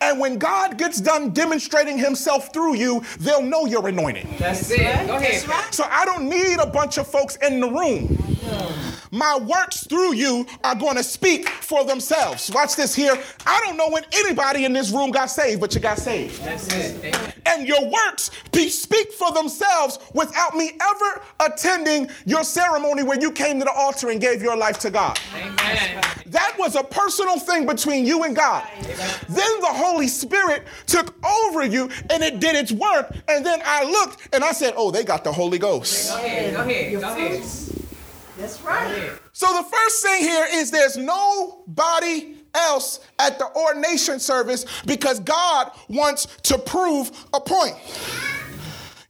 And 0.00 0.18
when 0.18 0.38
God 0.38 0.78
gets 0.78 1.00
done 1.00 1.30
demonstrating 1.30 1.96
himself 1.96 2.52
through 2.52 2.74
you, 2.74 3.04
they'll 3.20 3.40
know 3.40 3.66
you're 3.66 3.86
anointed. 3.86 4.26
That's 4.36 4.68
it. 4.68 5.06
Go 5.06 5.14
ahead. 5.14 5.72
So 5.72 5.84
I 5.88 6.04
don't 6.04 6.28
need 6.28 6.58
a 6.58 6.66
bunch 6.66 6.98
of 6.98 7.06
folks 7.06 7.36
in 7.36 7.60
the 7.60 7.70
room. 7.70 8.35
My 9.16 9.38
works 9.38 9.86
through 9.86 10.14
you 10.14 10.46
are 10.62 10.74
going 10.74 10.96
to 10.96 11.02
speak 11.02 11.48
for 11.48 11.86
themselves. 11.86 12.50
Watch 12.52 12.76
this 12.76 12.94
here. 12.94 13.18
I 13.46 13.62
don't 13.64 13.78
know 13.78 13.88
when 13.88 14.04
anybody 14.12 14.66
in 14.66 14.74
this 14.74 14.90
room 14.90 15.10
got 15.10 15.30
saved, 15.30 15.58
but 15.58 15.74
you 15.74 15.80
got 15.80 15.96
saved. 15.96 16.44
That's 16.44 16.68
it. 16.74 17.16
And 17.46 17.66
your 17.66 17.88
works 17.88 18.30
be, 18.52 18.68
speak 18.68 19.10
for 19.12 19.32
themselves 19.32 19.98
without 20.12 20.54
me 20.54 20.72
ever 20.82 21.22
attending 21.40 22.10
your 22.26 22.44
ceremony 22.44 23.04
where 23.04 23.18
you 23.18 23.32
came 23.32 23.58
to 23.58 23.64
the 23.64 23.72
altar 23.72 24.10
and 24.10 24.20
gave 24.20 24.42
your 24.42 24.54
life 24.54 24.78
to 24.80 24.90
God. 24.90 25.18
Amen. 25.34 26.02
That 26.26 26.54
was 26.58 26.76
a 26.76 26.84
personal 26.84 27.38
thing 27.38 27.64
between 27.64 28.04
you 28.04 28.24
and 28.24 28.36
God. 28.36 28.68
Amen. 28.80 29.14
Then 29.30 29.60
the 29.60 29.72
Holy 29.72 30.08
Spirit 30.08 30.64
took 30.84 31.14
over 31.24 31.64
you 31.64 31.88
and 32.10 32.22
it 32.22 32.38
did 32.38 32.54
its 32.54 32.70
work. 32.70 33.16
And 33.28 33.46
then 33.46 33.62
I 33.64 33.84
looked 33.84 34.28
and 34.34 34.44
I 34.44 34.52
said, 34.52 34.74
Oh, 34.76 34.90
they 34.90 35.04
got 35.04 35.24
the 35.24 35.32
Holy 35.32 35.58
Ghost. 35.58 36.10
Go 36.10 36.16
ahead. 36.18 36.52
Go 36.52 36.60
ahead. 36.60 37.00
Go 37.00 37.08
ahead. 37.08 37.42
That's 38.38 38.60
right. 38.62 39.12
So 39.32 39.46
the 39.46 39.62
first 39.62 40.02
thing 40.02 40.22
here 40.22 40.46
is 40.52 40.70
there's 40.70 40.96
nobody 40.96 42.34
else 42.54 43.00
at 43.18 43.38
the 43.38 43.46
ordination 43.54 44.18
service 44.18 44.66
because 44.86 45.20
God 45.20 45.70
wants 45.88 46.26
to 46.44 46.58
prove 46.58 47.10
a 47.32 47.40
point. 47.40 47.74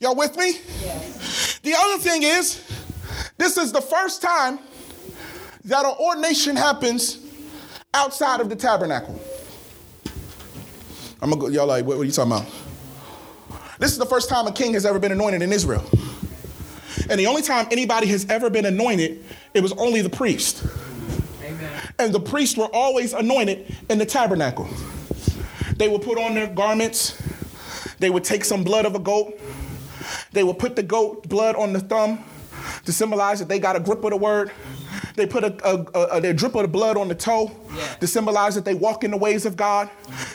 Y'all 0.00 0.14
with 0.14 0.36
me? 0.36 0.60
Yes. 0.82 1.58
The 1.62 1.74
other 1.74 2.02
thing 2.02 2.22
is, 2.22 2.62
this 3.38 3.56
is 3.56 3.72
the 3.72 3.80
first 3.80 4.22
time 4.22 4.58
that 5.64 5.84
an 5.84 5.94
ordination 5.98 6.54
happens 6.54 7.18
outside 7.94 8.40
of 8.40 8.48
the 8.48 8.56
tabernacle. 8.56 9.20
I'm 11.20 11.30
gonna 11.30 11.40
go, 11.40 11.48
y'all 11.48 11.66
like, 11.66 11.84
what, 11.84 11.96
what 11.96 12.02
are 12.02 12.06
you 12.06 12.12
talking 12.12 12.32
about? 12.32 12.46
This 13.78 13.92
is 13.92 13.98
the 13.98 14.06
first 14.06 14.28
time 14.28 14.46
a 14.46 14.52
king 14.52 14.74
has 14.74 14.86
ever 14.86 14.98
been 14.98 15.12
anointed 15.12 15.42
in 15.42 15.52
Israel. 15.52 15.84
And 17.08 17.20
the 17.20 17.26
only 17.26 17.42
time 17.42 17.66
anybody 17.70 18.06
has 18.08 18.26
ever 18.28 18.50
been 18.50 18.66
anointed, 18.66 19.24
it 19.54 19.62
was 19.62 19.72
only 19.72 20.02
the 20.02 20.10
priest. 20.10 20.64
Amen. 21.42 21.70
And 21.98 22.12
the 22.12 22.20
priests 22.20 22.56
were 22.56 22.68
always 22.72 23.12
anointed 23.12 23.74
in 23.88 23.98
the 23.98 24.06
tabernacle. 24.06 24.68
They 25.76 25.88
would 25.88 26.02
put 26.02 26.18
on 26.18 26.34
their 26.34 26.46
garments, 26.46 27.20
they 27.98 28.10
would 28.10 28.24
take 28.24 28.44
some 28.44 28.64
blood 28.64 28.86
of 28.86 28.94
a 28.94 28.98
goat, 28.98 29.38
they 30.32 30.42
would 30.42 30.58
put 30.58 30.76
the 30.76 30.82
goat 30.82 31.28
blood 31.28 31.54
on 31.56 31.72
the 31.72 31.80
thumb 31.80 32.24
to 32.84 32.92
symbolize 32.92 33.38
that 33.38 33.48
they 33.48 33.58
got 33.58 33.76
a 33.76 33.80
grip 33.80 34.02
of 34.04 34.10
the 34.10 34.16
word. 34.16 34.50
They 35.14 35.26
put 35.26 35.44
a, 35.44 35.56
a, 35.66 35.86
a, 35.94 36.30
a 36.30 36.32
drip 36.34 36.54
of 36.54 36.62
the 36.62 36.68
blood 36.68 36.96
on 36.96 37.08
the 37.08 37.14
toe 37.14 37.50
to 38.00 38.06
symbolize 38.06 38.54
that 38.54 38.64
they 38.64 38.74
walk 38.74 39.02
in 39.04 39.10
the 39.10 39.16
ways 39.16 39.46
of 39.46 39.56
God. 39.56 39.90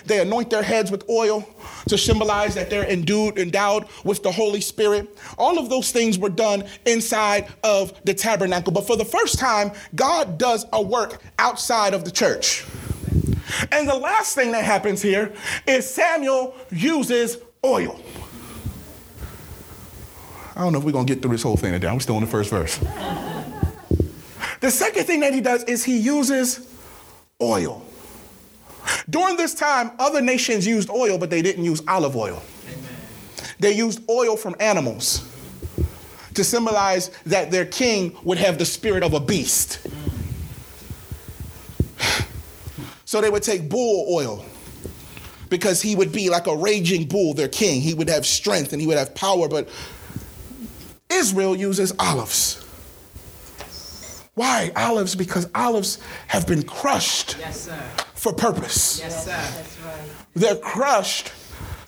They 0.06 0.20
anoint 0.22 0.50
their 0.50 0.64
heads 0.64 0.92
with 0.92 1.08
oil 1.10 1.48
to 1.88 1.98
symbolize 1.98 2.56
that 2.56 2.70
they're 2.70 2.90
endued, 2.90 3.38
endowed 3.38 3.88
with 4.04 4.24
the 4.24 4.32
Holy 4.32 4.62
Spirit. 4.62 5.18
All 5.38 5.58
of 5.58 5.70
those 5.70 5.92
things 5.92 6.18
were 6.18 6.30
done 6.30 6.64
inside 6.86 7.48
of 7.64 7.94
the 8.04 8.14
tabernacle. 8.14 8.72
But 8.72 8.88
for 8.88 8.96
the 8.96 9.06
first 9.06 9.40
time, 9.40 9.72
God 9.96 10.38
does 10.38 10.66
a 10.74 10.82
work 10.82 11.22
outside 11.40 11.94
of 11.94 12.06
the 12.06 12.12
church. 12.12 12.66
And 13.72 13.88
the 13.88 13.96
last 13.96 14.36
thing 14.36 14.52
that 14.54 14.64
happens 14.64 15.02
here 15.02 15.34
is 15.68 15.90
Samuel 15.90 16.56
uses 16.72 17.38
oil. 17.66 18.00
I 20.56 20.62
don't 20.64 20.74
know 20.74 20.80
if 20.80 20.86
we're 20.86 20.92
going 20.92 21.06
to 21.06 21.14
get 21.14 21.22
through 21.22 21.32
this 21.32 21.44
whole 21.44 21.58
thing 21.58 21.72
today. 21.72 21.88
I'm 21.88 22.00
still 22.00 22.16
in 22.16 22.22
the 22.22 22.30
first 22.30 22.50
verse. 22.50 22.78
the 24.60 24.72
second 24.72 25.06
thing 25.06 25.22
that 25.22 25.34
he 25.34 25.42
does 25.42 25.64
is 25.64 25.84
he 25.84 25.98
uses 25.98 26.68
oil. 27.42 27.86
During 29.10 29.38
this 29.38 29.54
time, 29.54 29.92
other 30.00 30.22
nations 30.22 30.66
used 30.66 30.90
oil, 30.90 31.18
but 31.18 31.30
they 31.30 31.42
didn't 31.42 31.64
use 31.64 31.82
olive 31.88 32.16
oil. 32.16 32.42
They 33.60 33.74
used 33.74 34.02
oil 34.10 34.36
from 34.38 34.56
animals 34.60 35.28
to 36.34 36.44
symbolize 36.44 37.10
that 37.26 37.52
their 37.52 37.66
king 37.66 38.16
would 38.24 38.38
have 38.38 38.58
the 38.58 38.66
spirit 38.66 39.04
of 39.04 39.14
a 39.14 39.20
beast. 39.20 39.80
So 43.04 43.20
they 43.20 43.30
would 43.30 43.44
take 43.44 43.68
bull 43.68 44.08
oil 44.10 44.46
because 45.50 45.82
he 45.82 45.98
would 45.98 46.14
be 46.14 46.30
like 46.30 46.48
a 46.48 46.56
raging 46.56 47.10
bull, 47.10 47.34
their 47.34 47.50
king. 47.50 47.82
He 47.82 47.94
would 47.94 48.08
have 48.08 48.26
strength 48.26 48.72
and 48.72 48.82
he 48.82 48.88
would 48.88 48.98
have 48.98 49.14
power, 49.14 49.50
but 49.50 49.68
Israel 51.10 51.54
uses 51.54 51.92
olives. 52.00 52.64
Why 54.34 54.72
olives? 54.78 55.14
Because 55.14 55.50
olives 55.54 56.00
have 56.28 56.48
been 56.48 56.64
crushed 56.64 57.36
Yes, 57.38 57.66
sir. 57.66 57.84
For 58.22 58.32
purpose. 58.32 59.00
Yes, 59.00 59.26
sir. 59.26 59.32
That's 59.32 59.80
right. 59.80 60.00
They're 60.36 60.56
crushed 60.56 61.32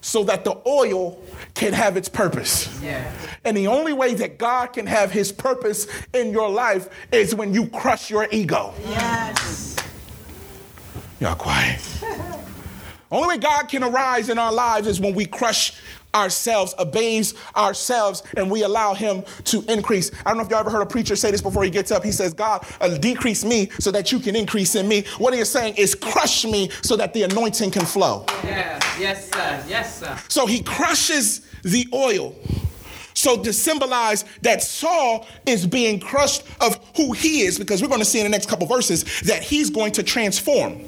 so 0.01 0.23
that 0.23 0.43
the 0.43 0.59
oil 0.65 1.21
can 1.53 1.73
have 1.73 1.95
its 1.95 2.09
purpose. 2.09 2.81
Yeah. 2.81 3.13
And 3.45 3.55
the 3.55 3.67
only 3.67 3.93
way 3.93 4.15
that 4.15 4.39
God 4.39 4.73
can 4.73 4.87
have 4.87 5.11
his 5.11 5.31
purpose 5.31 5.85
in 6.11 6.31
your 6.31 6.49
life 6.49 6.89
is 7.11 7.35
when 7.35 7.53
you 7.53 7.67
crush 7.67 8.09
your 8.09 8.27
ego. 8.31 8.73
Yes. 8.83 9.75
Y'all 11.19 11.35
quiet. 11.35 11.79
only 13.11 13.27
way 13.27 13.37
God 13.37 13.69
can 13.69 13.83
arise 13.83 14.29
in 14.29 14.39
our 14.39 14.51
lives 14.51 14.87
is 14.87 14.99
when 14.99 15.13
we 15.13 15.27
crush 15.27 15.79
ourselves, 16.13 16.73
abase 16.77 17.33
ourselves, 17.55 18.23
and 18.37 18.49
we 18.49 18.63
allow 18.63 18.93
him 18.93 19.23
to 19.45 19.63
increase. 19.67 20.11
I 20.25 20.29
don't 20.29 20.37
know 20.37 20.43
if 20.43 20.49
y'all 20.49 20.59
ever 20.59 20.69
heard 20.69 20.81
a 20.81 20.85
preacher 20.85 21.15
say 21.15 21.31
this 21.31 21.41
before 21.41 21.63
he 21.63 21.69
gets 21.69 21.91
up. 21.91 22.03
He 22.03 22.11
says, 22.11 22.33
God, 22.33 22.65
uh, 22.81 22.97
decrease 22.97 23.43
me 23.43 23.69
so 23.79 23.91
that 23.91 24.11
you 24.11 24.19
can 24.19 24.35
increase 24.35 24.75
in 24.75 24.87
me. 24.87 25.03
What 25.17 25.33
he 25.33 25.39
is 25.39 25.49
saying 25.49 25.75
is 25.77 25.95
crush 25.95 26.45
me 26.45 26.69
so 26.81 26.95
that 26.97 27.13
the 27.13 27.23
anointing 27.23 27.71
can 27.71 27.85
flow. 27.85 28.25
Yeah. 28.43 28.79
Yes, 28.99 29.31
sir. 29.31 29.63
Yes, 29.67 29.99
sir. 29.99 30.17
So 30.27 30.45
he 30.45 30.61
crushes 30.61 31.41
the 31.63 31.87
oil. 31.93 32.35
So 33.13 33.41
to 33.43 33.53
symbolize 33.53 34.25
that 34.41 34.61
Saul 34.63 35.27
is 35.45 35.65
being 35.67 35.99
crushed 35.99 36.43
of 36.59 36.79
who 36.95 37.13
he 37.13 37.41
is, 37.41 37.57
because 37.57 37.81
we're 37.81 37.87
going 37.87 37.99
to 37.99 38.05
see 38.05 38.19
in 38.19 38.25
the 38.25 38.29
next 38.29 38.49
couple 38.49 38.67
verses 38.67 39.21
that 39.21 39.43
he's 39.43 39.69
going 39.69 39.91
to 39.93 40.03
transform. 40.03 40.83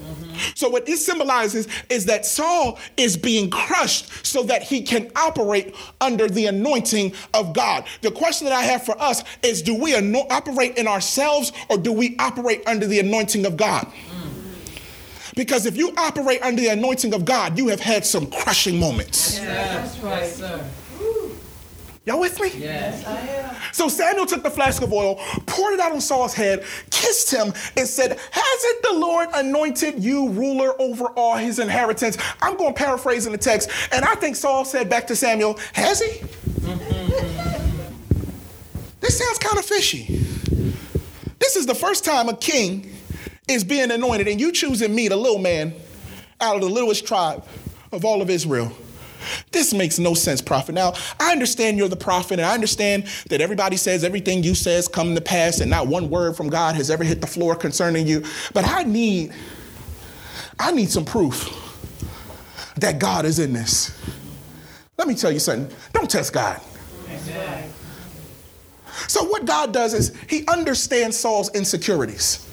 So 0.55 0.69
what 0.69 0.85
this 0.85 1.05
symbolizes 1.05 1.67
is 1.89 2.05
that 2.05 2.25
Saul 2.25 2.77
is 2.97 3.17
being 3.17 3.49
crushed 3.49 4.25
so 4.25 4.43
that 4.43 4.63
he 4.63 4.81
can 4.81 5.11
operate 5.15 5.75
under 6.01 6.27
the 6.27 6.47
anointing 6.47 7.13
of 7.33 7.53
God. 7.53 7.85
The 8.01 8.11
question 8.11 8.45
that 8.45 8.53
I 8.53 8.63
have 8.63 8.83
for 8.83 8.99
us 9.01 9.23
is 9.43 9.61
do 9.61 9.75
we 9.75 9.95
operate 9.95 10.77
in 10.77 10.87
ourselves 10.87 11.51
or 11.69 11.77
do 11.77 11.91
we 11.91 12.15
operate 12.19 12.63
under 12.67 12.85
the 12.87 12.99
anointing 12.99 13.45
of 13.45 13.57
God? 13.57 13.87
Because 15.35 15.65
if 15.65 15.75
you 15.75 15.93
operate 15.97 16.41
under 16.41 16.61
the 16.61 16.69
anointing 16.69 17.13
of 17.13 17.25
God, 17.25 17.57
you 17.57 17.67
have 17.67 17.81
had 17.81 18.05
some 18.05 18.27
crushing 18.27 18.79
moments. 18.79 19.39
That's 19.39 19.97
right. 19.99 20.25
Sir. 20.25 20.65
Y'all 22.05 22.19
with 22.19 22.39
me? 22.39 22.51
Yes. 22.55 23.03
I 23.05 23.19
am. 23.19 23.55
So 23.71 23.89
Samuel 23.89 24.27
took 24.27 24.43
the 24.43 24.49
flask 24.51 24.83
of 24.83 24.93
oil, 24.93 25.15
poured 25.47 25.73
it 25.73 25.79
out 25.79 25.91
on 25.91 25.99
Saul's 25.99 26.35
head, 26.35 26.63
kissed 26.91 27.31
him, 27.31 27.51
and 27.75 27.87
said, 27.87 28.19
Hasn't 28.31 28.83
the 28.83 28.93
Lord 28.93 29.29
anointed 29.33 30.03
you 30.03 30.29
ruler 30.29 30.79
over 30.79 31.05
all 31.15 31.35
his 31.35 31.57
inheritance? 31.57 32.17
I'm 32.43 32.57
going 32.57 32.75
to 32.75 32.77
paraphrase 32.77 33.25
in 33.25 33.31
the 33.31 33.39
text. 33.39 33.71
And 33.91 34.05
I 34.05 34.13
think 34.15 34.35
Saul 34.35 34.65
said 34.65 34.87
back 34.87 35.07
to 35.07 35.15
Samuel, 35.15 35.57
Has 35.73 35.99
he? 35.99 36.19
Mm-hmm. 36.65 37.29
this 38.99 39.17
sounds 39.17 39.39
kind 39.39 39.57
of 39.57 39.65
fishy. 39.65 40.05
This 41.39 41.55
is 41.55 41.65
the 41.65 41.75
first 41.75 42.05
time 42.05 42.29
a 42.29 42.35
king 42.35 42.93
is 43.47 43.63
being 43.63 43.89
anointed, 43.89 44.27
and 44.27 44.39
you 44.39 44.51
choosing 44.51 44.93
me, 44.93 45.07
the 45.07 45.15
little 45.15 45.39
man, 45.39 45.73
out 46.39 46.55
of 46.55 46.61
the 46.61 46.69
littlest 46.69 47.07
tribe 47.07 47.43
of 47.91 48.05
all 48.05 48.21
of 48.21 48.29
Israel. 48.29 48.71
This 49.51 49.73
makes 49.73 49.99
no 49.99 50.13
sense, 50.13 50.41
prophet. 50.41 50.73
Now, 50.73 50.93
I 51.19 51.31
understand 51.31 51.77
you're 51.77 51.87
the 51.87 51.95
prophet, 51.95 52.39
and 52.39 52.45
I 52.45 52.53
understand 52.53 53.05
that 53.29 53.41
everybody 53.41 53.77
says 53.77 54.03
everything 54.03 54.43
you 54.43 54.55
says 54.55 54.87
come 54.87 55.15
to 55.15 55.21
pass, 55.21 55.59
and 55.59 55.69
not 55.69 55.87
one 55.87 56.09
word 56.09 56.35
from 56.35 56.49
God 56.49 56.75
has 56.75 56.91
ever 56.91 57.03
hit 57.03 57.21
the 57.21 57.27
floor 57.27 57.55
concerning 57.55 58.07
you. 58.07 58.23
But 58.53 58.67
I 58.67 58.83
need, 58.83 59.33
I 60.59 60.71
need 60.71 60.89
some 60.89 61.05
proof 61.05 61.49
that 62.77 62.99
God 62.99 63.25
is 63.25 63.39
in 63.39 63.53
this. 63.53 63.97
Let 64.97 65.07
me 65.07 65.15
tell 65.15 65.31
you 65.31 65.39
something. 65.39 65.75
Don't 65.93 66.09
test 66.09 66.33
God. 66.33 66.61
So 69.07 69.23
what 69.25 69.45
God 69.45 69.73
does 69.73 69.93
is 69.93 70.17
He 70.29 70.45
understands 70.47 71.17
Saul's 71.17 71.53
insecurities. 71.53 72.44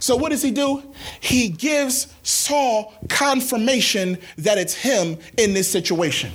So 0.00 0.16
what 0.16 0.30
does 0.30 0.42
he 0.42 0.50
do? 0.50 0.82
He 1.20 1.48
gives 1.48 2.12
Saul 2.22 2.94
confirmation 3.08 4.18
that 4.38 4.58
it's 4.58 4.74
him 4.74 5.18
in 5.36 5.54
this 5.54 5.70
situation. 5.70 6.32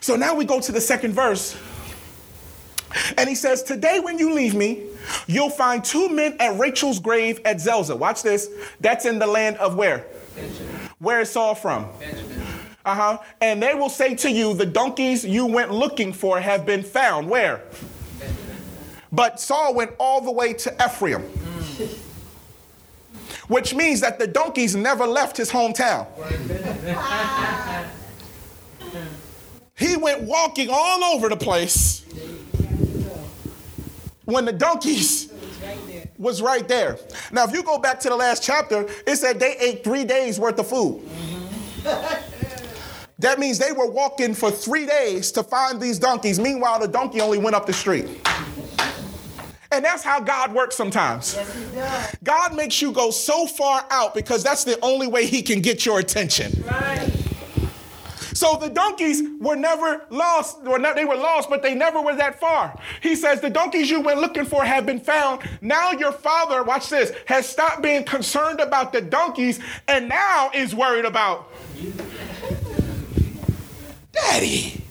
So 0.00 0.16
now 0.16 0.34
we 0.34 0.44
go 0.44 0.60
to 0.60 0.72
the 0.72 0.80
second 0.80 1.12
verse. 1.12 1.56
And 3.18 3.28
he 3.28 3.34
says, 3.34 3.62
Today 3.62 4.00
when 4.00 4.18
you 4.18 4.32
leave 4.32 4.54
me, 4.54 4.84
you'll 5.26 5.50
find 5.50 5.84
two 5.84 6.08
men 6.08 6.36
at 6.40 6.58
Rachel's 6.58 6.98
grave 6.98 7.40
at 7.44 7.60
Zelzah. 7.60 7.96
Watch 7.96 8.22
this. 8.22 8.48
That's 8.80 9.04
in 9.04 9.18
the 9.18 9.26
land 9.26 9.56
of 9.56 9.76
where? 9.76 10.06
Benjamin. 10.34 10.74
Where 10.98 11.20
is 11.20 11.30
Saul 11.30 11.54
from? 11.54 11.88
Benjamin. 11.98 12.42
Uh 12.84 12.94
huh. 12.94 13.18
And 13.40 13.62
they 13.62 13.74
will 13.74 13.88
say 13.88 14.14
to 14.14 14.30
you, 14.30 14.54
The 14.54 14.66
donkeys 14.66 15.24
you 15.24 15.46
went 15.46 15.72
looking 15.72 16.12
for 16.12 16.40
have 16.40 16.64
been 16.64 16.82
found. 16.82 17.28
Where? 17.28 17.62
Benjamin. 18.18 18.56
But 19.10 19.40
Saul 19.40 19.74
went 19.74 19.92
all 19.98 20.20
the 20.20 20.32
way 20.32 20.52
to 20.54 20.74
Ephraim, 20.84 21.22
which 23.48 23.74
means 23.74 24.00
that 24.00 24.18
the 24.18 24.26
donkeys 24.26 24.74
never 24.74 25.06
left 25.06 25.36
his 25.36 25.50
hometown. 25.50 26.06
he 29.76 29.96
went 29.96 30.22
walking 30.22 30.68
all 30.70 31.04
over 31.04 31.28
the 31.28 31.36
place 31.36 32.04
when 34.24 34.44
the 34.44 34.52
donkeys 34.52 35.32
was 36.18 36.42
right 36.42 36.66
there. 36.66 36.98
Now, 37.32 37.44
if 37.44 37.52
you 37.52 37.62
go 37.62 37.78
back 37.78 38.00
to 38.00 38.08
the 38.08 38.16
last 38.16 38.42
chapter, 38.42 38.86
it 39.06 39.16
said 39.16 39.38
they 39.38 39.56
ate 39.58 39.84
three 39.84 40.04
days 40.04 40.40
worth 40.40 40.58
of 40.58 40.68
food. 40.68 41.02
Mm-hmm. 41.02 42.32
That 43.18 43.38
means 43.38 43.58
they 43.58 43.72
were 43.72 43.88
walking 43.88 44.34
for 44.34 44.50
three 44.50 44.84
days 44.84 45.32
to 45.32 45.42
find 45.42 45.80
these 45.80 45.98
donkeys. 45.98 46.38
Meanwhile, 46.38 46.80
the 46.80 46.88
donkey 46.88 47.20
only 47.20 47.38
went 47.38 47.56
up 47.56 47.66
the 47.66 47.72
street. 47.72 48.20
And 49.72 49.84
that's 49.84 50.02
how 50.02 50.20
God 50.20 50.52
works 50.52 50.76
sometimes. 50.76 51.34
Yes, 51.34 51.54
he 51.54 51.76
does. 51.76 52.16
God 52.22 52.54
makes 52.54 52.80
you 52.80 52.92
go 52.92 53.10
so 53.10 53.46
far 53.46 53.84
out 53.90 54.14
because 54.14 54.42
that's 54.42 54.64
the 54.64 54.78
only 54.80 55.06
way 55.06 55.26
He 55.26 55.42
can 55.42 55.60
get 55.60 55.84
your 55.84 55.98
attention. 55.98 56.62
Right. 56.66 57.26
So 58.36 58.56
the 58.56 58.68
donkeys 58.68 59.22
were 59.40 59.56
never 59.56 60.04
lost. 60.10 60.62
Were 60.62 60.78
not, 60.78 60.94
they 60.94 61.06
were 61.06 61.16
lost, 61.16 61.48
but 61.48 61.62
they 61.62 61.74
never 61.74 62.02
were 62.02 62.14
that 62.16 62.38
far. 62.38 62.78
He 63.00 63.16
says, 63.16 63.40
The 63.40 63.48
donkeys 63.48 63.90
you 63.90 64.02
went 64.02 64.20
looking 64.20 64.44
for 64.44 64.62
have 64.62 64.84
been 64.84 65.00
found. 65.00 65.40
Now 65.62 65.92
your 65.92 66.12
father, 66.12 66.62
watch 66.62 66.90
this, 66.90 67.12
has 67.24 67.48
stopped 67.48 67.82
being 67.82 68.04
concerned 68.04 68.60
about 68.60 68.92
the 68.92 69.00
donkeys 69.00 69.58
and 69.88 70.10
now 70.10 70.50
is 70.52 70.74
worried 70.74 71.06
about. 71.06 71.50
Daddy, 74.12 74.84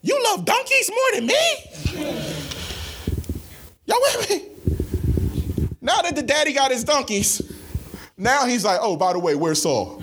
you 0.00 0.24
love 0.24 0.44
donkeys 0.46 0.90
more 0.90 1.20
than 1.20 1.26
me? 1.26 2.49
Y'all 3.90 3.98
with 4.02 4.30
me? 4.30 5.66
Now 5.80 6.00
that 6.02 6.14
the 6.14 6.22
daddy 6.22 6.52
got 6.52 6.70
his 6.70 6.84
donkeys, 6.84 7.42
now 8.16 8.46
he's 8.46 8.64
like, 8.64 8.78
oh, 8.80 8.96
by 8.96 9.12
the 9.12 9.18
way, 9.18 9.34
where's 9.34 9.62
Saul? 9.62 10.00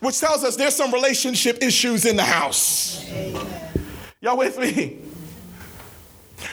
Which 0.00 0.18
tells 0.18 0.42
us 0.42 0.56
there's 0.56 0.74
some 0.74 0.92
relationship 0.92 1.62
issues 1.62 2.06
in 2.06 2.16
the 2.16 2.24
house. 2.24 3.08
Y'all 4.20 4.36
with 4.36 4.58
me? 4.58 4.98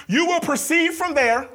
You 0.08 0.28
will 0.28 0.42
proceed 0.42 0.92
from 0.94 1.16
there 1.16 1.50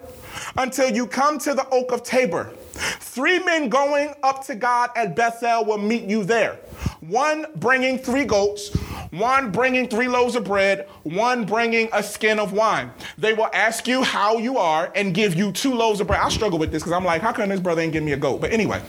until 0.57 0.91
you 0.91 1.07
come 1.07 1.39
to 1.39 1.55
the 1.55 1.69
oak 1.69 1.93
of 1.93 2.03
Tabor. 2.03 2.51
Three 2.73 3.39
men 3.39 3.69
going 3.69 4.13
up 4.23 4.45
to 4.47 4.55
God 4.55 4.91
at 4.97 5.15
Bethel 5.15 5.65
will 5.65 5.79
meet 5.79 6.05
you 6.05 6.25
there. 6.25 6.59
One 7.01 7.47
bringing 7.57 7.99
three 7.99 8.25
goats, 8.25 8.75
one 9.11 9.51
bringing 9.51 9.89
three 9.89 10.09
loaves 10.09 10.35
of 10.35 10.45
bread, 10.45 10.89
one 11.05 11.45
bringing 11.45 11.89
a 11.93 12.03
skin 12.03 12.39
of 12.39 12.53
wine. 12.53 12.91
They 13.19 13.33
will 13.33 13.49
ask 13.53 13.87
you 13.87 14.03
how 14.03 14.37
you 14.39 14.59
are 14.59 14.93
and 14.95 15.15
give 15.15 15.35
you 15.35 15.53
two 15.53 15.75
loaves 15.75 16.01
of 16.01 16.07
bread. 16.07 16.21
I 16.21 16.29
struggle 16.29 16.59
with 16.59 16.71
this 16.71 16.83
because 16.83 16.93
I'm 16.93 17.05
like, 17.05 17.23
how 17.23 17.33
come 17.33 17.49
this 17.49 17.61
brother 17.61 17.81
ain't 17.81 17.93
give 17.93 18.03
me 18.03 18.13
a 18.13 18.17
goat? 18.17 18.41
But 18.41 18.53
anyway, 18.53 18.83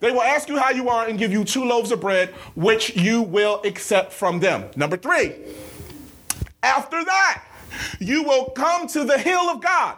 they 0.00 0.12
will 0.12 0.22
ask 0.22 0.48
you 0.48 0.58
how 0.58 0.70
you 0.70 0.88
are 0.88 1.06
and 1.06 1.18
give 1.18 1.32
you 1.32 1.44
two 1.44 1.64
loaves 1.64 1.90
of 1.90 2.00
bread, 2.00 2.30
which 2.54 2.96
you 2.96 3.22
will 3.22 3.60
accept 3.64 4.12
from 4.12 4.40
them. 4.40 4.70
Number 4.76 4.96
three, 4.96 5.34
after 6.62 7.04
that, 7.04 7.44
you 7.98 8.22
will 8.22 8.50
come 8.50 8.86
to 8.88 9.04
the 9.04 9.18
hill 9.18 9.50
of 9.50 9.60
God. 9.60 9.96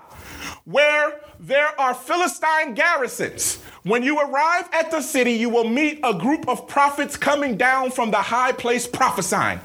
where 0.64 1.20
there 1.38 1.78
are 1.80 1.94
Philistine 1.94 2.74
garrisons. 2.74 3.62
When 3.84 4.02
you 4.02 4.18
arrive 4.20 4.68
at 4.72 4.90
the 4.90 5.00
city, 5.00 5.32
you 5.32 5.48
will 5.48 5.68
meet 5.68 6.00
a 6.02 6.12
group 6.14 6.48
of 6.48 6.66
prophets 6.66 7.16
coming 7.16 7.56
down 7.56 7.90
from 7.90 8.10
the 8.10 8.18
high 8.18 8.52
place 8.52 8.86
prophesying. 8.86 9.60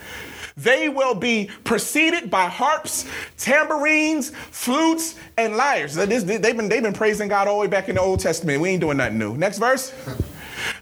They 0.63 0.89
will 0.89 1.15
be 1.15 1.49
preceded 1.63 2.29
by 2.29 2.45
harps, 2.45 3.09
tambourines, 3.37 4.29
flutes, 4.29 5.15
and 5.37 5.55
lyres. 5.57 5.95
They've 5.95 6.07
been, 6.27 6.41
they've 6.41 6.83
been 6.83 6.93
praising 6.93 7.29
God 7.29 7.47
all 7.47 7.55
the 7.55 7.61
way 7.61 7.67
back 7.67 7.89
in 7.89 7.95
the 7.95 8.01
Old 8.01 8.19
Testament. 8.19 8.61
We 8.61 8.69
ain't 8.69 8.81
doing 8.81 8.97
nothing 8.97 9.17
new. 9.17 9.37
Next 9.37 9.57
verse. 9.57 9.93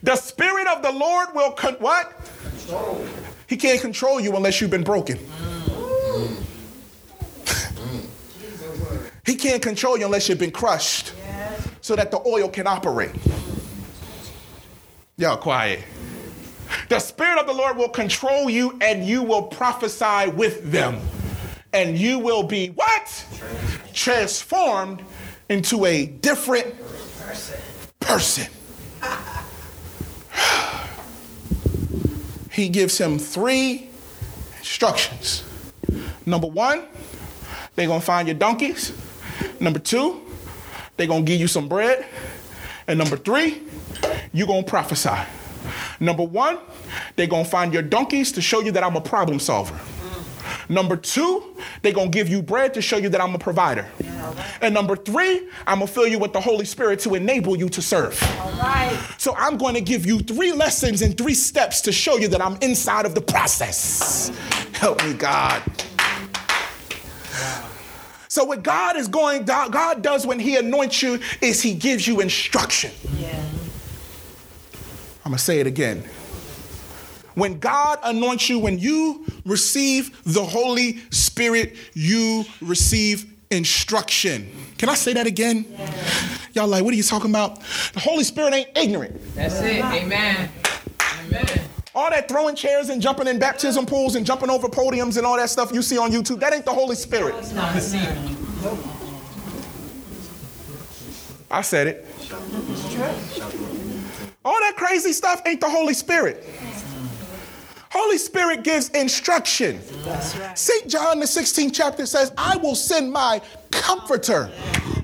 The 0.03 0.17
Spirit 0.17 0.67
of 0.67 0.81
the 0.81 0.91
Lord 0.91 1.29
will, 1.33 1.51
con- 1.51 1.75
what? 1.75 2.13
Control. 2.43 3.05
He 3.47 3.55
can't 3.55 3.79
control 3.79 4.19
you 4.19 4.35
unless 4.35 4.59
you've 4.59 4.71
been 4.71 4.83
broken. 4.83 5.17
Mm. 5.17 6.43
Mm. 7.45 9.09
he 9.25 9.35
can't 9.35 9.61
control 9.61 9.97
you 9.97 10.05
unless 10.05 10.27
you've 10.27 10.37
been 10.37 10.51
crushed 10.51 11.13
so 11.79 11.95
that 11.95 12.11
the 12.11 12.19
oil 12.27 12.49
can 12.49 12.67
operate. 12.67 13.11
Y'all 15.15 15.37
quiet. 15.37 15.79
The 16.89 16.99
Spirit 16.99 17.39
of 17.39 17.47
the 17.47 17.53
Lord 17.53 17.77
will 17.77 17.89
control 17.89 18.49
you 18.49 18.77
and 18.81 19.05
you 19.05 19.23
will 19.23 19.43
prophesy 19.43 20.29
with 20.31 20.71
them. 20.71 20.99
And 21.73 21.97
you 21.97 22.19
will 22.19 22.43
be 22.43 22.69
what? 22.69 23.25
Transformed 23.93 25.03
into 25.49 25.85
a 25.85 26.05
different 26.05 26.75
person. 27.99 28.51
he 32.51 32.69
gives 32.69 32.97
him 32.97 33.19
three 33.19 33.89
instructions. 34.57 35.43
Number 36.25 36.47
one, 36.47 36.83
they're 37.75 37.87
gonna 37.87 38.01
find 38.01 38.27
your 38.27 38.35
donkeys. 38.35 38.93
Number 39.59 39.79
two, 39.79 40.21
they're 40.97 41.07
gonna 41.07 41.23
give 41.23 41.39
you 41.39 41.47
some 41.47 41.67
bread. 41.67 42.05
And 42.87 42.97
number 42.97 43.17
three, 43.17 43.61
you're 44.33 44.47
gonna 44.47 44.63
prophesy. 44.63 45.17
Number 45.99 46.23
one, 46.23 46.57
they're 47.15 47.27
gonna 47.27 47.45
find 47.45 47.73
your 47.73 47.83
donkeys 47.83 48.31
to 48.33 48.41
show 48.41 48.61
you 48.61 48.71
that 48.71 48.83
I'm 48.83 48.95
a 48.95 49.01
problem 49.01 49.39
solver. 49.39 49.79
Number 50.67 50.95
two, 50.95 51.55
they're 51.81 51.93
gonna 51.93 52.09
give 52.09 52.29
you 52.29 52.41
bread 52.41 52.73
to 52.75 52.81
show 52.81 52.97
you 52.97 53.09
that 53.09 53.21
I'm 53.21 53.33
a 53.35 53.39
provider. 53.39 53.87
And 54.61 54.73
number 54.73 54.95
three, 54.95 55.47
I'm 55.65 55.79
gonna 55.79 55.87
fill 55.87 56.07
you 56.07 56.19
with 56.19 56.33
the 56.33 56.39
Holy 56.39 56.65
Spirit 56.65 56.99
to 57.01 57.15
enable 57.15 57.55
you 57.55 57.69
to 57.69 57.81
serve. 57.81 58.21
All 58.39 58.51
right. 58.53 58.97
So 59.17 59.35
I'm 59.35 59.57
going 59.57 59.73
to 59.75 59.81
give 59.81 60.05
you 60.05 60.19
three 60.19 60.51
lessons 60.53 61.01
and 61.01 61.17
three 61.17 61.33
steps 61.33 61.81
to 61.81 61.91
show 61.91 62.17
you 62.17 62.27
that 62.29 62.41
I'm 62.41 62.57
inside 62.61 63.05
of 63.05 63.15
the 63.15 63.21
process. 63.21 64.31
Help 64.73 65.03
me, 65.03 65.13
God. 65.13 65.61
So 68.27 68.43
what 68.43 68.63
God 68.63 68.95
is 68.95 69.07
going, 69.07 69.43
God 69.43 70.01
does 70.01 70.25
when 70.25 70.39
He 70.39 70.55
anoints 70.55 71.01
you 71.01 71.19
is 71.41 71.61
He 71.61 71.73
gives 71.73 72.07
you 72.07 72.21
instruction. 72.21 72.91
Yeah. 73.17 73.48
I'm 75.29 75.33
gonna 75.33 75.37
say 75.41 75.59
it 75.59 75.67
again. 75.67 76.03
When 77.35 77.59
God 77.59 77.99
anoints 78.03 78.49
you, 78.49 78.57
when 78.57 78.79
you 78.79 79.27
receive 79.45 80.23
the 80.23 80.43
Holy 80.43 81.01
Spirit, 81.11 81.75
you 81.93 82.45
receive 82.61 83.31
instruction. 83.51 84.49
Can 84.79 84.89
I 84.89 84.95
say 84.95 85.13
that 85.13 85.27
again? 85.27 85.67
Yeah. 85.69 85.93
Y'all 86.53 86.67
like, 86.67 86.83
what 86.83 86.95
are 86.95 86.97
you 86.97 87.03
talking 87.03 87.29
about? 87.29 87.61
The 87.93 87.99
Holy 87.99 88.23
Spirit 88.23 88.55
ain't 88.55 88.75
ignorant. 88.75 89.21
That's 89.35 89.61
it. 89.61 89.85
Amen. 89.85 90.49
Amen. 91.27 91.47
All 91.93 92.09
that 92.09 92.27
throwing 92.27 92.55
chairs 92.55 92.89
and 92.89 92.99
jumping 92.99 93.27
in 93.27 93.37
baptism 93.37 93.85
pools 93.85 94.15
and 94.15 94.25
jumping 94.25 94.49
over 94.49 94.67
podiums 94.67 95.17
and 95.17 95.27
all 95.27 95.37
that 95.37 95.51
stuff 95.51 95.71
you 95.71 95.83
see 95.83 95.99
on 95.99 96.11
YouTube, 96.11 96.39
that 96.39 96.55
ain't 96.55 96.65
the 96.65 96.73
Holy 96.73 96.95
Spirit. 96.95 97.35
I 101.51 101.61
said 101.61 101.85
it. 101.85 102.07
All 104.45 104.59
that 104.61 104.75
crazy 104.77 105.11
stuff 105.11 105.41
ain't 105.45 105.59
the 105.59 105.69
Holy 105.69 105.93
Spirit. 105.93 106.45
Holy 107.91 108.17
Spirit 108.17 108.63
gives 108.63 108.89
instruction. 108.89 109.81
Right. 110.05 110.57
St. 110.57 110.87
John, 110.87 111.19
the 111.19 111.25
16th 111.25 111.73
chapter 111.73 112.05
says, 112.05 112.31
I 112.37 112.55
will 112.57 112.75
send 112.75 113.11
my 113.11 113.41
comforter 113.71 114.49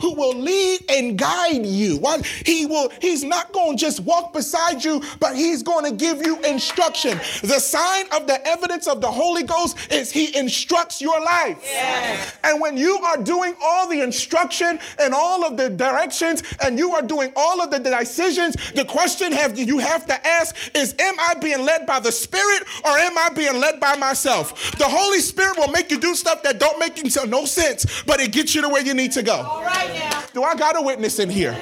who 0.01 0.13
will 0.13 0.35
lead 0.35 0.81
and 0.89 1.17
guide 1.17 1.65
you. 1.65 1.99
He 2.45 2.65
will, 2.65 2.91
he's 3.01 3.23
not 3.23 3.51
going 3.53 3.77
to 3.77 3.81
just 3.81 4.01
walk 4.01 4.33
beside 4.33 4.83
you, 4.83 5.01
but 5.19 5.35
he's 5.35 5.63
going 5.63 5.85
to 5.85 5.95
give 5.95 6.25
you 6.25 6.39
instruction. 6.41 7.17
The 7.41 7.59
sign 7.59 8.05
of 8.11 8.27
the 8.27 8.45
evidence 8.45 8.87
of 8.87 9.01
the 9.01 9.11
Holy 9.11 9.43
Ghost 9.43 9.91
is 9.91 10.11
he 10.11 10.35
instructs 10.37 11.01
your 11.01 11.19
life. 11.21 11.59
Yes. 11.63 12.37
And 12.43 12.61
when 12.61 12.77
you 12.77 12.97
are 12.97 13.17
doing 13.17 13.55
all 13.61 13.87
the 13.89 14.01
instruction 14.01 14.79
and 14.99 15.13
all 15.13 15.43
of 15.43 15.57
the 15.57 15.69
directions 15.69 16.43
and 16.63 16.77
you 16.77 16.93
are 16.93 17.01
doing 17.01 17.31
all 17.35 17.61
of 17.61 17.71
the 17.71 17.79
decisions, 17.79 18.55
the 18.73 18.85
question 18.85 19.31
have 19.31 19.57
you 19.57 19.79
have 19.79 20.05
to 20.07 20.27
ask 20.27 20.55
is 20.75 20.95
am 20.99 21.15
I 21.19 21.35
being 21.35 21.65
led 21.65 21.85
by 21.85 21.99
the 21.99 22.11
Spirit 22.11 22.63
or 22.83 22.91
am 22.91 23.17
I 23.17 23.29
being 23.29 23.59
led 23.59 23.79
by 23.79 23.95
myself? 23.95 24.71
The 24.77 24.87
Holy 24.87 25.19
Spirit 25.19 25.57
will 25.57 25.71
make 25.71 25.91
you 25.91 25.99
do 25.99 26.15
stuff 26.15 26.43
that 26.43 26.59
don't 26.59 26.79
make 26.79 26.95
no 27.27 27.45
sense, 27.45 28.03
but 28.03 28.19
it 28.19 28.31
gets 28.31 28.54
you 28.55 28.61
to 28.61 28.69
where 28.69 28.81
you 28.81 28.93
need 28.93 29.11
to 29.11 29.21
go. 29.21 29.61
Right. 29.63 30.01
Do 30.33 30.43
I 30.43 30.55
got 30.55 30.75
a 30.77 30.81
witness 30.81 31.19
in 31.19 31.29
here? 31.29 31.55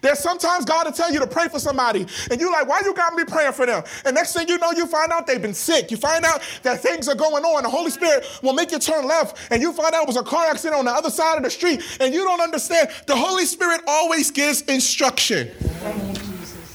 There's 0.00 0.18
sometimes 0.18 0.64
God 0.64 0.86
will 0.86 0.92
tell 0.92 1.12
you 1.12 1.20
to 1.20 1.26
pray 1.26 1.48
for 1.48 1.58
somebody, 1.58 2.06
and 2.30 2.40
you're 2.40 2.50
like, 2.50 2.68
why 2.68 2.80
you 2.84 2.92
got 2.92 3.14
me 3.14 3.24
praying 3.24 3.52
for 3.52 3.66
them? 3.66 3.84
And 4.04 4.14
next 4.14 4.32
thing 4.32 4.48
you 4.48 4.58
know, 4.58 4.72
you 4.72 4.86
find 4.86 5.12
out 5.12 5.26
they've 5.26 5.40
been 5.40 5.54
sick. 5.54 5.90
You 5.90 5.96
find 5.96 6.24
out 6.24 6.42
that 6.62 6.80
things 6.80 7.08
are 7.08 7.14
going 7.14 7.44
on. 7.44 7.62
The 7.62 7.68
Holy 7.68 7.90
Spirit 7.90 8.26
will 8.42 8.52
make 8.52 8.72
you 8.72 8.78
turn 8.78 9.06
left, 9.06 9.38
and 9.52 9.62
you 9.62 9.72
find 9.72 9.94
out 9.94 10.02
it 10.02 10.08
was 10.08 10.16
a 10.16 10.22
car 10.22 10.46
accident 10.46 10.78
on 10.78 10.84
the 10.84 10.90
other 10.90 11.10
side 11.10 11.36
of 11.36 11.44
the 11.44 11.50
street, 11.50 11.82
and 12.00 12.12
you 12.12 12.24
don't 12.24 12.40
understand. 12.40 12.90
The 13.06 13.16
Holy 13.16 13.44
Spirit 13.44 13.82
always 13.86 14.30
gives 14.30 14.62
instruction. 14.62 15.50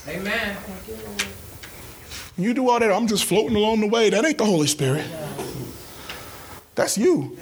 Amen. 0.07 0.57
You 2.37 2.53
do 2.53 2.69
all 2.69 2.79
that, 2.79 2.91
I'm 2.91 3.07
just 3.07 3.25
floating 3.25 3.55
along 3.55 3.81
the 3.81 3.87
way. 3.87 4.09
That 4.09 4.25
ain't 4.25 4.37
the 4.37 4.45
Holy 4.45 4.67
Spirit. 4.67 5.05
That's 6.75 6.97
you. 6.97 7.37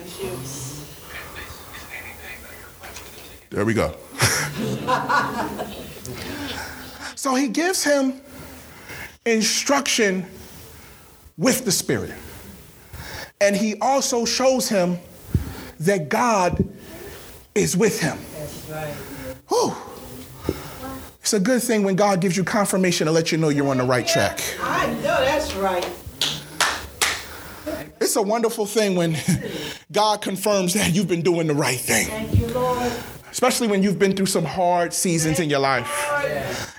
There 3.50 3.66
we 3.66 3.74
go. 3.74 3.96
so 7.16 7.34
he 7.34 7.48
gives 7.48 7.84
him 7.84 8.22
instruction 9.26 10.26
with 11.38 11.66
the 11.66 11.72
Spirit. 11.72 12.14
And 13.42 13.56
he 13.56 13.76
also 13.80 14.26
shows 14.26 14.70
him 14.70 15.00
that 15.80 16.10
God 16.10 16.64
is 17.56 17.76
with 17.76 18.00
him. 18.00 18.20
That's 18.34 18.70
right. 18.70 18.94
Whew. 19.48 19.74
It's 21.22 21.34
a 21.34 21.40
good 21.40 21.64
thing 21.64 21.84
when 21.84 21.96
God 21.96 22.22
gives 22.22 22.38
you 22.38 22.44
confirmation 22.44 23.08
to 23.08 23.12
let 23.12 23.32
you 23.32 23.38
know 23.38 23.50
you're 23.50 23.70
on 23.70 23.78
the 23.78 23.84
right 23.84 24.08
track. 24.08 24.42
I 24.62 24.88
know 24.96 25.02
that's 25.02 25.56
right. 25.56 25.90
It's 28.02 28.16
a 28.16 28.22
wonderful 28.22 28.66
thing 28.66 28.96
when 28.96 29.18
God 29.92 30.22
confirms 30.22 30.74
that 30.74 30.94
you've 30.94 31.08
been 31.08 31.22
doing 31.22 31.48
the 31.48 31.54
right 31.54 31.80
thing. 31.80 32.08
Thank 32.08 32.38
you, 32.38 32.48
Lord 32.48 32.92
especially 33.32 33.68
when 33.68 33.84
you've 33.84 34.00
been 34.00 34.16
through 34.16 34.26
some 34.28 34.46
hard 34.46 34.94
seasons 34.94 35.40
in 35.40 35.50
your 35.50 35.60
life. 35.60 35.90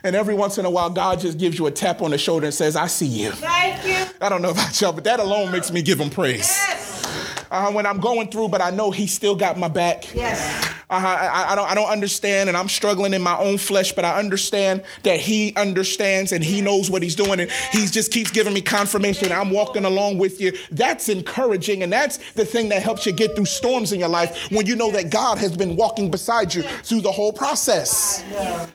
And 0.04 0.16
every 0.16 0.34
once 0.34 0.58
in 0.58 0.64
a 0.64 0.70
while, 0.70 0.90
God 0.90 1.20
just 1.20 1.38
gives 1.38 1.58
you 1.58 1.66
a 1.66 1.70
tap 1.70 2.02
on 2.02 2.10
the 2.10 2.18
shoulder 2.18 2.46
and 2.46 2.54
says, 2.54 2.76
I 2.76 2.86
see 2.86 3.06
you. 3.06 3.30
Thank 3.32 3.86
you. 3.86 4.14
I 4.20 4.28
don't 4.28 4.42
know 4.42 4.50
about 4.50 4.80
y'all, 4.80 4.92
but 4.92 5.04
that 5.04 5.20
alone 5.20 5.50
makes 5.52 5.70
me 5.70 5.82
give 5.82 6.00
him 6.00 6.10
praise. 6.10 6.48
Yes. 6.48 7.46
Uh, 7.50 7.72
when 7.72 7.84
I'm 7.84 7.98
going 7.98 8.30
through, 8.30 8.48
but 8.48 8.62
I 8.62 8.70
know 8.70 8.90
he 8.90 9.06
still 9.06 9.34
got 9.34 9.58
my 9.58 9.68
back. 9.68 10.14
Yes. 10.14 10.69
Uh, 10.90 10.94
I, 10.94 11.52
I, 11.52 11.54
don't, 11.54 11.70
I 11.70 11.74
don't 11.74 11.88
understand, 11.88 12.48
and 12.48 12.56
I'm 12.58 12.68
struggling 12.68 13.14
in 13.14 13.22
my 13.22 13.38
own 13.38 13.58
flesh, 13.58 13.92
but 13.92 14.04
I 14.04 14.18
understand 14.18 14.82
that 15.04 15.20
He 15.20 15.54
understands 15.54 16.32
and 16.32 16.42
He 16.42 16.60
knows 16.60 16.90
what 16.90 17.02
He's 17.02 17.14
doing, 17.14 17.38
and 17.38 17.50
He 17.70 17.86
just 17.86 18.12
keeps 18.12 18.30
giving 18.32 18.52
me 18.52 18.60
confirmation. 18.60 19.30
I'm 19.30 19.50
walking 19.50 19.84
along 19.84 20.18
with 20.18 20.40
you. 20.40 20.52
That's 20.72 21.08
encouraging, 21.08 21.84
and 21.84 21.92
that's 21.92 22.18
the 22.32 22.44
thing 22.44 22.70
that 22.70 22.82
helps 22.82 23.06
you 23.06 23.12
get 23.12 23.36
through 23.36 23.44
storms 23.44 23.92
in 23.92 24.00
your 24.00 24.08
life 24.08 24.50
when 24.50 24.66
you 24.66 24.74
know 24.74 24.90
that 24.90 25.10
God 25.10 25.38
has 25.38 25.56
been 25.56 25.76
walking 25.76 26.10
beside 26.10 26.52
you 26.52 26.62
through 26.62 27.02
the 27.02 27.12
whole 27.12 27.32
process. 27.32 28.24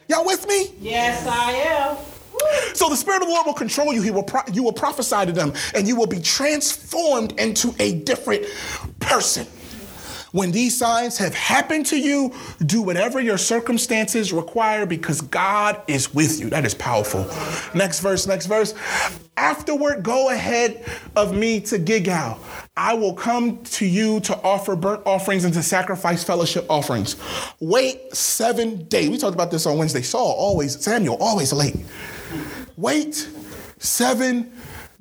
Y'all 0.07 0.25
with 0.25 0.47
me? 0.47 0.73
Yes, 0.79 1.27
I 1.27 1.51
am. 1.51 1.97
So 2.73 2.89
the 2.89 2.95
Spirit 2.95 3.21
of 3.21 3.27
the 3.27 3.33
Lord 3.33 3.45
will 3.45 3.53
control 3.53 3.93
you. 3.93 4.01
He 4.01 4.11
will 4.11 4.23
pro- 4.23 4.41
you 4.53 4.63
will 4.63 4.73
prophesy 4.73 5.25
to 5.25 5.31
them, 5.31 5.53
and 5.73 5.87
you 5.87 5.95
will 5.95 6.07
be 6.07 6.19
transformed 6.21 7.37
into 7.39 7.73
a 7.79 7.95
different 7.99 8.45
person. 8.99 9.47
When 10.35 10.51
these 10.51 10.77
signs 10.77 11.17
have 11.19 11.33
happened 11.33 11.85
to 11.85 11.97
you, 11.97 12.33
do 12.65 12.81
whatever 12.81 13.21
your 13.21 13.37
circumstances 13.37 14.33
require 14.33 14.85
because 14.85 15.21
God 15.21 15.81
is 15.87 16.13
with 16.13 16.41
you. 16.41 16.49
That 16.49 16.65
is 16.65 16.73
powerful. 16.73 17.25
Next 17.73 18.01
verse, 18.01 18.27
next 18.27 18.47
verse. 18.47 18.73
Afterward, 19.37 20.03
go 20.03 20.31
ahead 20.31 20.83
of 21.15 21.33
me 21.33 21.61
to 21.61 21.77
Gilgal. 21.77 22.37
I 22.75 22.95
will 22.95 23.13
come 23.13 23.63
to 23.63 23.85
you 23.85 24.19
to 24.21 24.35
offer 24.41 24.75
burnt 24.75 25.03
offerings 25.05 25.45
and 25.45 25.53
to 25.53 25.63
sacrifice 25.63 26.21
fellowship 26.21 26.65
offerings. 26.69 27.15
Wait 27.61 28.13
seven 28.13 28.83
days. 28.89 29.09
We 29.09 29.17
talked 29.17 29.35
about 29.35 29.51
this 29.51 29.65
on 29.65 29.77
Wednesday. 29.77 30.01
Saul 30.01 30.33
always, 30.37 30.83
Samuel 30.83 31.15
always 31.21 31.53
late. 31.53 31.77
Wait 32.75 33.29
seven 33.77 34.51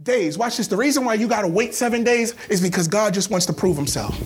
days. 0.01 0.39
Watch 0.39 0.59
this. 0.59 0.69
The 0.69 0.77
reason 0.77 1.05
why 1.05 1.15
you 1.15 1.27
got 1.27 1.43
to 1.43 1.49
wait 1.49 1.75
seven 1.75 2.05
days 2.05 2.37
is 2.49 2.61
because 2.61 2.87
God 2.87 3.13
just 3.13 3.33
wants 3.33 3.47
to 3.47 3.53
prove 3.53 3.77
himself. 3.77 4.17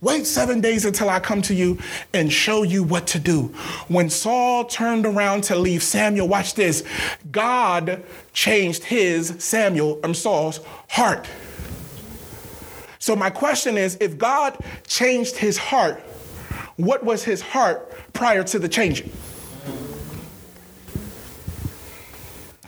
Wait 0.00 0.26
seven 0.26 0.60
days 0.60 0.84
until 0.84 1.10
I 1.10 1.18
come 1.18 1.42
to 1.42 1.54
you 1.54 1.78
and 2.14 2.32
show 2.32 2.62
you 2.62 2.84
what 2.84 3.08
to 3.08 3.18
do. 3.18 3.46
When 3.88 4.08
Saul 4.10 4.64
turned 4.64 5.04
around 5.04 5.42
to 5.44 5.56
leave 5.56 5.82
Samuel, 5.82 6.28
watch 6.28 6.54
this. 6.54 6.84
God 7.32 8.04
changed 8.32 8.84
his, 8.84 9.34
Samuel, 9.38 9.98
um, 10.04 10.14
Saul's 10.14 10.60
heart. 10.88 11.26
So, 13.00 13.16
my 13.16 13.30
question 13.30 13.76
is 13.76 13.96
if 14.00 14.18
God 14.18 14.56
changed 14.86 15.36
his 15.36 15.58
heart, 15.58 16.00
what 16.76 17.04
was 17.04 17.24
his 17.24 17.40
heart 17.40 17.92
prior 18.12 18.44
to 18.44 18.58
the 18.58 18.68
changing? 18.68 19.10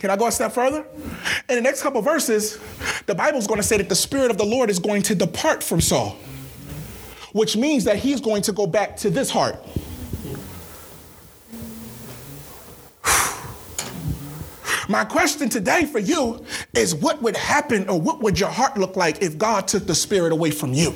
Can 0.01 0.09
I 0.09 0.17
go 0.17 0.27
a 0.27 0.31
step 0.31 0.51
further? 0.51 0.83
In 1.47 1.55
the 1.55 1.61
next 1.61 1.83
couple 1.83 2.01
verses, 2.01 2.59
the 3.05 3.13
Bible's 3.13 3.45
going 3.45 3.59
to 3.59 3.65
say 3.65 3.77
that 3.77 3.87
the 3.87 3.95
Spirit 3.95 4.31
of 4.31 4.37
the 4.37 4.45
Lord 4.45 4.69
is 4.69 4.79
going 4.79 5.03
to 5.03 5.15
depart 5.15 5.61
from 5.61 5.79
Saul, 5.79 6.17
which 7.33 7.55
means 7.55 7.83
that 7.85 7.97
he's 7.97 8.21
going 8.21 8.41
to 8.43 8.51
go 8.51 8.67
back 8.67 8.97
to 8.97 9.09
this 9.09 9.29
heart. 9.29 9.55
My 14.89 15.05
question 15.05 15.47
today 15.47 15.85
for 15.85 15.99
you 15.99 16.43
is 16.73 16.93
what 16.93 17.21
would 17.21 17.37
happen 17.37 17.87
or 17.87 17.99
what 17.99 18.21
would 18.21 18.39
your 18.39 18.49
heart 18.49 18.77
look 18.77 18.95
like 18.97 19.21
if 19.21 19.37
God 19.37 19.67
took 19.67 19.87
the 19.87 19.95
Spirit 19.95 20.33
away 20.33 20.51
from 20.51 20.73
you? 20.73 20.93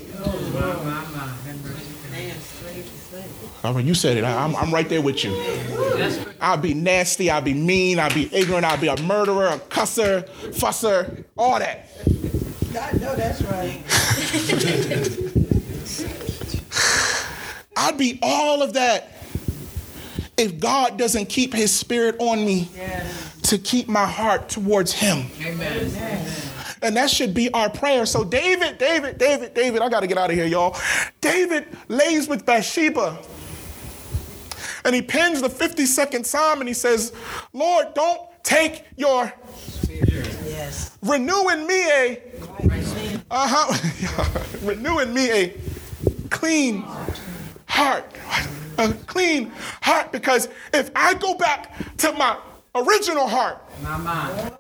All 3.64 3.74
right, 3.74 3.86
you 3.86 3.94
said 3.96 4.18
it. 4.18 4.24
I- 4.24 4.44
I'm, 4.44 4.56
I'm 4.58 4.74
right 4.74 4.88
there 4.90 5.02
with 5.02 5.24
you. 5.24 5.32
I'll 6.42 6.58
be 6.58 6.74
nasty, 6.74 7.32
I'll 7.32 7.42
be 7.42 7.54
mean, 7.54 8.00
I'll 8.00 8.14
be 8.14 8.30
ignorant, 8.36 8.66
I'll 8.66 8.78
be 8.80 8.88
a 8.88 9.02
murderer, 9.02 9.48
a 9.48 9.58
cusser, 9.60 10.28
fusser, 10.52 11.24
all 11.38 11.58
that. 11.60 11.88
I 12.80 12.92
know 12.98 13.16
that's 13.16 13.42
right. 13.44 13.82
I'd 17.86 17.98
be 18.00 18.18
all 18.24 18.64
of 18.64 18.74
that 18.74 19.12
if 20.38 20.60
God 20.60 20.98
doesn't 20.98 21.28
keep 21.28 21.54
his 21.54 21.74
spirit 21.74 22.16
on 22.20 22.44
me 22.44 22.68
Yes. 22.76 23.32
to 23.44 23.58
keep 23.60 23.88
my 23.88 24.06
heart 24.08 24.50
towards 24.50 24.92
him. 24.92 25.28
Amen. 25.42 26.26
And 26.82 26.98
that 26.98 27.10
should 27.12 27.34
be 27.34 27.52
our 27.54 27.70
prayer. 27.70 28.06
So, 28.06 28.24
David, 28.24 28.78
David, 28.80 29.18
David, 29.20 29.54
David, 29.54 29.82
I 29.82 29.90
got 29.90 30.00
to 30.02 30.08
get 30.08 30.18
out 30.18 30.30
of 30.32 30.36
here, 30.36 30.46
y'all. 30.46 30.76
David 31.22 31.68
lays 31.88 32.28
with 32.28 32.46
Bathsheba. 32.46 33.18
And 34.84 34.94
he 34.94 35.02
pens 35.02 35.42
the 35.42 35.50
52nd 35.50 36.26
Psalm 36.26 36.60
and 36.60 36.68
he 36.68 36.74
says, 36.74 37.14
Lord, 37.54 37.94
don't 37.94 38.22
take 38.44 38.84
your 38.98 39.32
Yes. 40.46 40.92
renew 41.02 41.50
in 41.50 41.66
me 41.68 41.92
a 41.92 42.22
uh-huh 43.32 44.38
renew 44.64 45.00
in 45.00 45.14
me 45.14 45.32
a 45.32 45.54
clean 46.30 46.82
heart. 46.82 47.20
Heart, 47.76 48.06
a 48.78 48.94
clean 49.06 49.52
heart 49.82 50.12
because 50.12 50.48
if 50.74 50.90
I 50.96 51.14
go 51.14 51.36
back 51.36 51.76
to 51.98 52.12
my 52.14 52.38
original 52.76 53.28
heart. 53.28 53.62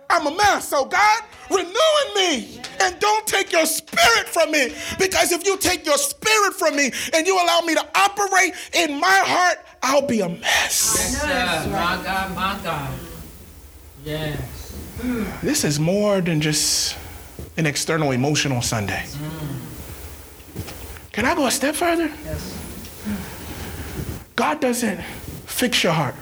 I'm 0.10 0.28
a 0.28 0.36
mess. 0.36 0.68
So 0.68 0.86
God, 0.86 1.24
renew 1.50 1.64
in 1.68 2.14
me 2.16 2.62
and 2.82 2.98
don't 3.00 3.28
take 3.28 3.52
your 3.52 3.66
spirit 3.66 4.28
from 4.28 4.52
me. 4.52 4.74
Because 4.98 5.32
if 5.32 5.46
you 5.46 5.58
take 5.58 5.86
your 5.86 5.98
spirit 5.98 6.54
from 6.54 6.76
me 6.76 6.92
and 7.14 7.28
you 7.28 7.36
allow 7.36 7.62
me 7.62 7.76
to 7.76 7.86
operate 7.96 8.54
in 8.74 9.00
my 9.00 9.20
heart, 9.24 9.60
I'll 9.84 10.08
be 10.08 10.22
a 10.22 10.30
mess. 10.30 10.96
Yes, 10.98 11.22
sir. 11.22 11.70
My 11.72 12.02
God, 12.04 12.36
my 12.36 12.60
God. 12.64 12.94
Yes. 14.04 14.76
This 15.42 15.64
is 15.64 15.80
more 15.80 16.22
than 16.22 16.42
just 16.42 16.98
an 17.58 17.66
external 17.66 18.12
emotional 18.12 18.62
Sunday. 18.62 19.06
Can 21.12 21.26
I 21.26 21.36
go 21.36 21.48
a 21.48 21.52
step 21.52 21.76
further? 21.76 22.12
Yes. 22.24 22.55
God 24.36 24.60
doesn't 24.60 25.02
fix 25.46 25.84
your 25.84 25.94
heart. 25.94 26.16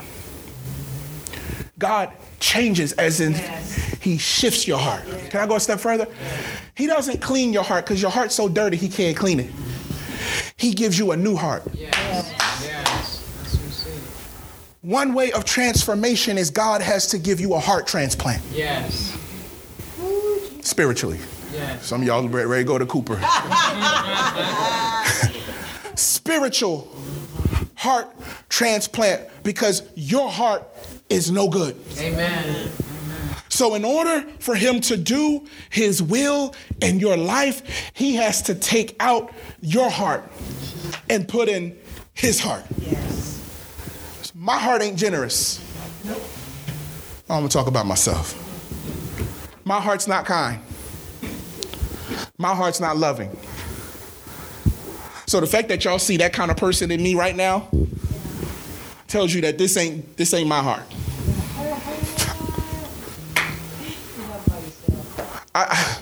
God 1.79 2.11
changes, 2.39 2.93
as 2.93 3.19
in 3.19 3.33
Yes. 3.33 3.73
He 3.99 4.17
shifts 4.17 4.67
your 4.67 4.77
heart. 4.77 5.03
Can 5.29 5.39
I 5.39 5.47
go 5.47 5.55
a 5.55 5.59
step 5.59 5.79
further? 5.79 6.07
He 6.75 6.87
doesn't 6.87 7.21
clean 7.21 7.53
your 7.53 7.63
heart 7.63 7.85
because 7.85 8.01
your 8.01 8.11
heart's 8.11 8.35
so 8.35 8.49
dirty 8.49 8.75
He 8.77 8.89
can't 8.89 9.15
clean 9.15 9.39
it. 9.39 9.49
He 10.57 10.73
gives 10.73 10.97
you 10.99 11.11
a 11.11 11.17
new 11.17 11.35
heart. 11.35 11.63
Yes. 11.73 11.95
Yes. 12.63 13.19
That's 13.37 13.55
what 13.55 13.65
we 13.65 13.71
see. 13.71 13.91
One 14.81 15.13
way 15.13 15.31
of 15.31 15.45
transformation 15.45 16.37
is 16.37 16.49
God 16.51 16.81
has 16.81 17.07
to 17.07 17.17
give 17.17 17.39
you 17.39 17.53
a 17.53 17.59
heart 17.59 17.87
transplant 17.87 18.41
Yes. 18.51 19.17
spiritually. 20.61 21.19
Yes. 21.53 21.85
Some 21.85 22.01
of 22.01 22.07
y'all 22.07 22.27
ready 22.27 22.45
ready 22.47 22.63
to 22.63 22.67
go 22.67 22.77
to 22.77 22.85
Cooper. 22.85 23.15
Spiritual 25.95 26.87
heart 27.83 28.07
transplant 28.47 29.29
because 29.43 29.83
your 29.95 30.29
heart 30.29 30.63
is 31.09 31.29
no 31.29 31.49
good. 31.49 31.75
Amen. 31.99 32.69
So, 33.49 33.75
in 33.75 33.83
order 33.83 34.21
for 34.39 34.55
him 34.55 34.79
to 34.81 34.97
do 34.97 35.45
his 35.69 36.01
will 36.01 36.55
in 36.81 36.99
your 36.99 37.17
life, 37.17 37.91
he 37.93 38.15
has 38.15 38.41
to 38.43 38.55
take 38.55 38.95
out 38.99 39.31
your 39.61 39.89
heart 39.91 40.23
and 41.09 41.27
put 41.27 41.49
in 41.49 41.77
his 42.13 42.39
heart. 42.39 42.63
Yes. 42.79 44.31
My 44.33 44.57
heart 44.57 44.81
ain't 44.81 44.97
generous. 44.97 45.59
Nope. 46.05 46.23
I'm 47.29 47.41
gonna 47.41 47.49
talk 47.49 47.67
about 47.67 47.85
myself. 47.85 48.39
My 49.65 49.79
heart's 49.79 50.07
not 50.07 50.25
kind. 50.25 50.59
My 52.39 52.55
heart's 52.55 52.79
not 52.79 52.97
loving. 52.97 53.29
So 55.25 55.39
the 55.39 55.47
fact 55.47 55.69
that 55.69 55.83
y'all 55.85 55.99
see 55.99 56.17
that 56.17 56.33
kind 56.33 56.51
of 56.51 56.57
person 56.57 56.91
in 56.91 57.01
me 57.01 57.15
right 57.15 57.35
now 57.35 57.69
tells 59.07 59.33
you 59.33 59.41
that 59.41 59.57
this 59.57 59.77
ain't 59.77 60.17
this 60.17 60.33
ain't 60.33 60.47
my 60.47 60.61
heart. 60.61 60.83
I 65.55 65.97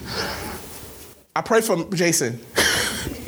I 1.35 1.41
pray 1.41 1.61
for 1.61 1.83
Jason. 1.93 2.39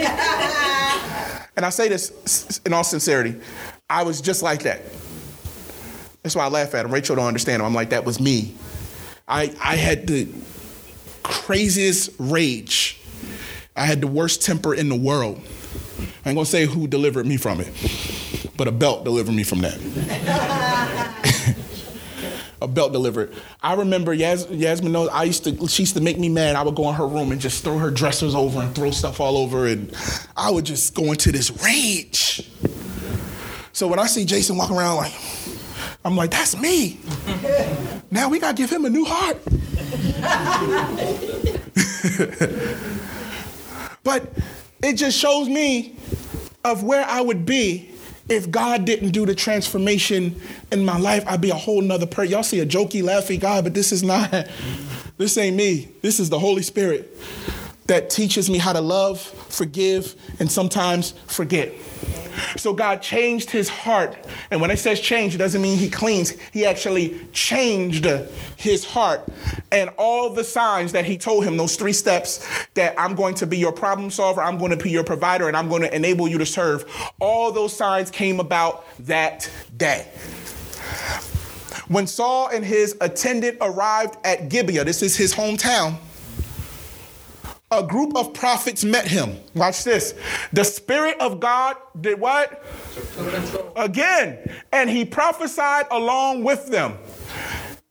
and 1.55 1.65
I 1.65 1.69
say 1.69 1.87
this 1.87 2.59
in 2.65 2.73
all 2.73 2.83
sincerity. 2.83 3.39
I 3.89 4.03
was 4.03 4.21
just 4.21 4.41
like 4.41 4.63
that. 4.63 4.81
That's 6.23 6.35
why 6.35 6.45
I 6.45 6.49
laugh 6.49 6.73
at 6.73 6.85
him. 6.85 6.91
Rachel 6.91 7.15
don't 7.15 7.27
understand 7.27 7.61
him. 7.61 7.65
I'm 7.65 7.73
like, 7.73 7.89
that 7.89 8.05
was 8.05 8.19
me. 8.19 8.55
I, 9.27 9.53
I 9.61 9.75
had 9.75 10.07
the 10.07 10.27
craziest 11.21 12.11
rage. 12.17 12.99
I 13.75 13.85
had 13.85 14.01
the 14.01 14.07
worst 14.07 14.41
temper 14.41 14.73
in 14.73 14.89
the 14.89 14.95
world. 14.95 15.41
I 16.25 16.29
ain't 16.29 16.35
gonna 16.35 16.45
say 16.45 16.65
who 16.65 16.87
delivered 16.87 17.25
me 17.25 17.37
from 17.37 17.61
it, 17.61 17.71
but 18.57 18.67
a 18.67 18.71
belt 18.71 19.03
delivered 19.03 19.33
me 19.33 19.43
from 19.43 19.61
that. 19.61 19.77
a 22.61 22.67
belt 22.67 22.93
delivered. 22.93 23.33
I 23.61 23.73
remember 23.75 24.13
Yas- 24.13 24.49
Yasmin 24.49 24.91
knows 24.91 25.09
I 25.09 25.23
used 25.23 25.43
to 25.43 25.67
she 25.67 25.83
used 25.83 25.95
to 25.95 26.01
make 26.01 26.17
me 26.17 26.29
mad. 26.29 26.55
I 26.55 26.63
would 26.63 26.75
go 26.75 26.89
in 26.89 26.95
her 26.95 27.07
room 27.07 27.31
and 27.31 27.39
just 27.39 27.63
throw 27.63 27.77
her 27.77 27.91
dressers 27.91 28.35
over 28.35 28.61
and 28.61 28.73
throw 28.73 28.91
stuff 28.91 29.19
all 29.19 29.37
over, 29.37 29.67
and 29.67 29.93
I 30.35 30.49
would 30.49 30.65
just 30.65 30.95
go 30.95 31.11
into 31.11 31.31
this 31.31 31.51
rage. 31.63 32.49
So 33.73 33.87
when 33.87 33.99
I 33.99 34.05
see 34.05 34.23
Jason 34.23 34.55
walking 34.55 34.77
around 34.77 34.97
like, 34.97 35.13
I'm 36.05 36.15
like, 36.15 36.31
that's 36.31 36.55
me. 36.57 36.99
now 38.11 38.29
we 38.29 38.39
gotta 38.39 38.55
give 38.55 38.71
him 38.71 38.85
a 38.85 38.89
new 38.89 39.03
heart. 39.05 39.37
but 44.03 44.29
it 44.83 44.93
just 44.93 45.17
shows 45.17 45.47
me 45.49 45.95
of 46.63 46.83
where 46.83 47.05
I 47.05 47.21
would 47.21 47.45
be 47.45 47.89
if 48.29 48.51
God 48.51 48.85
didn't 48.85 49.09
do 49.09 49.25
the 49.25 49.35
transformation 49.35 50.39
in 50.71 50.85
my 50.85 50.97
life. 50.97 51.23
I'd 51.27 51.41
be 51.41 51.49
a 51.49 51.55
whole 51.55 51.81
nother 51.81 52.05
person. 52.05 52.31
Y'all 52.31 52.43
see 52.43 52.59
a 52.59 52.65
jokey, 52.65 53.01
laughy 53.01 53.39
God, 53.39 53.63
but 53.63 53.73
this 53.73 53.91
is 53.91 54.03
not, 54.03 54.29
this 55.17 55.37
ain't 55.37 55.55
me. 55.55 55.89
This 56.01 56.19
is 56.19 56.29
the 56.29 56.39
Holy 56.39 56.61
Spirit 56.61 57.17
that 57.87 58.09
teaches 58.09 58.49
me 58.49 58.57
how 58.57 58.73
to 58.73 58.81
love, 58.81 59.19
forgive, 59.19 60.15
and 60.39 60.51
sometimes 60.51 61.11
forget. 61.27 61.73
So 62.57 62.73
God 62.73 63.01
changed 63.01 63.51
his 63.51 63.69
heart. 63.69 64.17
And 64.49 64.61
when 64.61 64.71
it 64.71 64.79
says 64.79 64.99
change, 64.99 65.35
it 65.35 65.37
doesn't 65.37 65.61
mean 65.61 65.77
he 65.77 65.89
cleans. 65.89 66.31
He 66.51 66.65
actually 66.65 67.19
changed 67.31 68.05
his 68.57 68.85
heart. 68.85 69.27
And 69.71 69.89
all 69.97 70.29
the 70.31 70.43
signs 70.43 70.93
that 70.93 71.05
he 71.05 71.17
told 71.17 71.45
him, 71.45 71.57
those 71.57 71.75
three 71.75 71.93
steps 71.93 72.47
that 72.73 72.95
I'm 72.97 73.15
going 73.15 73.35
to 73.35 73.45
be 73.45 73.57
your 73.57 73.71
problem 73.71 74.09
solver, 74.09 74.41
I'm 74.41 74.57
going 74.57 74.71
to 74.71 74.83
be 74.83 74.89
your 74.89 75.03
provider, 75.03 75.47
and 75.47 75.55
I'm 75.55 75.69
going 75.69 75.83
to 75.83 75.95
enable 75.95 76.27
you 76.27 76.37
to 76.39 76.45
serve, 76.45 76.85
all 77.19 77.51
those 77.51 77.75
signs 77.75 78.09
came 78.09 78.39
about 78.39 78.85
that 79.05 79.49
day. 79.77 80.07
When 81.87 82.07
Saul 82.07 82.47
and 82.47 82.63
his 82.63 82.95
attendant 83.01 83.57
arrived 83.61 84.17
at 84.23 84.49
Gibeah, 84.49 84.85
this 84.85 85.03
is 85.03 85.15
his 85.15 85.33
hometown 85.33 85.97
a 87.79 87.83
group 87.83 88.15
of 88.15 88.33
prophets 88.33 88.83
met 88.83 89.07
him. 89.07 89.37
Watch 89.55 89.83
this. 89.83 90.13
The 90.51 90.63
Spirit 90.63 91.19
of 91.19 91.39
God 91.39 91.77
did 91.99 92.19
what? 92.19 92.63
Again. 93.75 94.51
And 94.71 94.89
he 94.89 95.05
prophesied 95.05 95.85
along 95.91 96.43
with 96.43 96.67
them. 96.67 96.97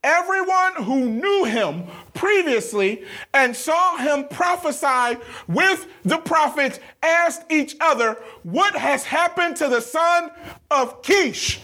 Everyone 0.03 0.83
who 0.83 1.09
knew 1.09 1.45
him 1.45 1.85
previously 2.13 3.03
and 3.33 3.55
saw 3.55 3.97
him 3.97 4.27
prophesy 4.27 5.17
with 5.47 5.87
the 6.03 6.17
prophets 6.17 6.79
asked 7.01 7.49
each 7.49 7.77
other, 7.79 8.17
What 8.43 8.75
has 8.75 9.03
happened 9.03 9.55
to 9.57 9.69
the 9.69 9.79
son 9.79 10.31
of 10.69 11.01
Kish? 11.03 11.61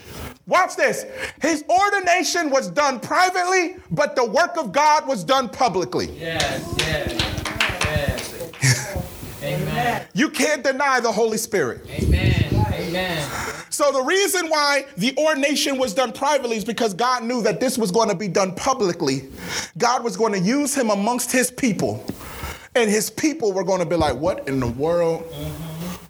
Watch 0.48 0.76
this. 0.78 1.06
His 1.42 1.64
ordination 1.70 2.50
was 2.50 2.70
done 2.70 3.00
privately, 3.00 3.76
but 3.92 4.16
the 4.16 4.26
work 4.26 4.58
of 4.58 4.72
God 4.72 5.08
was 5.08 5.24
done 5.24 5.50
publicly. 5.50 6.10
Yes, 6.18 6.76
yes. 6.80 7.39
Amen. 9.90 10.08
You 10.14 10.30
can't 10.30 10.64
deny 10.64 11.00
the 11.00 11.12
Holy 11.12 11.38
Spirit. 11.38 11.86
Amen. 11.90 12.50
Amen. 12.74 13.30
So 13.70 13.92
the 13.92 14.02
reason 14.02 14.50
why 14.50 14.86
the 14.98 15.16
ordination 15.18 15.78
was 15.78 15.94
done 15.94 16.12
privately 16.12 16.58
is 16.58 16.66
because 16.66 16.94
God 16.94 17.24
knew 17.24 17.42
that 17.44 17.60
this 17.60 17.78
was 17.78 17.92
going 17.92 18.10
to 18.10 18.16
be 18.16 18.28
done 18.28 18.56
publicly. 18.56 19.30
God 19.78 20.04
was 20.04 20.18
going 20.18 20.34
to 20.34 20.40
use 20.40 20.76
him 20.76 20.90
amongst 20.90 21.32
his 21.32 21.52
people. 21.52 22.04
And 22.76 22.90
his 22.90 23.10
people 23.10 23.52
were 23.52 23.64
going 23.64 23.80
to 23.80 23.86
be 23.86 23.96
like, 23.96 24.16
what 24.16 24.48
in 24.48 24.60
the 24.60 24.68
world 24.68 25.26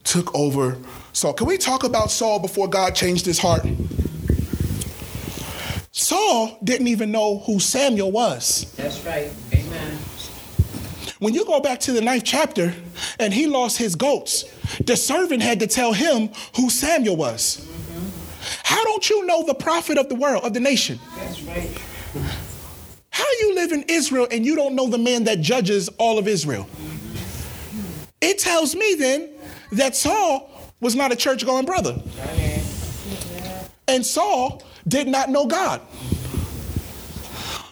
took 0.03 0.33
over 0.35 0.77
Saul? 1.13 1.33
Can 1.33 1.47
we 1.47 1.57
talk 1.57 1.83
about 1.83 2.11
Saul 2.11 2.39
before 2.39 2.67
God 2.67 2.95
changed 2.95 3.25
his 3.25 3.39
heart? 3.39 3.65
Saul 5.91 6.57
didn't 6.63 6.87
even 6.87 7.11
know 7.11 7.39
who 7.39 7.59
Samuel 7.59 8.11
was. 8.11 8.71
That's 8.77 9.03
right. 9.05 9.31
Amen. 9.53 9.97
When 11.19 11.33
you 11.33 11.45
go 11.45 11.59
back 11.59 11.81
to 11.81 11.91
the 11.91 12.01
ninth 12.01 12.23
chapter 12.23 12.73
and 13.19 13.33
he 13.33 13.45
lost 13.45 13.77
his 13.77 13.95
goats, 13.95 14.45
the 14.85 14.95
servant 14.95 15.41
had 15.41 15.59
to 15.59 15.67
tell 15.67 15.91
him 15.91 16.29
who 16.55 16.69
Samuel 16.69 17.17
was. 17.17 17.67
How 18.63 18.81
don't 18.85 19.09
you 19.09 19.25
know 19.25 19.45
the 19.45 19.53
prophet 19.53 19.97
of 19.97 20.07
the 20.07 20.15
world, 20.15 20.45
of 20.45 20.53
the 20.53 20.61
nation? 20.61 20.97
That's 21.17 21.41
right. 21.43 21.77
How 23.09 23.25
you 23.41 23.55
live 23.55 23.73
in 23.73 23.83
Israel 23.89 24.27
and 24.31 24.45
you 24.45 24.55
don't 24.55 24.75
know 24.75 24.87
the 24.87 24.97
man 24.97 25.25
that 25.25 25.41
judges 25.41 25.89
all 25.97 26.17
of 26.17 26.27
Israel? 26.27 26.67
It 28.21 28.39
tells 28.39 28.75
me 28.75 28.95
then 28.95 29.29
that 29.73 29.97
Saul 29.97 30.49
was 30.79 30.95
not 30.95 31.11
a 31.11 31.17
church 31.17 31.45
going 31.45 31.65
brother. 31.65 32.01
And 33.89 34.05
Saul 34.05 34.63
did 34.87 35.07
not 35.09 35.29
know 35.29 35.47
God. 35.47 35.81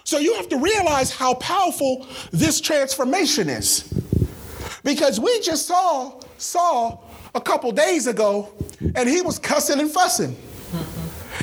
So 0.07 0.19
you 0.19 0.35
have 0.35 0.47
to 0.49 0.57
realize 0.57 1.11
how 1.11 1.33
powerful 1.33 2.07
this 2.31 2.61
transformation 2.61 3.49
is. 3.49 3.93
Because 4.81 5.19
we 5.19 5.41
just 5.41 5.67
saw 5.67 6.21
Saul 6.37 7.05
a 7.35 7.41
couple 7.41 7.73
days 7.73 8.07
ago 8.07 8.53
and 8.95 9.09
he 9.09 9.19
was 9.19 9.37
cussing 9.37 9.81
and 9.81 9.91
fussing. 9.91 10.37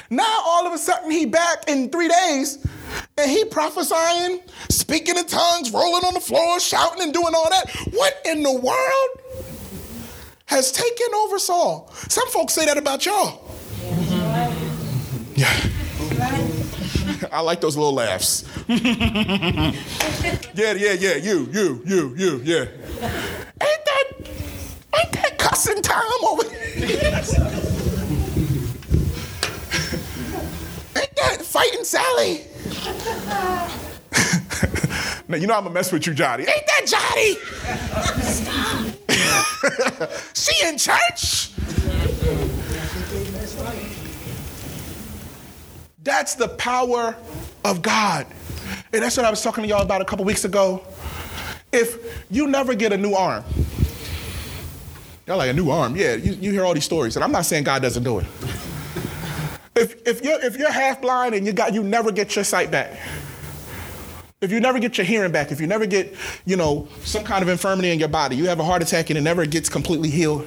Now 0.08 0.40
all 0.46 0.66
of 0.66 0.72
a 0.72 0.78
sudden 0.78 1.10
he 1.10 1.26
back 1.26 1.68
in 1.68 1.90
three 1.90 2.08
days 2.08 2.66
and 3.18 3.30
he 3.30 3.44
prophesying, 3.44 4.40
speaking 4.70 5.18
in 5.18 5.26
tongues, 5.26 5.70
rolling 5.70 6.06
on 6.06 6.14
the 6.14 6.20
floor, 6.20 6.58
shouting 6.58 7.02
and 7.02 7.12
doing 7.12 7.34
all 7.34 7.50
that. 7.50 7.68
What 7.90 8.18
in 8.24 8.42
the 8.42 8.54
world 8.54 9.44
has 10.46 10.72
taken 10.72 11.14
over 11.16 11.38
Saul? 11.38 11.92
Some 12.08 12.30
folks 12.30 12.54
say 12.54 12.64
that 12.64 12.78
about 12.78 13.04
y'all. 13.04 13.44
Yeah. 15.34 15.52
I 17.34 17.40
like 17.40 17.60
those 17.60 17.76
little 17.76 17.94
laughs. 17.94 18.44
yeah, 18.68 19.72
yeah, 20.54 20.92
yeah. 20.92 21.16
You, 21.16 21.48
you, 21.50 21.82
you, 21.84 22.14
you, 22.16 22.40
yeah. 22.44 22.60
Ain't 22.60 22.70
that, 23.60 24.04
ain't 24.96 25.12
that 25.12 25.36
cussing 25.36 25.82
time 25.82 26.04
over 26.24 26.44
ain't 26.76 27.16
that 31.16 31.42
fighting 31.42 31.82
Sally? 31.82 32.44
now 35.28 35.36
you 35.36 35.48
know 35.48 35.54
I'm 35.54 35.64
gonna 35.64 35.74
mess 35.74 35.90
with 35.90 36.06
you, 36.06 36.14
Johnny. 36.14 36.44
Ain't 36.44 36.66
that 36.68 36.86
Johnny? 36.86 37.34
Stop. 38.30 38.86
she 40.34 40.68
in 40.68 40.78
church? 40.78 41.50
That's 46.04 46.34
the 46.34 46.48
power 46.48 47.16
of 47.64 47.80
God. 47.80 48.26
And 48.92 49.02
that's 49.02 49.16
what 49.16 49.24
I 49.24 49.30
was 49.30 49.42
talking 49.42 49.62
to 49.62 49.68
y'all 49.68 49.82
about 49.82 50.02
a 50.02 50.04
couple 50.04 50.24
weeks 50.26 50.44
ago. 50.44 50.84
If 51.72 52.24
you 52.30 52.46
never 52.46 52.74
get 52.74 52.92
a 52.92 52.96
new 52.96 53.14
arm, 53.14 53.42
y'all 55.26 55.38
like 55.38 55.50
a 55.50 55.54
new 55.54 55.70
arm, 55.70 55.96
yeah, 55.96 56.14
you, 56.14 56.34
you 56.34 56.52
hear 56.52 56.64
all 56.64 56.74
these 56.74 56.84
stories, 56.84 57.16
and 57.16 57.24
I'm 57.24 57.32
not 57.32 57.46
saying 57.46 57.64
God 57.64 57.82
doesn't 57.82 58.04
do 58.04 58.18
it. 58.18 58.26
If, 59.74 60.06
if, 60.06 60.22
you're, 60.22 60.40
if 60.44 60.56
you're 60.56 60.70
half 60.70 61.00
blind 61.00 61.34
and 61.34 61.44
you, 61.44 61.52
got, 61.52 61.74
you 61.74 61.82
never 61.82 62.12
get 62.12 62.36
your 62.36 62.44
sight 62.44 62.70
back, 62.70 62.96
if 64.40 64.52
you 64.52 64.60
never 64.60 64.78
get 64.78 64.98
your 64.98 65.06
hearing 65.06 65.32
back, 65.32 65.50
if 65.50 65.60
you 65.60 65.66
never 65.66 65.86
get, 65.86 66.14
you 66.44 66.56
know, 66.56 66.86
some 67.00 67.24
kind 67.24 67.42
of 67.42 67.48
infirmity 67.48 67.90
in 67.90 67.98
your 67.98 68.08
body, 68.08 68.36
you 68.36 68.46
have 68.46 68.60
a 68.60 68.64
heart 68.64 68.82
attack 68.82 69.08
and 69.08 69.18
it 69.18 69.22
never 69.22 69.46
gets 69.46 69.70
completely 69.70 70.10
healed, 70.10 70.46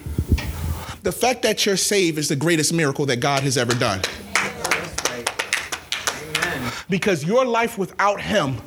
the 1.01 1.11
fact 1.11 1.41
that 1.41 1.65
you're 1.65 1.77
saved 1.77 2.19
is 2.19 2.29
the 2.29 2.35
greatest 2.35 2.71
miracle 2.71 3.07
that 3.07 3.17
God 3.17 3.41
has 3.41 3.57
ever 3.57 3.73
done 3.73 4.01
because 6.89 7.23
your 7.23 7.45
life 7.45 7.77
without 7.77 8.21
him 8.21 8.57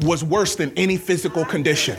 was 0.00 0.22
worse 0.22 0.56
than 0.56 0.72
any 0.76 0.96
physical 0.96 1.44
condition. 1.44 1.98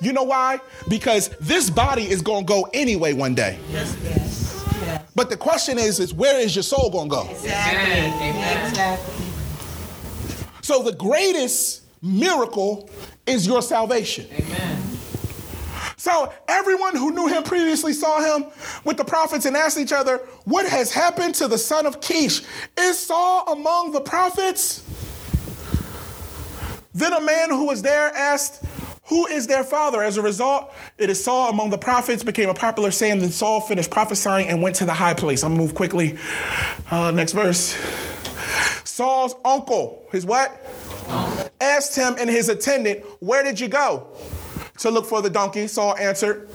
You 0.00 0.12
know 0.12 0.24
why? 0.24 0.60
Because 0.88 1.28
this 1.40 1.70
body 1.70 2.10
is 2.10 2.22
going 2.22 2.46
to 2.46 2.52
go 2.52 2.68
anyway 2.74 3.12
one 3.12 3.34
day. 3.34 3.58
Yes, 3.70 3.96
yes, 4.02 4.64
yes. 4.82 5.02
But 5.14 5.30
the 5.30 5.36
question 5.36 5.78
is, 5.78 6.00
is 6.00 6.12
where 6.12 6.40
is 6.40 6.56
your 6.56 6.62
soul 6.62 6.90
going 6.90 7.08
to 7.08 7.16
go? 7.16 7.28
Exactly. 7.30 8.68
Exactly. 8.68 9.26
So 10.62 10.82
the 10.82 10.92
greatest 10.92 11.82
miracle 12.02 12.88
is 13.26 13.46
your 13.46 13.62
salvation. 13.62 14.26
Amen. 14.32 14.91
So 16.02 16.32
everyone 16.48 16.96
who 16.96 17.12
knew 17.12 17.28
him 17.28 17.44
previously 17.44 17.92
saw 17.92 18.20
him 18.20 18.46
with 18.82 18.96
the 18.96 19.04
prophets 19.04 19.46
and 19.46 19.56
asked 19.56 19.78
each 19.78 19.92
other, 19.92 20.16
What 20.46 20.66
has 20.66 20.92
happened 20.92 21.36
to 21.36 21.46
the 21.46 21.56
son 21.56 21.86
of 21.86 22.00
Kish? 22.00 22.42
Is 22.76 22.98
Saul 22.98 23.52
among 23.52 23.92
the 23.92 24.00
prophets? 24.00 24.82
Then 26.92 27.12
a 27.12 27.20
man 27.20 27.50
who 27.50 27.68
was 27.68 27.82
there 27.82 28.08
asked, 28.16 28.64
Who 29.10 29.28
is 29.28 29.46
their 29.46 29.62
father? 29.62 30.02
As 30.02 30.16
a 30.16 30.22
result, 30.22 30.74
it 30.98 31.08
is 31.08 31.22
Saul 31.22 31.50
among 31.50 31.70
the 31.70 31.78
prophets 31.78 32.24
became 32.24 32.48
a 32.48 32.54
popular 32.54 32.90
saying. 32.90 33.20
Then 33.20 33.30
Saul 33.30 33.60
finished 33.60 33.92
prophesying 33.92 34.48
and 34.48 34.60
went 34.60 34.74
to 34.76 34.84
the 34.84 34.94
high 34.94 35.14
place. 35.14 35.44
I'm 35.44 35.52
gonna 35.52 35.62
move 35.62 35.76
quickly. 35.76 36.18
Uh, 36.90 37.12
next 37.12 37.30
verse. 37.30 37.76
Saul's 38.82 39.36
uncle, 39.44 40.04
his 40.10 40.26
what? 40.26 40.66
Asked 41.60 41.94
him 41.94 42.16
and 42.18 42.28
his 42.28 42.48
attendant, 42.48 43.04
Where 43.20 43.44
did 43.44 43.60
you 43.60 43.68
go? 43.68 44.08
To 44.82 44.90
look 44.90 45.06
for 45.06 45.22
the 45.22 45.30
donkey. 45.30 45.68
Saul 45.68 45.96
answered, 45.96 46.48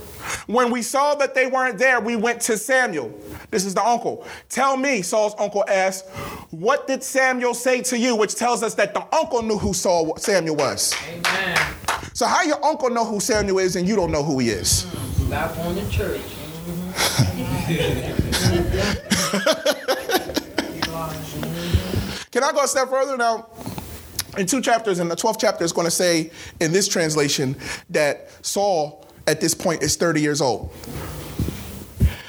When 0.47 0.69
we 0.69 0.82
saw 0.82 1.15
that 1.15 1.34
they 1.34 1.47
weren't 1.47 1.78
there, 1.78 2.01
we 2.01 2.17
went 2.17 2.41
to 2.41 2.57
Samuel. 2.57 3.17
This 3.51 3.63
is 3.63 3.73
the 3.73 3.82
uncle. 3.82 4.28
Tell 4.49 4.75
me, 4.75 5.01
Saul's 5.01 5.34
uncle 5.39 5.63
asked, 5.69 6.09
What 6.51 6.88
did 6.88 7.03
Samuel 7.03 7.53
say 7.53 7.82
to 7.84 7.97
you? 7.97 8.17
Which 8.17 8.36
tells 8.36 8.63
us 8.63 8.73
that 8.73 8.93
the 8.93 9.15
uncle 9.15 9.43
knew 9.43 9.57
who 9.57 9.73
Saul 9.73 10.17
Samuel 10.17 10.57
was. 10.57 10.93
Amen. 11.07 11.57
So 12.11 12.25
how 12.25 12.43
your 12.43 12.61
uncle 12.65 12.89
know 12.89 13.05
who 13.05 13.21
Samuel 13.21 13.59
is 13.59 13.78
and 13.78 13.88
you 13.88 13.95
don't 13.95 14.11
know 14.11 14.23
who 14.23 14.39
he 14.39 14.49
is? 14.49 14.84
Mm-hmm. 14.84 15.30
Back 15.30 15.57
on 15.59 15.75
the 15.75 15.89
church. 15.89 16.19
Can 22.32 22.43
I 22.43 22.51
go 22.51 22.61
a 22.61 22.67
step 22.67 22.89
further 22.89 23.15
now? 23.15 23.47
In 24.38 24.46
two 24.46 24.62
chapters, 24.62 25.00
and 25.00 25.10
the 25.10 25.16
12th 25.16 25.40
chapter 25.40 25.64
is 25.64 25.72
going 25.72 25.86
to 25.86 25.92
say 25.92 26.32
in 26.60 26.72
this 26.72 26.88
translation 26.88 27.56
that 27.90 28.30
Saul 28.46 29.08
at 29.26 29.42
this 29.42 29.54
point 29.54 29.82
is 29.82 29.96
30 29.96 30.22
years 30.22 30.42
old. 30.42 30.72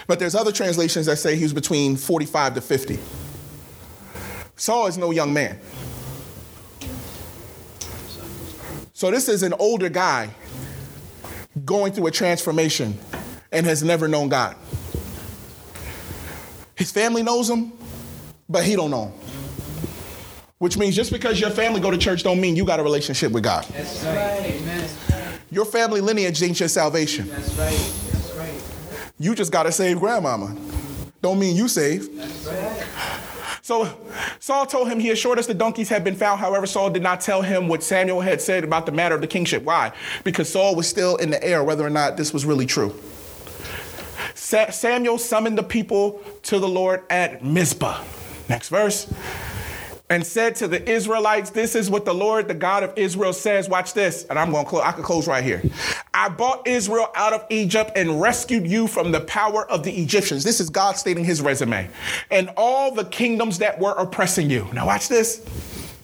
But 0.06 0.18
there's 0.18 0.34
other 0.34 0.52
translations 0.52 1.06
that 1.06 1.16
say 1.16 1.36
he 1.36 1.42
was 1.42 1.52
between 1.52 1.96
45 1.96 2.54
to 2.54 2.60
50. 2.62 2.98
Saul 4.56 4.86
is 4.86 4.96
no 4.96 5.10
young 5.10 5.32
man. 5.32 5.60
So 8.94 9.10
this 9.10 9.28
is 9.28 9.42
an 9.42 9.52
older 9.58 9.88
guy 9.88 10.30
going 11.64 11.92
through 11.92 12.06
a 12.06 12.10
transformation 12.10 12.98
and 13.52 13.66
has 13.66 13.82
never 13.82 14.08
known 14.08 14.28
God. 14.28 14.56
His 16.74 16.90
family 16.90 17.22
knows 17.22 17.50
him, 17.50 17.72
but 18.48 18.64
he 18.64 18.76
don't 18.76 18.90
know 18.90 19.06
him. 19.06 19.27
Which 20.58 20.76
means 20.76 20.96
just 20.96 21.12
because 21.12 21.40
your 21.40 21.50
family 21.50 21.80
go 21.80 21.90
to 21.90 21.98
church 21.98 22.22
don't 22.22 22.40
mean 22.40 22.56
you 22.56 22.64
got 22.64 22.80
a 22.80 22.82
relationship 22.82 23.30
with 23.32 23.44
God. 23.44 23.64
That's 23.66 24.04
right. 24.04 24.40
Amen. 24.44 24.88
Your 25.50 25.64
family 25.64 26.00
lineage 26.00 26.42
ain't 26.42 26.58
your 26.58 26.68
salvation. 26.68 27.28
That's 27.28 27.54
right. 27.54 27.70
That's 28.12 28.34
right. 28.34 28.62
You 29.18 29.34
just 29.34 29.52
got 29.52 29.62
to 29.64 29.72
save 29.72 30.00
grandmama. 30.00 30.56
Don't 31.22 31.38
mean 31.38 31.56
you 31.56 31.68
saved. 31.68 32.16
That's 32.18 32.46
right. 32.46 32.86
So 33.62 33.88
Saul 34.40 34.66
told 34.66 34.88
him 34.88 34.98
he 34.98 35.10
assured 35.10 35.38
us 35.38 35.46
the 35.46 35.54
donkeys 35.54 35.88
had 35.88 36.02
been 36.02 36.16
found. 36.16 36.40
However, 36.40 36.66
Saul 36.66 36.90
did 36.90 37.02
not 37.02 37.20
tell 37.20 37.42
him 37.42 37.68
what 37.68 37.82
Samuel 37.82 38.20
had 38.20 38.40
said 38.40 38.64
about 38.64 38.86
the 38.86 38.92
matter 38.92 39.14
of 39.14 39.20
the 39.20 39.26
kingship. 39.26 39.62
Why? 39.62 39.92
Because 40.24 40.50
Saul 40.50 40.74
was 40.74 40.88
still 40.88 41.16
in 41.16 41.30
the 41.30 41.42
air 41.44 41.62
whether 41.62 41.84
or 41.86 41.90
not 41.90 42.16
this 42.16 42.32
was 42.32 42.44
really 42.44 42.66
true. 42.66 42.94
Sa- 44.34 44.70
Samuel 44.70 45.18
summoned 45.18 45.58
the 45.58 45.62
people 45.62 46.20
to 46.44 46.58
the 46.58 46.68
Lord 46.68 47.02
at 47.10 47.44
Mizpah. 47.44 48.02
Next 48.48 48.70
verse. 48.70 49.12
And 50.10 50.26
said 50.26 50.56
to 50.56 50.68
the 50.68 50.88
Israelites, 50.88 51.50
This 51.50 51.74
is 51.74 51.90
what 51.90 52.04
the 52.04 52.14
Lord, 52.14 52.48
the 52.48 52.54
God 52.54 52.82
of 52.82 52.92
Israel, 52.96 53.32
says. 53.32 53.68
Watch 53.68 53.92
this. 53.92 54.24
And 54.24 54.38
I'm 54.38 54.50
going 54.50 54.64
to 54.64 54.70
close. 54.70 54.82
I 54.82 54.92
could 54.92 55.04
close 55.04 55.28
right 55.28 55.44
here. 55.44 55.62
I 56.14 56.28
brought 56.28 56.66
Israel 56.66 57.08
out 57.14 57.32
of 57.32 57.44
Egypt 57.50 57.92
and 57.94 58.20
rescued 58.20 58.66
you 58.66 58.86
from 58.86 59.12
the 59.12 59.20
power 59.20 59.70
of 59.70 59.82
the 59.82 59.92
Egyptians. 59.92 60.44
This 60.44 60.60
is 60.60 60.70
God 60.70 60.96
stating 60.96 61.24
his 61.24 61.42
resume. 61.42 61.90
And 62.30 62.50
all 62.56 62.94
the 62.94 63.04
kingdoms 63.04 63.58
that 63.58 63.78
were 63.78 63.92
oppressing 63.92 64.48
you. 64.48 64.66
Now, 64.72 64.86
watch 64.86 65.08
this. 65.08 65.44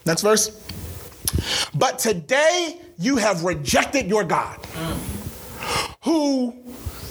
Next 0.05 0.23
verse. 0.23 0.61
But 1.75 1.99
today 1.99 2.81
you 2.99 3.17
have 3.17 3.45
rejected 3.45 4.07
your 4.07 4.25
God. 4.25 4.65
Who. 6.05 6.55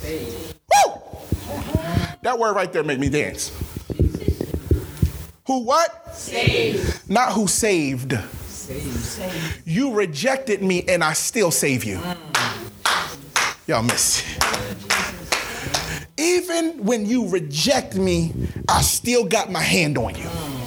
Woo! 0.06 1.02
That 2.22 2.38
word 2.39 2.56
right 2.56 2.72
there 2.72 2.84
made 2.84 3.00
me 3.00 3.10
dance. 3.10 3.52
Who 5.54 5.60
what? 5.60 6.16
Saved. 6.16 7.08
Not 7.08 7.34
who 7.34 7.45
saved. 7.47 8.18
Saved. 8.47 9.62
You 9.66 9.93
rejected 9.93 10.64
me 10.64 10.84
and 10.88 11.04
I 11.04 11.14
still 11.14 11.51
save 11.51 11.84
you. 11.84 11.97
Mm. 11.97 13.68
Y'all 13.68 13.84
miss. 13.84 14.24
Even 16.18 16.84
when 16.84 17.06
you 17.06 17.30
reject 17.30 17.95
me, 17.95 18.34
I 18.68 18.82
still 18.82 19.26
got 19.26 19.51
my 19.51 19.62
hand 19.62 19.95
on 19.99 20.16
you. 20.16 20.24
Mm. 20.24 20.62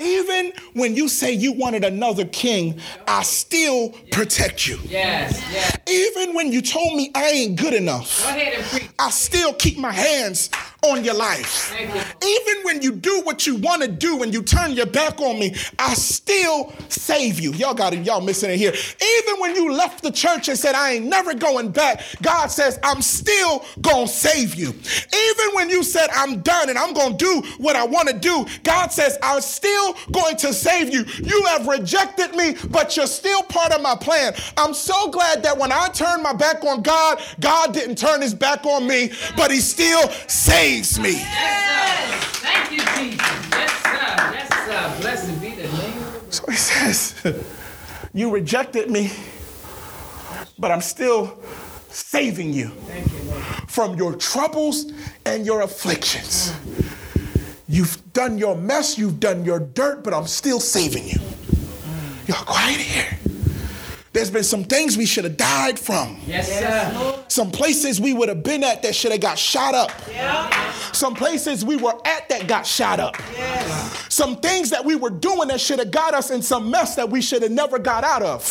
Even 0.00 0.52
when 0.72 0.96
you 0.96 1.08
say 1.08 1.32
you 1.32 1.52
wanted 1.52 1.84
another 1.84 2.24
king, 2.24 2.80
I 3.06 3.22
still 3.22 3.90
protect 4.10 4.66
you. 4.66 4.78
Yes, 4.84 5.42
yes. 5.52 5.76
Even 5.88 6.34
when 6.34 6.52
you 6.52 6.62
told 6.62 6.96
me 6.96 7.10
I 7.14 7.28
ain't 7.28 7.58
good 7.60 7.74
enough, 7.74 8.22
Go 8.22 8.30
ahead 8.30 8.54
and 8.54 8.64
preach. 8.64 8.88
I 8.98 9.10
still 9.10 9.52
keep 9.54 9.78
my 9.78 9.92
hands 9.92 10.50
on 10.82 11.04
your 11.04 11.14
life. 11.14 11.74
You. 11.78 11.86
Even 11.86 12.64
when 12.64 12.82
you 12.82 12.92
do 12.92 13.20
what 13.24 13.46
you 13.46 13.56
want 13.56 13.82
to 13.82 13.88
do 13.88 14.22
and 14.22 14.32
you 14.32 14.42
turn 14.42 14.72
your 14.72 14.86
back 14.86 15.20
on 15.20 15.38
me, 15.38 15.54
I 15.78 15.94
still 15.94 16.72
save 16.88 17.38
you. 17.38 17.52
Y'all 17.52 17.74
got 17.74 17.92
it. 17.92 18.04
Y'all 18.06 18.20
missing 18.20 18.50
it 18.50 18.56
here. 18.56 18.72
Even 18.72 19.40
when 19.40 19.54
you 19.54 19.72
left 19.72 20.02
the 20.02 20.10
church 20.10 20.48
and 20.48 20.58
said, 20.58 20.74
I 20.74 20.92
ain't 20.92 21.06
never 21.06 21.34
going 21.34 21.70
back, 21.70 22.02
God 22.22 22.46
says, 22.50 22.78
I'm 22.82 23.02
still 23.02 23.64
going 23.82 24.06
to 24.06 24.12
save 24.12 24.54
you. 24.54 24.68
Even 24.68 25.54
when 25.54 25.68
you 25.68 25.82
said, 25.82 26.08
I'm 26.14 26.40
done 26.40 26.70
and 26.70 26.78
I'm 26.78 26.94
going 26.94 27.16
to 27.16 27.24
do 27.24 27.48
what 27.58 27.76
I 27.76 27.84
want 27.84 28.08
to 28.08 28.18
do, 28.18 28.46
God 28.62 28.90
says, 28.90 29.18
I'm 29.22 29.40
still 29.42 29.89
going 30.10 30.36
to 30.36 30.52
save 30.52 30.92
you. 30.92 31.04
You 31.22 31.44
have 31.46 31.66
rejected 31.66 32.34
me, 32.34 32.56
but 32.70 32.96
you're 32.96 33.06
still 33.06 33.42
part 33.42 33.72
of 33.72 33.82
my 33.82 33.94
plan. 33.96 34.34
I'm 34.56 34.74
so 34.74 35.10
glad 35.10 35.42
that 35.42 35.56
when 35.56 35.72
I 35.72 35.88
turned 35.88 36.22
my 36.22 36.32
back 36.32 36.64
on 36.64 36.82
God, 36.82 37.20
God 37.40 37.72
didn't 37.74 37.96
turn 37.96 38.22
his 38.22 38.34
back 38.34 38.64
on 38.64 38.86
me, 38.86 39.12
but 39.36 39.50
he 39.50 39.58
still 39.58 40.08
saves 40.26 40.98
me. 40.98 41.12
Yes, 41.12 42.40
sir. 42.40 42.46
Thank 42.46 42.70
you, 42.72 42.78
Jesus. 42.78 43.20
Yes, 43.50 43.82
sir. 43.82 44.32
Yes, 44.32 44.48
sir. 44.66 45.00
Blessed 45.00 45.40
be 45.40 45.50
the 45.50 45.62
name 45.62 46.02
of 46.02 46.26
the 46.26 46.32
So 46.32 46.44
he 46.50 46.56
says, 46.56 47.44
You 48.12 48.30
rejected 48.30 48.90
me, 48.90 49.10
but 50.58 50.70
I'm 50.70 50.80
still 50.80 51.38
saving 51.88 52.52
you 52.52 52.68
Thank 52.68 53.12
you, 53.12 53.18
from 53.66 53.96
your 53.96 54.14
troubles 54.14 54.92
and 55.24 55.44
your 55.44 55.62
afflictions. 55.62 56.52
You've 57.72 58.12
done 58.12 58.36
your 58.36 58.56
mess, 58.56 58.98
you've 58.98 59.20
done 59.20 59.44
your 59.44 59.60
dirt, 59.60 60.02
but 60.02 60.12
I'm 60.12 60.26
still 60.26 60.58
saving 60.58 61.06
you. 61.06 61.20
Y'all 62.26 62.44
quiet 62.44 62.80
here. 62.80 63.19
There's 64.12 64.30
been 64.30 64.42
some 64.42 64.64
things 64.64 64.96
we 64.96 65.06
should 65.06 65.22
have 65.22 65.36
died 65.36 65.78
from. 65.78 66.18
Yes, 66.26 66.48
sir. 66.48 67.24
Some 67.28 67.52
places 67.52 68.00
we 68.00 68.12
would 68.12 68.28
have 68.28 68.42
been 68.42 68.64
at 68.64 68.82
that 68.82 68.96
should 68.96 69.12
have 69.12 69.20
got 69.20 69.38
shot 69.38 69.72
up. 69.72 69.92
Yeah. 70.10 70.72
Some 70.90 71.14
places 71.14 71.64
we 71.64 71.76
were 71.76 71.94
at 72.04 72.28
that 72.28 72.48
got 72.48 72.66
shot 72.66 72.98
up. 72.98 73.16
Some 74.08 74.36
things 74.38 74.70
that 74.70 74.84
we 74.84 74.96
were 74.96 75.10
doing 75.10 75.46
that 75.48 75.60
should 75.60 75.78
have 75.78 75.92
got 75.92 76.14
us 76.14 76.32
in 76.32 76.42
some 76.42 76.72
mess 76.72 76.96
that 76.96 77.08
we 77.08 77.22
should 77.22 77.42
have 77.42 77.52
never 77.52 77.78
got 77.78 78.02
out 78.02 78.22
of. 78.22 78.42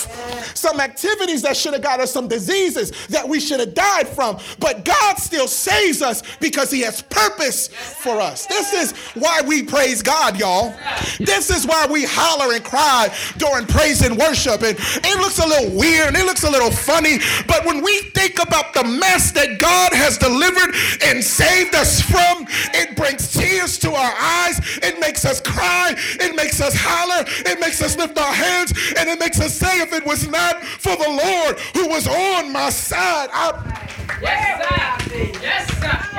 Some 0.56 0.80
activities 0.80 1.42
that 1.42 1.58
should 1.58 1.74
have 1.74 1.82
got 1.82 2.00
us 2.00 2.14
some 2.14 2.30
diseases 2.30 2.92
that 3.08 3.28
we 3.28 3.42
should 3.42 3.60
have 3.60 3.74
died 3.74 4.08
from. 4.08 4.40
But 4.60 4.86
God 4.86 5.18
still 5.18 5.48
saves 5.50 6.02
us 6.02 6.24
because 6.40 6.72
He 6.72 6.80
has 6.82 7.02
purpose 7.02 7.68
for 7.68 8.22
us. 8.22 8.46
This 8.46 8.74
is 8.74 8.94
why 9.22 9.42
we 9.46 9.64
praise 9.64 10.02
God, 10.02 10.40
y'all. 10.40 10.74
This 11.20 11.50
is 11.50 11.68
why 11.68 11.86
we 11.86 12.06
holler 12.06 12.56
and 12.56 12.64
cry 12.64 13.14
during 13.38 13.66
praise 13.66 14.02
and 14.02 14.18
worship. 14.18 14.64
And 14.64 14.78
it 14.80 15.18
looks 15.18 15.40
a 15.40 15.49
little 15.50 15.76
weird 15.78 16.08
and 16.08 16.18
it 16.18 16.26
looks 16.26 16.44
a 16.44 16.50
little 16.50 16.72
funny. 16.72 17.20
But 17.48 17.66
when 17.66 17.84
we 17.84 18.02
think 18.14 18.42
about 18.42 18.74
the 18.74 18.84
mess 18.84 19.32
that 19.34 19.60
God 19.60 19.94
has 19.94 20.18
delivered 20.18 20.74
and 21.04 21.24
saved 21.24 21.76
us 21.76 22.02
from, 22.02 22.46
it 22.74 22.96
brings 22.96 23.34
tears 23.34 23.78
to 23.80 23.92
our 23.94 24.14
eyes. 24.18 24.60
It 24.82 25.00
makes 25.00 25.26
us 25.26 25.42
cry. 25.42 25.96
It 26.20 26.36
makes 26.36 26.62
us 26.62 26.74
holler. 26.76 27.26
It 27.28 27.60
makes 27.60 27.82
us 27.82 27.98
lift 27.98 28.18
our 28.18 28.34
hands. 28.34 28.72
And 28.98 29.10
it 29.10 29.20
makes 29.20 29.40
us 29.42 29.54
say, 29.56 29.82
if 29.82 29.94
it 29.94 30.06
was 30.06 30.28
not 30.28 30.62
for 30.64 30.96
the 30.96 31.10
Lord 31.10 31.60
who 31.76 31.88
was 31.90 32.08
on 32.08 32.54
my 32.54 32.70
side, 32.70 33.30
I, 33.34 33.88
Yes, 34.22 35.08
sir. 35.08 35.40
Yes, 35.42 35.80
sir. 35.80 36.19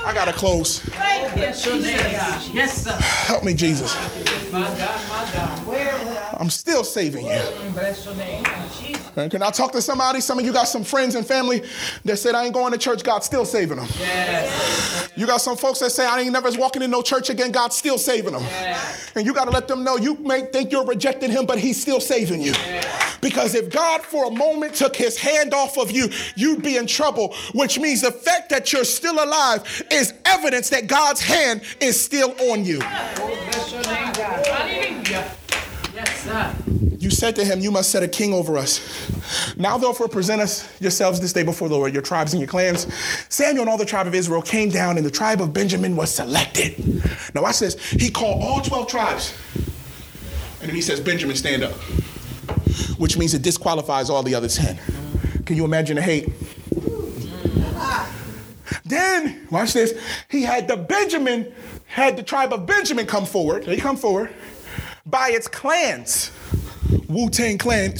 Yes. 0.00 0.08
I 0.08 0.14
gotta 0.14 0.32
close. 0.32 0.88
Yes, 2.54 2.84
sir. 2.84 2.92
Help 2.92 3.44
me, 3.44 3.54
Jesus. 3.54 3.94
I'm 6.38 6.50
still 6.50 6.84
saving 6.84 7.26
you. 7.26 7.40
Can 9.28 9.42
I 9.42 9.50
talk 9.50 9.72
to 9.72 9.82
somebody? 9.82 10.20
Some 10.20 10.38
of 10.38 10.44
you 10.44 10.52
got 10.52 10.68
some 10.68 10.84
friends 10.84 11.14
and 11.14 11.26
family 11.26 11.62
that 12.04 12.16
said, 12.16 12.34
I 12.34 12.44
ain't 12.44 12.54
going 12.54 12.72
to 12.72 12.78
church. 12.78 13.02
God's 13.02 13.26
still 13.26 13.44
saving 13.44 13.76
them. 13.76 13.86
Yes. 13.98 15.10
You 15.16 15.26
got 15.26 15.40
some 15.40 15.56
folks 15.56 15.80
that 15.80 15.90
say, 15.90 16.06
I 16.06 16.20
ain't 16.20 16.32
never 16.32 16.50
walking 16.58 16.82
in 16.82 16.90
no 16.90 17.02
church 17.02 17.28
again. 17.28 17.50
God's 17.50 17.76
still 17.76 17.98
saving 17.98 18.32
them. 18.32 18.44
And 19.14 19.26
you 19.26 19.34
got 19.34 19.44
to 19.44 19.50
let 19.50 19.68
them 19.68 19.84
know 19.84 19.96
you 19.96 20.14
may 20.16 20.42
think 20.42 20.72
you're 20.72 20.86
rejecting 20.86 21.30
him, 21.30 21.44
but 21.44 21.58
he's 21.58 21.80
still 21.80 22.00
saving 22.00 22.40
you. 22.40 22.54
Because 23.20 23.54
if 23.54 23.68
God 23.68 24.00
for 24.02 24.26
a 24.26 24.30
moment 24.30 24.74
took 24.74 24.96
his 24.96 25.18
hand 25.18 25.52
off 25.52 25.76
of 25.76 25.90
you, 25.90 26.08
you'd 26.36 26.62
be 26.62 26.78
in 26.78 26.86
trouble, 26.86 27.34
which 27.52 27.78
means 27.78 28.00
the 28.00 28.12
fact 28.12 28.48
that 28.48 28.72
you're 28.72 28.84
still 28.84 29.22
alive 29.22 29.82
is 29.92 30.14
evidence 30.24 30.70
that 30.70 30.86
God's 30.86 31.20
hand 31.20 31.62
is 31.80 32.00
still 32.00 32.34
on 32.50 32.64
you. 32.64 32.80
You 36.98 37.10
said 37.10 37.34
to 37.36 37.44
him, 37.44 37.60
You 37.60 37.70
must 37.70 37.90
set 37.90 38.02
a 38.02 38.08
king 38.08 38.32
over 38.32 38.56
us. 38.58 39.56
Now, 39.56 39.78
therefore, 39.78 40.08
present 40.08 40.42
us 40.42 40.68
yourselves 40.80 41.18
this 41.18 41.32
day 41.32 41.42
before 41.42 41.68
the 41.68 41.74
Lord, 41.74 41.92
your 41.92 42.02
tribes 42.02 42.32
and 42.34 42.40
your 42.40 42.48
clans. 42.48 42.86
Samuel 43.28 43.62
and 43.62 43.70
all 43.70 43.78
the 43.78 43.86
tribe 43.86 44.06
of 44.06 44.14
Israel 44.14 44.42
came 44.42 44.68
down, 44.68 44.96
and 44.96 45.06
the 45.06 45.10
tribe 45.10 45.40
of 45.40 45.52
Benjamin 45.52 45.96
was 45.96 46.14
selected. 46.14 46.78
Now, 47.34 47.42
watch 47.42 47.60
this. 47.60 47.74
He 47.90 48.10
called 48.10 48.42
all 48.42 48.60
12 48.60 48.88
tribes. 48.88 49.34
And 50.60 50.68
then 50.68 50.74
he 50.74 50.82
says, 50.82 51.00
Benjamin, 51.00 51.36
stand 51.36 51.62
up. 51.62 51.72
Which 52.98 53.16
means 53.16 53.32
it 53.32 53.42
disqualifies 53.42 54.10
all 54.10 54.22
the 54.22 54.34
other 54.34 54.48
10. 54.48 54.78
Can 55.46 55.56
you 55.56 55.64
imagine 55.64 55.96
the 55.96 56.02
hate? 56.02 56.28
Then, 58.84 59.46
watch 59.50 59.72
this. 59.72 59.98
He 60.28 60.42
had 60.42 60.68
the 60.68 60.76
Benjamin, 60.76 61.52
had 61.86 62.16
the 62.16 62.22
tribe 62.22 62.52
of 62.52 62.66
Benjamin 62.66 63.06
come 63.06 63.26
forward. 63.26 63.64
They 63.64 63.76
come 63.76 63.96
forward 63.96 64.30
by 65.06 65.30
its 65.30 65.48
clans. 65.48 66.30
Wu 67.08 67.28
Tang 67.30 67.58
Clan. 67.58 67.92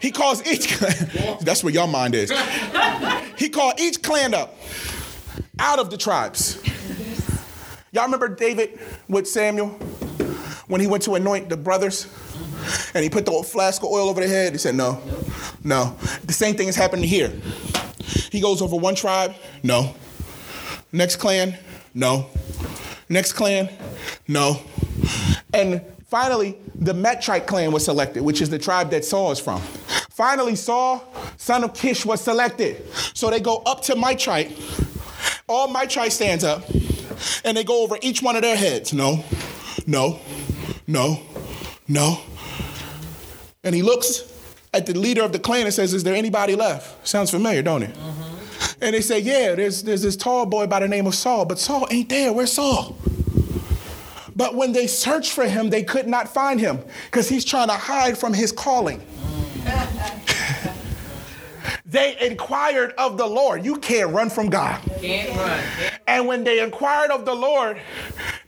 he 0.00 0.10
calls 0.10 0.46
each 0.46 0.76
clan. 0.76 1.38
That's 1.40 1.62
where 1.62 1.72
your 1.72 1.88
mind 1.88 2.14
is. 2.14 2.32
He 3.36 3.48
called 3.48 3.80
each 3.80 4.02
clan 4.02 4.34
up 4.34 4.56
out 5.58 5.78
of 5.78 5.90
the 5.90 5.96
tribes. 5.96 6.62
Y'all 7.92 8.04
remember 8.04 8.28
David 8.28 8.78
with 9.08 9.26
Samuel 9.28 9.68
when 10.68 10.80
he 10.80 10.86
went 10.86 11.02
to 11.04 11.14
anoint 11.16 11.48
the 11.48 11.56
brothers? 11.56 12.06
And 12.94 13.02
he 13.02 13.10
put 13.10 13.24
the 13.24 13.32
old 13.32 13.46
flask 13.46 13.82
of 13.82 13.88
oil 13.88 14.08
over 14.08 14.20
their 14.20 14.28
head. 14.28 14.52
He 14.52 14.58
said, 14.58 14.74
No, 14.74 15.02
no. 15.64 15.96
The 16.24 16.32
same 16.32 16.54
thing 16.54 16.68
is 16.68 16.76
happening 16.76 17.04
here. 17.04 17.32
He 18.30 18.40
goes 18.40 18.62
over 18.62 18.76
one 18.76 18.94
tribe, 18.94 19.34
no. 19.62 19.94
Next 20.92 21.16
clan, 21.16 21.56
no. 21.94 22.26
Next 23.08 23.32
clan, 23.32 23.68
no. 24.28 24.60
And 25.52 25.82
finally, 26.06 26.56
the 26.74 26.92
Metrite 26.92 27.46
clan 27.46 27.72
was 27.72 27.84
selected, 27.84 28.22
which 28.22 28.40
is 28.40 28.50
the 28.50 28.58
tribe 28.58 28.90
that 28.90 29.04
Saul 29.04 29.32
is 29.32 29.40
from. 29.40 29.60
Finally, 30.10 30.56
Saul, 30.56 31.04
son 31.36 31.64
of 31.64 31.74
Kish, 31.74 32.04
was 32.04 32.20
selected. 32.20 32.86
So 33.14 33.30
they 33.30 33.40
go 33.40 33.58
up 33.66 33.82
to 33.82 33.94
Mitrite. 33.94 34.50
All 35.48 35.68
Mitrite 35.68 36.12
stands 36.12 36.44
up, 36.44 36.68
and 37.44 37.56
they 37.56 37.64
go 37.64 37.82
over 37.82 37.96
each 38.02 38.22
one 38.22 38.36
of 38.36 38.42
their 38.42 38.56
heads. 38.56 38.92
No, 38.92 39.24
no, 39.86 40.20
no, 40.86 41.20
no. 41.88 42.20
And 43.64 43.74
he 43.74 43.82
looks 43.82 44.29
at 44.72 44.86
the 44.86 44.94
leader 44.98 45.22
of 45.22 45.32
the 45.32 45.38
clan 45.38 45.64
and 45.66 45.74
says, 45.74 45.94
Is 45.94 46.04
there 46.04 46.14
anybody 46.14 46.54
left? 46.54 47.06
Sounds 47.06 47.30
familiar, 47.30 47.62
don't 47.62 47.82
it? 47.82 47.94
Mm-hmm. 47.94 48.82
And 48.82 48.94
they 48.94 49.00
say, 49.00 49.18
Yeah, 49.18 49.54
there's, 49.54 49.82
there's 49.82 50.02
this 50.02 50.16
tall 50.16 50.46
boy 50.46 50.66
by 50.66 50.80
the 50.80 50.88
name 50.88 51.06
of 51.06 51.14
Saul, 51.14 51.44
but 51.44 51.58
Saul 51.58 51.86
ain't 51.90 52.08
there. 52.08 52.32
Where's 52.32 52.52
Saul? 52.52 52.96
But 54.36 54.54
when 54.54 54.72
they 54.72 54.86
searched 54.86 55.32
for 55.32 55.46
him, 55.46 55.68
they 55.70 55.82
could 55.82 56.06
not 56.06 56.32
find 56.32 56.58
him 56.60 56.78
because 57.06 57.28
he's 57.28 57.44
trying 57.44 57.68
to 57.68 57.74
hide 57.74 58.16
from 58.16 58.32
his 58.32 58.52
calling. 58.52 59.02
They 61.90 62.16
inquired 62.20 62.92
of 62.96 63.18
the 63.18 63.26
Lord. 63.26 63.64
You 63.64 63.76
can't 63.76 64.12
run 64.12 64.30
from 64.30 64.48
God. 64.48 64.80
Can't 65.00 65.36
run. 65.36 65.60
And 66.06 66.26
when 66.26 66.44
they 66.44 66.62
inquired 66.62 67.10
of 67.10 67.24
the 67.24 67.34
Lord, 67.34 67.80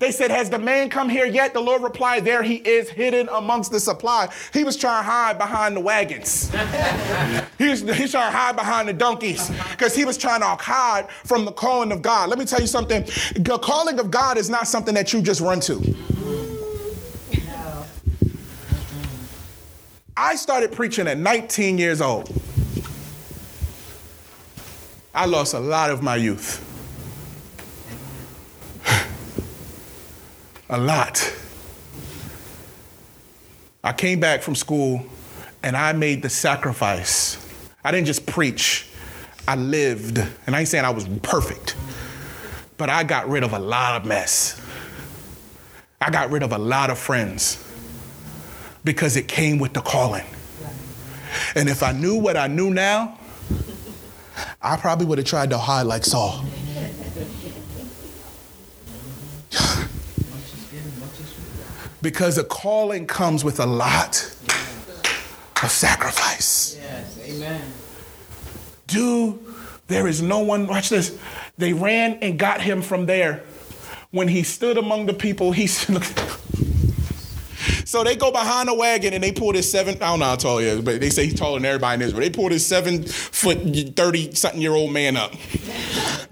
They 0.02 0.10
said, 0.10 0.32
Has 0.32 0.50
the 0.50 0.58
man 0.58 0.90
come 0.90 1.08
here 1.08 1.26
yet? 1.26 1.52
The 1.54 1.60
Lord 1.60 1.80
replied, 1.80 2.24
There 2.24 2.42
he 2.42 2.56
is, 2.56 2.88
hidden 2.88 3.28
amongst 3.30 3.70
the 3.70 3.78
supply. 3.78 4.28
He 4.52 4.64
was 4.64 4.76
trying 4.76 5.04
to 5.04 5.08
hide 5.08 5.38
behind 5.38 5.76
the 5.76 5.80
wagons. 5.80 6.50
he, 7.58 7.68
was, 7.68 7.82
he 7.82 8.02
was 8.02 8.10
trying 8.10 8.32
to 8.32 8.36
hide 8.36 8.56
behind 8.56 8.88
the 8.88 8.92
donkeys 8.92 9.48
because 9.70 9.94
he 9.94 10.04
was 10.04 10.18
trying 10.18 10.40
to 10.40 10.46
hide 10.46 11.08
from 11.08 11.44
the 11.44 11.52
calling 11.52 11.92
of 11.92 12.02
God. 12.02 12.30
Let 12.30 12.40
me 12.40 12.44
tell 12.44 12.60
you 12.60 12.66
something 12.66 13.04
the 13.36 13.58
calling 13.62 14.00
of 14.00 14.10
God 14.10 14.38
is 14.38 14.50
not 14.50 14.66
something 14.66 14.94
that 14.94 15.12
you 15.12 15.22
just 15.22 15.40
run 15.40 15.60
to. 15.60 15.94
I 20.16 20.34
started 20.34 20.72
preaching 20.72 21.06
at 21.06 21.16
19 21.16 21.78
years 21.78 22.00
old. 22.00 22.28
I 25.14 25.26
lost 25.26 25.52
a 25.52 25.60
lot 25.60 25.90
of 25.90 26.02
my 26.02 26.16
youth. 26.16 26.68
a 30.70 30.78
lot. 30.78 31.34
I 33.84 33.92
came 33.92 34.20
back 34.20 34.42
from 34.42 34.54
school 34.54 35.04
and 35.62 35.76
I 35.76 35.92
made 35.92 36.22
the 36.22 36.30
sacrifice. 36.30 37.36
I 37.84 37.90
didn't 37.90 38.06
just 38.06 38.26
preach, 38.26 38.88
I 39.46 39.56
lived. 39.56 40.18
And 40.46 40.56
I 40.56 40.60
ain't 40.60 40.68
saying 40.68 40.84
I 40.84 40.90
was 40.90 41.06
perfect, 41.22 41.76
but 42.78 42.88
I 42.88 43.04
got 43.04 43.28
rid 43.28 43.42
of 43.42 43.52
a 43.52 43.58
lot 43.58 44.00
of 44.00 44.06
mess. 44.06 44.60
I 46.00 46.10
got 46.10 46.30
rid 46.30 46.42
of 46.42 46.52
a 46.52 46.58
lot 46.58 46.90
of 46.90 46.98
friends 46.98 47.62
because 48.82 49.16
it 49.16 49.28
came 49.28 49.58
with 49.58 49.74
the 49.74 49.80
calling. 49.80 50.24
And 51.54 51.68
if 51.68 51.82
I 51.82 51.92
knew 51.92 52.16
what 52.16 52.36
I 52.36 52.46
knew 52.46 52.70
now, 52.70 53.18
I 54.62 54.76
probably 54.76 55.06
would 55.06 55.18
have 55.18 55.26
tried 55.26 55.50
to 55.50 55.58
hide 55.58 55.82
like 55.82 56.04
Saul. 56.04 56.44
because 62.02 62.36
a 62.36 62.44
calling 62.44 63.06
comes 63.06 63.44
with 63.44 63.60
a 63.60 63.66
lot 63.66 64.24
of 65.62 65.70
sacrifice. 65.70 66.76
Yes, 66.80 67.18
amen. 67.24 67.62
Do 68.88 69.38
there 69.86 70.06
is 70.06 70.20
no 70.20 70.40
one, 70.40 70.66
watch 70.66 70.88
this. 70.88 71.16
They 71.58 71.72
ran 71.72 72.14
and 72.22 72.38
got 72.38 72.60
him 72.60 72.82
from 72.82 73.06
there. 73.06 73.44
When 74.10 74.28
he 74.28 74.42
stood 74.42 74.76
among 74.78 75.06
the 75.06 75.14
people, 75.14 75.52
he 75.52 75.66
So 77.92 78.02
they 78.02 78.16
go 78.16 78.30
behind 78.30 78.70
the 78.70 78.74
wagon 78.74 79.12
and 79.12 79.22
they 79.22 79.32
pull 79.32 79.52
this 79.52 79.70
seven, 79.70 79.96
I 79.96 80.06
don't 80.06 80.20
know 80.20 80.24
how 80.24 80.36
tall 80.36 80.56
he 80.56 80.66
is, 80.66 80.80
but 80.80 80.98
they 80.98 81.10
say 81.10 81.26
he's 81.26 81.34
taller 81.34 81.58
than 81.58 81.66
everybody 81.66 81.96
in 81.96 82.08
Israel. 82.08 82.22
They 82.22 82.30
pull 82.30 82.48
this 82.48 82.66
seven 82.66 83.02
foot, 83.04 83.58
30 83.58 84.34
something 84.34 84.62
year 84.62 84.72
old 84.72 84.94
man 84.94 85.14
up, 85.14 85.34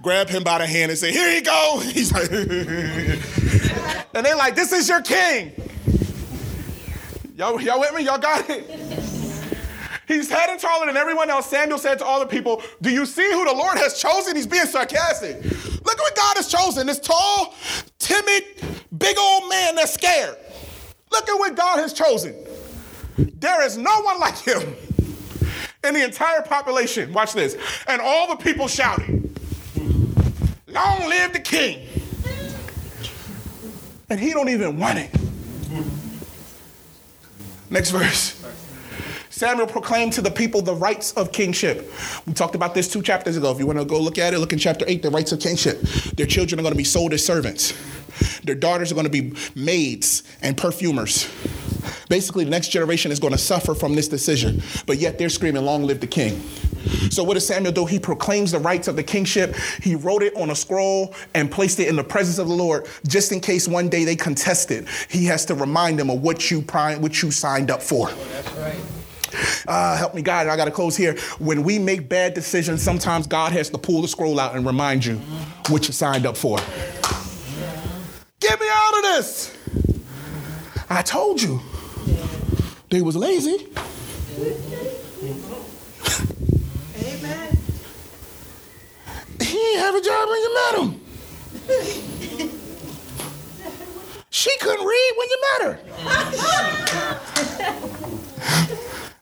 grab 0.01 0.31
him 0.31 0.43
by 0.43 0.57
the 0.57 0.67
hand 0.67 0.91
and 0.91 0.99
say, 0.99 1.13
Here 1.13 1.31
you 1.31 1.43
go. 1.43 1.81
He's 1.85 2.13
like, 2.13 2.31
and 4.15 4.25
they're 4.25 4.37
like, 4.37 4.55
This 4.55 4.73
is 4.73 4.89
your 4.89 5.03
king. 5.03 5.53
Y'all, 7.37 7.61
y'all 7.61 7.79
with 7.79 7.95
me? 7.95 8.05
Y'all 8.05 8.17
got 8.17 8.49
it? 8.49 8.65
He's 10.09 10.31
head 10.31 10.49
and 10.49 10.59
taller 10.59 10.87
than 10.87 10.97
everyone 10.97 11.29
else. 11.29 11.51
Samuel 11.51 11.77
said 11.77 11.99
to 11.99 12.07
all 12.07 12.21
the 12.21 12.27
people, 12.27 12.63
Do 12.81 12.89
you 12.89 13.05
see 13.05 13.31
who 13.33 13.45
the 13.45 13.53
Lord 13.53 13.77
has 13.77 14.01
chosen? 14.01 14.35
He's 14.35 14.47
being 14.47 14.65
sarcastic. 14.65 15.45
Look 15.45 15.99
at 15.99 16.01
what 16.01 16.17
God 16.17 16.39
has 16.39 16.49
chosen 16.49 16.87
this 16.87 17.01
tall, 17.01 17.55
timid, 17.99 18.45
big 18.97 19.19
old 19.19 19.51
man 19.51 19.75
that's 19.75 19.93
scared. 19.93 20.39
Look 21.11 21.29
at 21.29 21.35
what 21.39 21.57
God 21.57 21.79
has 21.79 21.93
chosen. 21.93 22.35
There 23.17 23.63
is 23.65 23.77
no 23.77 24.01
one 24.03 24.21
like 24.21 24.39
him 24.39 24.75
in 25.85 25.95
the 25.95 26.05
entire 26.05 26.43
population. 26.43 27.13
Watch 27.13 27.33
this. 27.33 27.57
And 27.87 28.01
all 28.01 28.29
the 28.29 28.37
people 28.37 28.69
shouted, 28.69 29.39
Long 30.69 31.09
live 31.09 31.33
the 31.33 31.41
king. 31.41 31.87
And 34.09 34.19
he 34.19 34.33
don't 34.33 34.49
even 34.49 34.79
want 34.79 34.99
it. 34.99 35.11
Next 37.71 37.91
verse. 37.91 38.37
Samuel 39.31 39.69
proclaimed 39.69 40.13
to 40.15 40.21
the 40.21 40.31
people 40.31 40.61
the 40.61 40.75
rights 40.75 41.13
of 41.13 41.33
kingship. 41.33 41.91
We 42.27 42.35
talked 42.35 42.55
about 42.55 42.75
this 42.75 42.89
two 42.89 43.01
chapters 43.01 43.37
ago. 43.37 43.51
If 43.53 43.59
you 43.59 43.67
want 43.67 43.79
to 43.79 43.85
go 43.85 43.99
look 43.99 44.19
at 44.19 44.35
it, 44.35 44.39
look 44.39 44.53
in 44.53 44.59
chapter 44.59 44.85
8, 44.87 45.03
the 45.03 45.11
rights 45.11 45.33
of 45.33 45.41
kingship. 45.41 45.81
Their 46.17 46.27
children 46.27 46.59
are 46.59 46.63
going 46.63 46.75
to 46.75 46.79
be 46.79 46.85
sold 46.85 47.15
as 47.15 47.25
servants, 47.25 47.73
their 48.45 48.55
daughters 48.55 48.91
are 48.91 48.95
going 48.95 49.11
to 49.11 49.11
be 49.11 49.35
maids 49.55 50.23
and 50.43 50.57
perfumers. 50.57 51.29
Basically, 52.09 52.45
the 52.45 52.51
next 52.51 52.69
generation 52.69 53.13
is 53.13 53.21
going 53.21 53.33
to 53.33 53.39
suffer 53.39 53.75
from 53.75 53.95
this 53.95 54.09
decision, 54.09 54.63
but 54.87 54.99
yet 54.99 55.19
they're 55.19 55.29
screaming, 55.29 55.65
Long 55.65 55.85
live 55.85 56.01
the 56.01 56.07
king. 56.07 56.43
So, 57.11 57.23
what 57.23 57.35
does 57.35 57.47
Samuel 57.47 57.73
do? 57.73 57.87
He 57.87 57.99
proclaims 57.99 58.53
the 58.53 58.59
rights 58.59 58.89
of 58.89 58.97
the 58.97 59.03
kingship. 59.03 59.55
He 59.83 59.95
wrote 59.95 60.23
it 60.23 60.35
on 60.37 60.51
a 60.51 60.57
scroll 60.57 61.15
and 61.35 61.51
placed 61.51 61.79
it 61.79 61.89
in 61.89 61.97
the 61.97 62.05
presence 62.05 62.39
of 62.39 62.49
the 62.49 62.55
Lord, 62.55 62.89
just 63.07 63.33
in 63.33 63.41
case 63.41 63.69
one 63.69 63.89
day 63.89 64.05
they 64.05 64.17
contest 64.17 64.71
it. 64.71 64.89
He 65.09 65.27
has 65.27 65.45
to 65.47 65.55
remind 65.55 65.99
them 65.99 66.11
of 66.11 66.23
what 66.23 66.51
you, 66.51 66.61
what 66.61 67.23
you 67.23 67.31
signed 67.31 67.71
up 67.71 67.83
for. 67.83 68.09
That's 68.09 68.53
right. 68.55 68.81
Uh, 69.69 69.97
help 69.97 70.15
me, 70.15 70.23
God. 70.23 70.47
I 70.49 70.57
got 70.57 70.65
to 70.65 70.71
close 70.71 70.97
here. 70.97 71.17
When 71.39 71.63
we 71.63 71.79
make 71.79 72.09
bad 72.09 72.35
decisions, 72.35 72.83
sometimes 72.83 73.27
God 73.27 73.53
has 73.53 73.71
to 73.71 73.79
pull 73.79 74.03
the 74.03 74.09
scroll 74.09 74.41
out 74.41 74.57
and 74.57 74.67
remind 74.67 75.05
you 75.05 75.17
what 75.69 75.87
you 75.87 75.93
signed 75.93 76.27
up 76.27 76.37
for. 76.37 76.59
Get 78.41 78.59
me 78.59 78.67
out 78.73 78.99
of 78.99 79.00
this. 79.17 79.57
I 80.89 81.03
told 81.03 81.43
you. 81.43 81.61
They 82.91 83.03
was 83.03 83.17
lazy. 83.17 83.69
Amen. 87.03 87.59
He 89.41 89.57
didn't 89.57 89.81
have 89.81 89.95
a 89.95 90.01
job 90.01 90.29
when 90.29 90.41
you 90.41 90.55
met 90.55 90.75
him. 90.81 91.01
she 94.31 94.51
couldn't 94.59 94.87
read 94.87 95.13
when 95.17 95.29
you 95.29 95.39
met 95.47 95.61
her. 95.67 95.79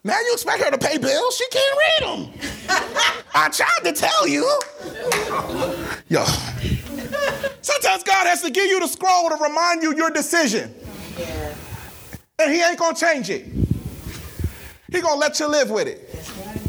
now 0.04 0.20
you 0.20 0.32
expect 0.32 0.64
her 0.64 0.70
to 0.70 0.78
pay 0.78 0.96
bills? 0.98 1.36
She 1.36 1.48
can't 1.48 1.78
read 1.78 2.02
them. 2.08 2.32
I 3.34 3.48
tried 3.50 3.84
to 3.84 3.92
tell 3.92 4.26
you. 4.26 4.48
Yo. 6.08 6.24
Sometimes 7.68 8.02
God 8.02 8.26
has 8.26 8.40
to 8.40 8.50
give 8.50 8.64
you 8.64 8.80
the 8.80 8.86
scroll 8.86 9.28
to 9.28 9.36
remind 9.36 9.82
you 9.82 9.94
your 9.94 10.08
decision. 10.08 10.74
Yeah. 11.18 11.54
And 12.38 12.50
he 12.50 12.62
ain't 12.62 12.78
gonna 12.78 12.96
change 12.96 13.28
it. 13.28 13.44
He 14.90 15.02
gonna 15.02 15.20
let 15.20 15.38
you 15.38 15.48
live 15.48 15.70
with 15.70 15.86
it. 15.86 16.08
Right. 16.46 16.60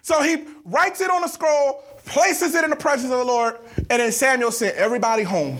So 0.00 0.22
he 0.22 0.46
writes 0.64 1.02
it 1.02 1.10
on 1.10 1.22
a 1.24 1.28
scroll, 1.28 1.84
places 2.06 2.54
it 2.54 2.64
in 2.64 2.70
the 2.70 2.76
presence 2.76 3.12
of 3.12 3.18
the 3.18 3.24
Lord, 3.24 3.58
and 3.90 4.00
then 4.00 4.12
Samuel 4.12 4.50
sent 4.50 4.76
everybody 4.76 5.24
home. 5.24 5.58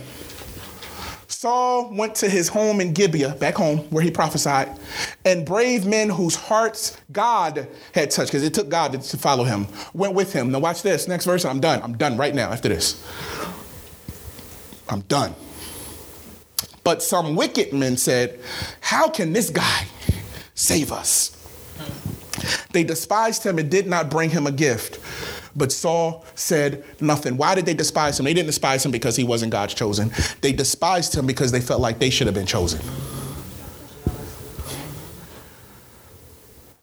Saul 1.27 1.93
went 1.93 2.15
to 2.15 2.27
his 2.27 2.47
home 2.47 2.81
in 2.81 2.93
Gibeah, 2.93 3.35
back 3.35 3.53
home, 3.53 3.79
where 3.91 4.03
he 4.03 4.09
prophesied, 4.09 4.79
and 5.25 5.45
brave 5.45 5.85
men 5.85 6.09
whose 6.09 6.33
hearts 6.33 6.99
God 7.11 7.67
had 7.93 8.09
touched, 8.09 8.31
because 8.31 8.41
it 8.41 8.55
took 8.55 8.67
God 8.67 8.93
to, 8.93 8.97
to 8.97 9.17
follow 9.17 9.43
him, 9.43 9.67
went 9.93 10.15
with 10.15 10.33
him. 10.33 10.51
Now, 10.51 10.57
watch 10.57 10.81
this. 10.81 11.07
Next 11.07 11.25
verse. 11.25 11.45
I'm 11.45 11.59
done. 11.59 11.83
I'm 11.83 11.95
done 11.95 12.17
right 12.17 12.33
now 12.33 12.49
after 12.49 12.67
this. 12.67 13.05
I'm 14.89 15.01
done. 15.01 15.35
But 16.83 17.03
some 17.03 17.35
wicked 17.35 17.73
men 17.73 17.97
said, 17.97 18.39
How 18.79 19.09
can 19.09 19.33
this 19.33 19.49
guy 19.49 19.85
save 20.55 20.91
us? 20.91 21.33
They 22.71 22.83
despised 22.83 23.43
him 23.43 23.57
and 23.59 23.69
did 23.69 23.87
not 23.87 24.09
bring 24.09 24.29
him 24.29 24.47
a 24.47 24.51
gift. 24.51 24.99
But 25.55 25.71
Saul 25.71 26.23
said 26.35 26.85
nothing. 27.01 27.35
Why 27.35 27.55
did 27.55 27.65
they 27.65 27.73
despise 27.73 28.19
him? 28.19 28.25
They 28.25 28.33
didn't 28.33 28.47
despise 28.47 28.85
him 28.85 28.91
because 28.91 29.15
he 29.15 29.23
wasn't 29.23 29.51
God's 29.51 29.73
chosen. 29.73 30.11
They 30.41 30.53
despised 30.53 31.15
him 31.15 31.25
because 31.25 31.51
they 31.51 31.61
felt 31.61 31.81
like 31.81 31.99
they 31.99 32.11
should 32.11 32.27
have 32.27 32.35
been 32.35 32.45
chosen. 32.45 32.79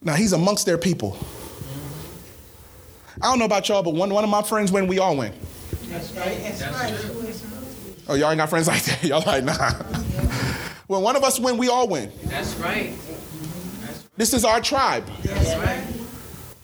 Now 0.01 0.13
he's 0.13 0.33
amongst 0.33 0.65
their 0.65 0.77
people. 0.77 1.17
I 3.21 3.27
don't 3.27 3.39
know 3.39 3.45
about 3.45 3.67
y'all, 3.69 3.81
but 3.81 3.93
one, 3.93 4.09
one 4.09 4.23
of 4.23 4.29
my 4.29 4.43
friends 4.43 4.71
win, 4.71 4.87
we 4.87 4.99
all 4.99 5.15
win. 5.15 5.33
That's 5.85 6.11
right. 6.11 6.37
That's 6.43 6.61
right. 6.61 7.24
Oh, 8.07 8.13
y'all 8.13 8.29
ain't 8.29 8.37
got 8.37 8.49
friends 8.49 8.67
like 8.67 8.83
that? 8.83 9.03
Y'all 9.03 9.23
like, 9.25 9.43
nah. 9.43 9.71
when 10.87 11.01
one 11.01 11.15
of 11.15 11.23
us 11.23 11.39
win, 11.39 11.57
we 11.57 11.69
all 11.69 11.87
win. 11.87 12.11
That's 12.25 12.53
right. 12.55 12.93
This 14.17 14.33
is 14.33 14.45
our 14.45 14.61
tribe. 14.61 15.05
That's 15.23 15.55
right. 15.57 16.05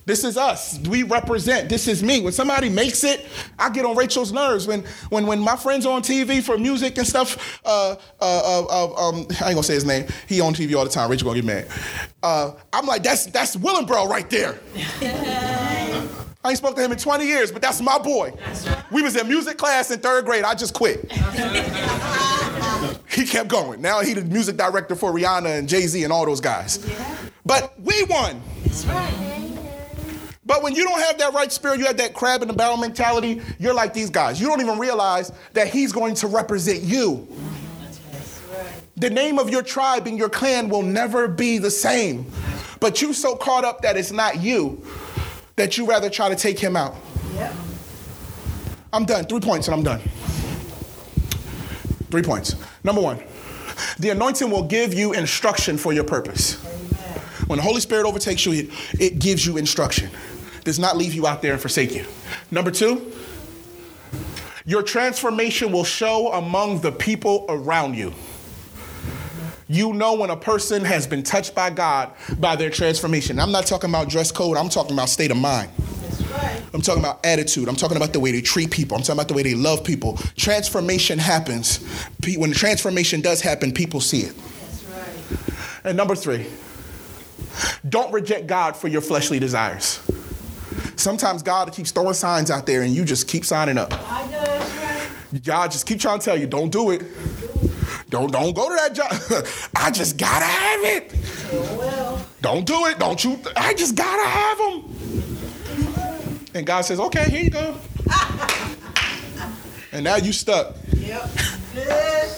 This 0.05 0.23
is 0.23 0.35
us. 0.35 0.79
We 0.87 1.03
represent. 1.03 1.69
This 1.69 1.87
is 1.87 2.01
me. 2.01 2.21
When 2.21 2.33
somebody 2.33 2.69
makes 2.69 3.03
it, 3.03 3.25
I 3.59 3.69
get 3.69 3.85
on 3.85 3.95
Rachel's 3.95 4.31
nerves. 4.31 4.67
When 4.67 4.83
when 5.09 5.27
when 5.27 5.39
my 5.39 5.55
friends 5.55 5.85
on 5.85 6.01
TV 6.01 6.41
for 6.41 6.57
music 6.57 6.97
and 6.97 7.05
stuff, 7.05 7.61
uh, 7.65 7.91
uh, 7.91 7.95
uh, 8.19 8.65
uh, 8.65 9.09
um, 9.09 9.15
I 9.15 9.19
ain't 9.19 9.37
gonna 9.39 9.63
say 9.63 9.75
his 9.75 9.85
name. 9.85 10.07
He 10.27 10.41
on 10.41 10.53
TV 10.53 10.75
all 10.75 10.83
the 10.83 10.89
time. 10.89 11.09
Rachel 11.09 11.27
gonna 11.27 11.41
get 11.41 11.45
mad. 11.45 11.67
Uh, 12.23 12.53
I'm 12.73 12.87
like, 12.87 13.03
that's 13.03 13.27
that's 13.27 13.55
Willenbro 13.55 14.07
right 14.09 14.29
there. 14.29 14.59
I 16.43 16.49
ain't 16.49 16.57
spoke 16.57 16.75
to 16.75 16.83
him 16.83 16.91
in 16.91 16.97
20 16.97 17.25
years, 17.25 17.51
but 17.51 17.61
that's 17.61 17.81
my 17.81 17.99
boy. 17.99 18.33
We 18.91 19.03
was 19.03 19.15
in 19.15 19.27
music 19.27 19.57
class 19.57 19.91
in 19.91 19.99
third 19.99 20.25
grade. 20.25 20.43
I 20.43 20.55
just 20.55 20.73
quit. 20.73 21.11
he 23.09 23.25
kept 23.25 23.47
going. 23.47 23.79
Now 23.79 24.01
he 24.01 24.13
the 24.13 24.23
music 24.23 24.57
director 24.57 24.95
for 24.95 25.11
Rihanna 25.11 25.59
and 25.59 25.69
Jay 25.69 25.85
Z 25.85 26.03
and 26.03 26.11
all 26.11 26.25
those 26.25 26.41
guys. 26.41 26.79
But 27.45 27.79
we 27.79 28.03
won. 28.05 28.41
That's 28.63 28.85
right. 28.85 29.21
But 30.43 30.63
when 30.63 30.73
you 30.73 30.83
don't 30.83 30.99
have 30.99 31.19
that 31.19 31.33
right 31.33 31.51
spirit, 31.51 31.79
you 31.79 31.85
have 31.85 31.97
that 31.97 32.13
crab 32.15 32.41
in 32.41 32.47
the 32.47 32.53
barrel 32.53 32.75
mentality, 32.75 33.41
you're 33.59 33.73
like 33.73 33.93
these 33.93 34.09
guys. 34.09 34.41
You 34.41 34.47
don't 34.47 34.59
even 34.61 34.79
realize 34.79 35.31
that 35.53 35.67
he's 35.67 35.91
going 35.91 36.15
to 36.15 36.27
represent 36.27 36.81
you. 36.81 37.27
The 38.97 39.09
name 39.09 39.39
of 39.39 39.49
your 39.49 39.61
tribe 39.61 40.07
and 40.07 40.17
your 40.17 40.29
clan 40.29 40.69
will 40.69 40.81
never 40.81 41.27
be 41.27 41.57
the 41.59 41.71
same. 41.71 42.25
But 42.79 43.01
you 43.01 43.13
so 43.13 43.35
caught 43.35 43.63
up 43.63 43.81
that 43.83 43.95
it's 43.95 44.11
not 44.11 44.41
you 44.41 44.85
that 45.55 45.77
you 45.77 45.85
rather 45.85 46.09
try 46.09 46.29
to 46.29 46.35
take 46.35 46.59
him 46.59 46.75
out. 46.75 46.95
Yep. 47.35 47.53
I'm 48.93 49.05
done. 49.05 49.25
Three 49.25 49.39
points 49.39 49.67
and 49.67 49.75
I'm 49.75 49.83
done. 49.83 50.01
Three 52.09 52.21
points. 52.21 52.55
Number 52.83 53.01
one, 53.01 53.21
the 53.99 54.09
anointing 54.09 54.49
will 54.49 54.63
give 54.63 54.93
you 54.93 55.13
instruction 55.13 55.77
for 55.77 55.93
your 55.93 56.03
purpose. 56.03 56.61
When 57.47 57.57
the 57.57 57.63
Holy 57.63 57.81
Spirit 57.81 58.05
overtakes 58.05 58.45
you, 58.45 58.53
it, 58.53 58.69
it 58.99 59.19
gives 59.19 59.45
you 59.45 59.57
instruction. 59.57 60.09
Does 60.63 60.79
not 60.79 60.97
leave 60.97 61.13
you 61.13 61.25
out 61.25 61.41
there 61.41 61.53
and 61.53 61.61
forsake 61.61 61.95
you. 61.95 62.05
Number 62.51 62.71
two, 62.71 63.11
your 64.65 64.83
transformation 64.83 65.71
will 65.71 65.83
show 65.83 66.31
among 66.33 66.81
the 66.81 66.91
people 66.91 67.45
around 67.49 67.95
you. 67.95 68.13
You 69.71 69.93
know 69.93 70.15
when 70.15 70.29
a 70.29 70.35
person 70.35 70.83
has 70.83 71.07
been 71.07 71.23
touched 71.23 71.55
by 71.55 71.69
God 71.69 72.11
by 72.37 72.57
their 72.57 72.69
transformation. 72.69 73.39
I'm 73.39 73.53
not 73.53 73.65
talking 73.65 73.89
about 73.89 74.09
dress 74.09 74.29
code, 74.29 74.57
I'm 74.57 74.67
talking 74.67 74.91
about 74.91 75.07
state 75.07 75.31
of 75.31 75.37
mind. 75.37 75.71
I'm 76.73 76.81
talking 76.81 77.01
about 77.01 77.25
attitude. 77.25 77.67
I'm 77.67 77.75
talking 77.75 77.97
about 77.97 78.13
the 78.13 78.19
way 78.19 78.31
they 78.31 78.41
treat 78.41 78.71
people. 78.71 78.95
I'm 78.97 79.03
talking 79.03 79.17
about 79.17 79.27
the 79.27 79.33
way 79.33 79.43
they 79.43 79.55
love 79.55 79.83
people. 79.83 80.17
Transformation 80.35 81.19
happens. 81.19 81.77
When 82.37 82.49
the 82.49 82.55
transformation 82.55 83.21
does 83.21 83.41
happen, 83.41 83.73
people 83.73 84.01
see 84.01 84.21
it. 84.21 84.35
Right. 84.89 85.37
And 85.85 85.97
number 85.97 86.15
three, 86.15 86.47
don't 87.87 88.11
reject 88.13 88.47
God 88.47 88.75
for 88.75 88.87
your 88.87 89.01
fleshly 89.01 89.39
desires. 89.39 89.99
Sometimes 90.95 91.43
God 91.43 91.71
keeps 91.73 91.91
throwing 91.91 92.13
signs 92.13 92.51
out 92.51 92.65
there 92.65 92.81
and 92.81 92.93
you 92.93 93.05
just 93.05 93.27
keep 93.27 93.45
signing 93.45 93.77
up. 93.77 93.91
God 95.43 95.71
just 95.71 95.85
keep 95.85 95.99
trying 95.99 96.19
to 96.19 96.25
tell 96.25 96.37
you, 96.37 96.45
don't 96.45 96.71
do 96.71 96.91
it. 96.91 97.03
Don't 98.11 98.29
don't 98.29 98.53
go 98.53 98.67
to 98.67 98.75
that 98.75 98.93
job. 98.93 99.09
I 99.75 99.89
just 99.89 100.17
gotta 100.17 100.45
have 100.45 100.83
it. 100.83 101.15
Oh, 101.53 101.77
well. 101.79 102.25
Don't 102.41 102.65
do 102.65 102.85
it. 102.87 102.99
Don't 102.99 103.23
you? 103.23 103.39
I 103.55 103.73
just 103.73 103.95
gotta 103.95 104.27
have 104.27 104.57
them. 104.57 106.47
And 106.53 106.65
God 106.65 106.81
says, 106.81 106.99
okay, 106.99 107.29
here 107.29 107.43
you 107.43 107.49
go. 107.49 107.75
And 109.93 110.05
now 110.05 110.15
you 110.15 110.31
stuck. 110.31 110.75
Yep. 110.95 111.29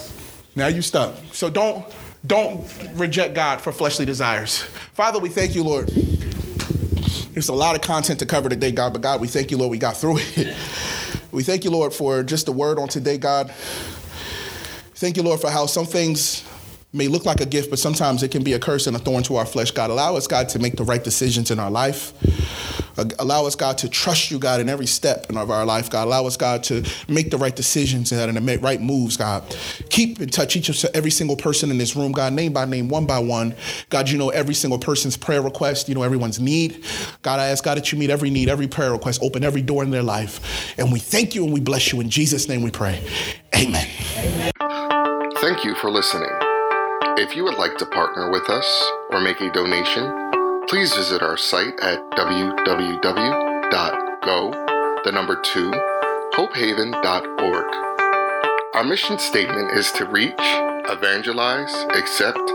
Now 0.56 0.68
you 0.68 0.82
stuck. 0.82 1.16
So 1.32 1.50
don't 1.50 1.84
don't 2.24 2.64
reject 2.94 3.34
God 3.34 3.60
for 3.60 3.72
fleshly 3.72 4.06
desires. 4.06 4.62
Father, 4.92 5.18
we 5.18 5.28
thank 5.28 5.56
you, 5.56 5.64
Lord. 5.64 5.88
There's 7.32 7.48
a 7.48 7.52
lot 7.52 7.74
of 7.74 7.82
content 7.82 8.20
to 8.20 8.26
cover 8.26 8.48
today, 8.48 8.70
God, 8.70 8.92
but 8.92 9.02
God, 9.02 9.20
we 9.20 9.26
thank 9.26 9.50
you, 9.50 9.56
Lord, 9.56 9.72
we 9.72 9.78
got 9.78 9.96
through 9.96 10.18
it. 10.20 10.56
We 11.32 11.42
thank 11.42 11.64
you, 11.64 11.70
Lord, 11.70 11.92
for 11.92 12.22
just 12.22 12.46
the 12.46 12.52
word 12.52 12.78
on 12.78 12.86
today, 12.86 13.18
God. 13.18 13.52
Thank 15.04 15.18
you, 15.18 15.22
Lord, 15.22 15.38
for 15.38 15.50
how 15.50 15.66
some 15.66 15.84
things 15.84 16.42
may 16.94 17.08
look 17.08 17.26
like 17.26 17.42
a 17.42 17.44
gift, 17.44 17.68
but 17.68 17.78
sometimes 17.78 18.22
it 18.22 18.30
can 18.30 18.42
be 18.42 18.54
a 18.54 18.58
curse 18.58 18.86
and 18.86 18.96
a 18.96 18.98
thorn 18.98 19.22
to 19.24 19.36
our 19.36 19.44
flesh, 19.44 19.70
God. 19.70 19.90
Allow 19.90 20.16
us, 20.16 20.26
God, 20.26 20.48
to 20.50 20.58
make 20.58 20.76
the 20.76 20.84
right 20.84 21.04
decisions 21.04 21.50
in 21.50 21.58
our 21.58 21.70
life. 21.70 22.14
Uh, 22.96 23.04
Allow 23.18 23.44
us, 23.44 23.54
God, 23.54 23.76
to 23.78 23.88
trust 23.90 24.30
you, 24.30 24.38
God, 24.38 24.60
in 24.60 24.68
every 24.70 24.86
step 24.86 25.28
of 25.28 25.50
our 25.50 25.66
life, 25.66 25.90
God. 25.90 26.06
Allow 26.06 26.24
us, 26.24 26.38
God, 26.38 26.62
to 26.64 26.88
make 27.06 27.30
the 27.30 27.36
right 27.36 27.54
decisions 27.54 28.12
and 28.12 28.34
to 28.34 28.40
make 28.40 28.62
right 28.62 28.80
moves, 28.80 29.18
God. 29.18 29.42
Keep 29.90 30.22
in 30.22 30.30
touch 30.30 30.56
each 30.56 30.70
of 30.70 30.90
every 30.94 31.10
single 31.10 31.36
person 31.36 31.70
in 31.70 31.76
this 31.76 31.94
room, 31.94 32.12
God, 32.12 32.32
name 32.32 32.54
by 32.54 32.64
name, 32.64 32.88
one 32.88 33.04
by 33.04 33.18
one. 33.18 33.54
God, 33.90 34.08
you 34.08 34.16
know 34.16 34.30
every 34.30 34.54
single 34.54 34.78
person's 34.78 35.18
prayer 35.18 35.42
request. 35.42 35.86
You 35.86 35.96
know 35.96 36.02
everyone's 36.02 36.40
need. 36.40 36.82
God, 37.20 37.40
I 37.40 37.48
ask, 37.48 37.62
God, 37.62 37.76
that 37.76 37.92
you 37.92 37.98
meet 37.98 38.08
every 38.08 38.30
need, 38.30 38.48
every 38.48 38.68
prayer 38.68 38.92
request, 38.92 39.22
open 39.22 39.44
every 39.44 39.60
door 39.60 39.82
in 39.82 39.90
their 39.90 40.02
life. 40.02 40.78
And 40.78 40.90
we 40.90 40.98
thank 40.98 41.34
you 41.34 41.44
and 41.44 41.52
we 41.52 41.60
bless 41.60 41.92
you. 41.92 42.00
In 42.00 42.08
Jesus' 42.08 42.48
name 42.48 42.62
we 42.62 42.70
pray. 42.70 43.04
Amen. 43.54 44.52
Thank 45.54 45.66
you 45.66 45.76
for 45.76 45.88
listening. 45.88 46.32
If 47.16 47.36
you 47.36 47.44
would 47.44 47.58
like 47.58 47.76
to 47.76 47.86
partner 47.86 48.28
with 48.28 48.50
us 48.50 48.66
or 49.10 49.20
make 49.20 49.40
a 49.40 49.52
donation, 49.52 50.66
please 50.66 50.92
visit 50.92 51.22
our 51.22 51.36
site 51.36 51.78
at 51.78 52.00
www.go, 52.10 53.00
the 55.04 55.12
number 55.12 55.36
two, 55.36 55.70
hopehaven.org. 56.32 57.74
Our 58.74 58.82
mission 58.82 59.16
statement 59.20 59.70
is 59.78 59.92
to 59.92 60.06
reach, 60.06 60.34
evangelize, 60.90 61.72
accept, 61.94 62.50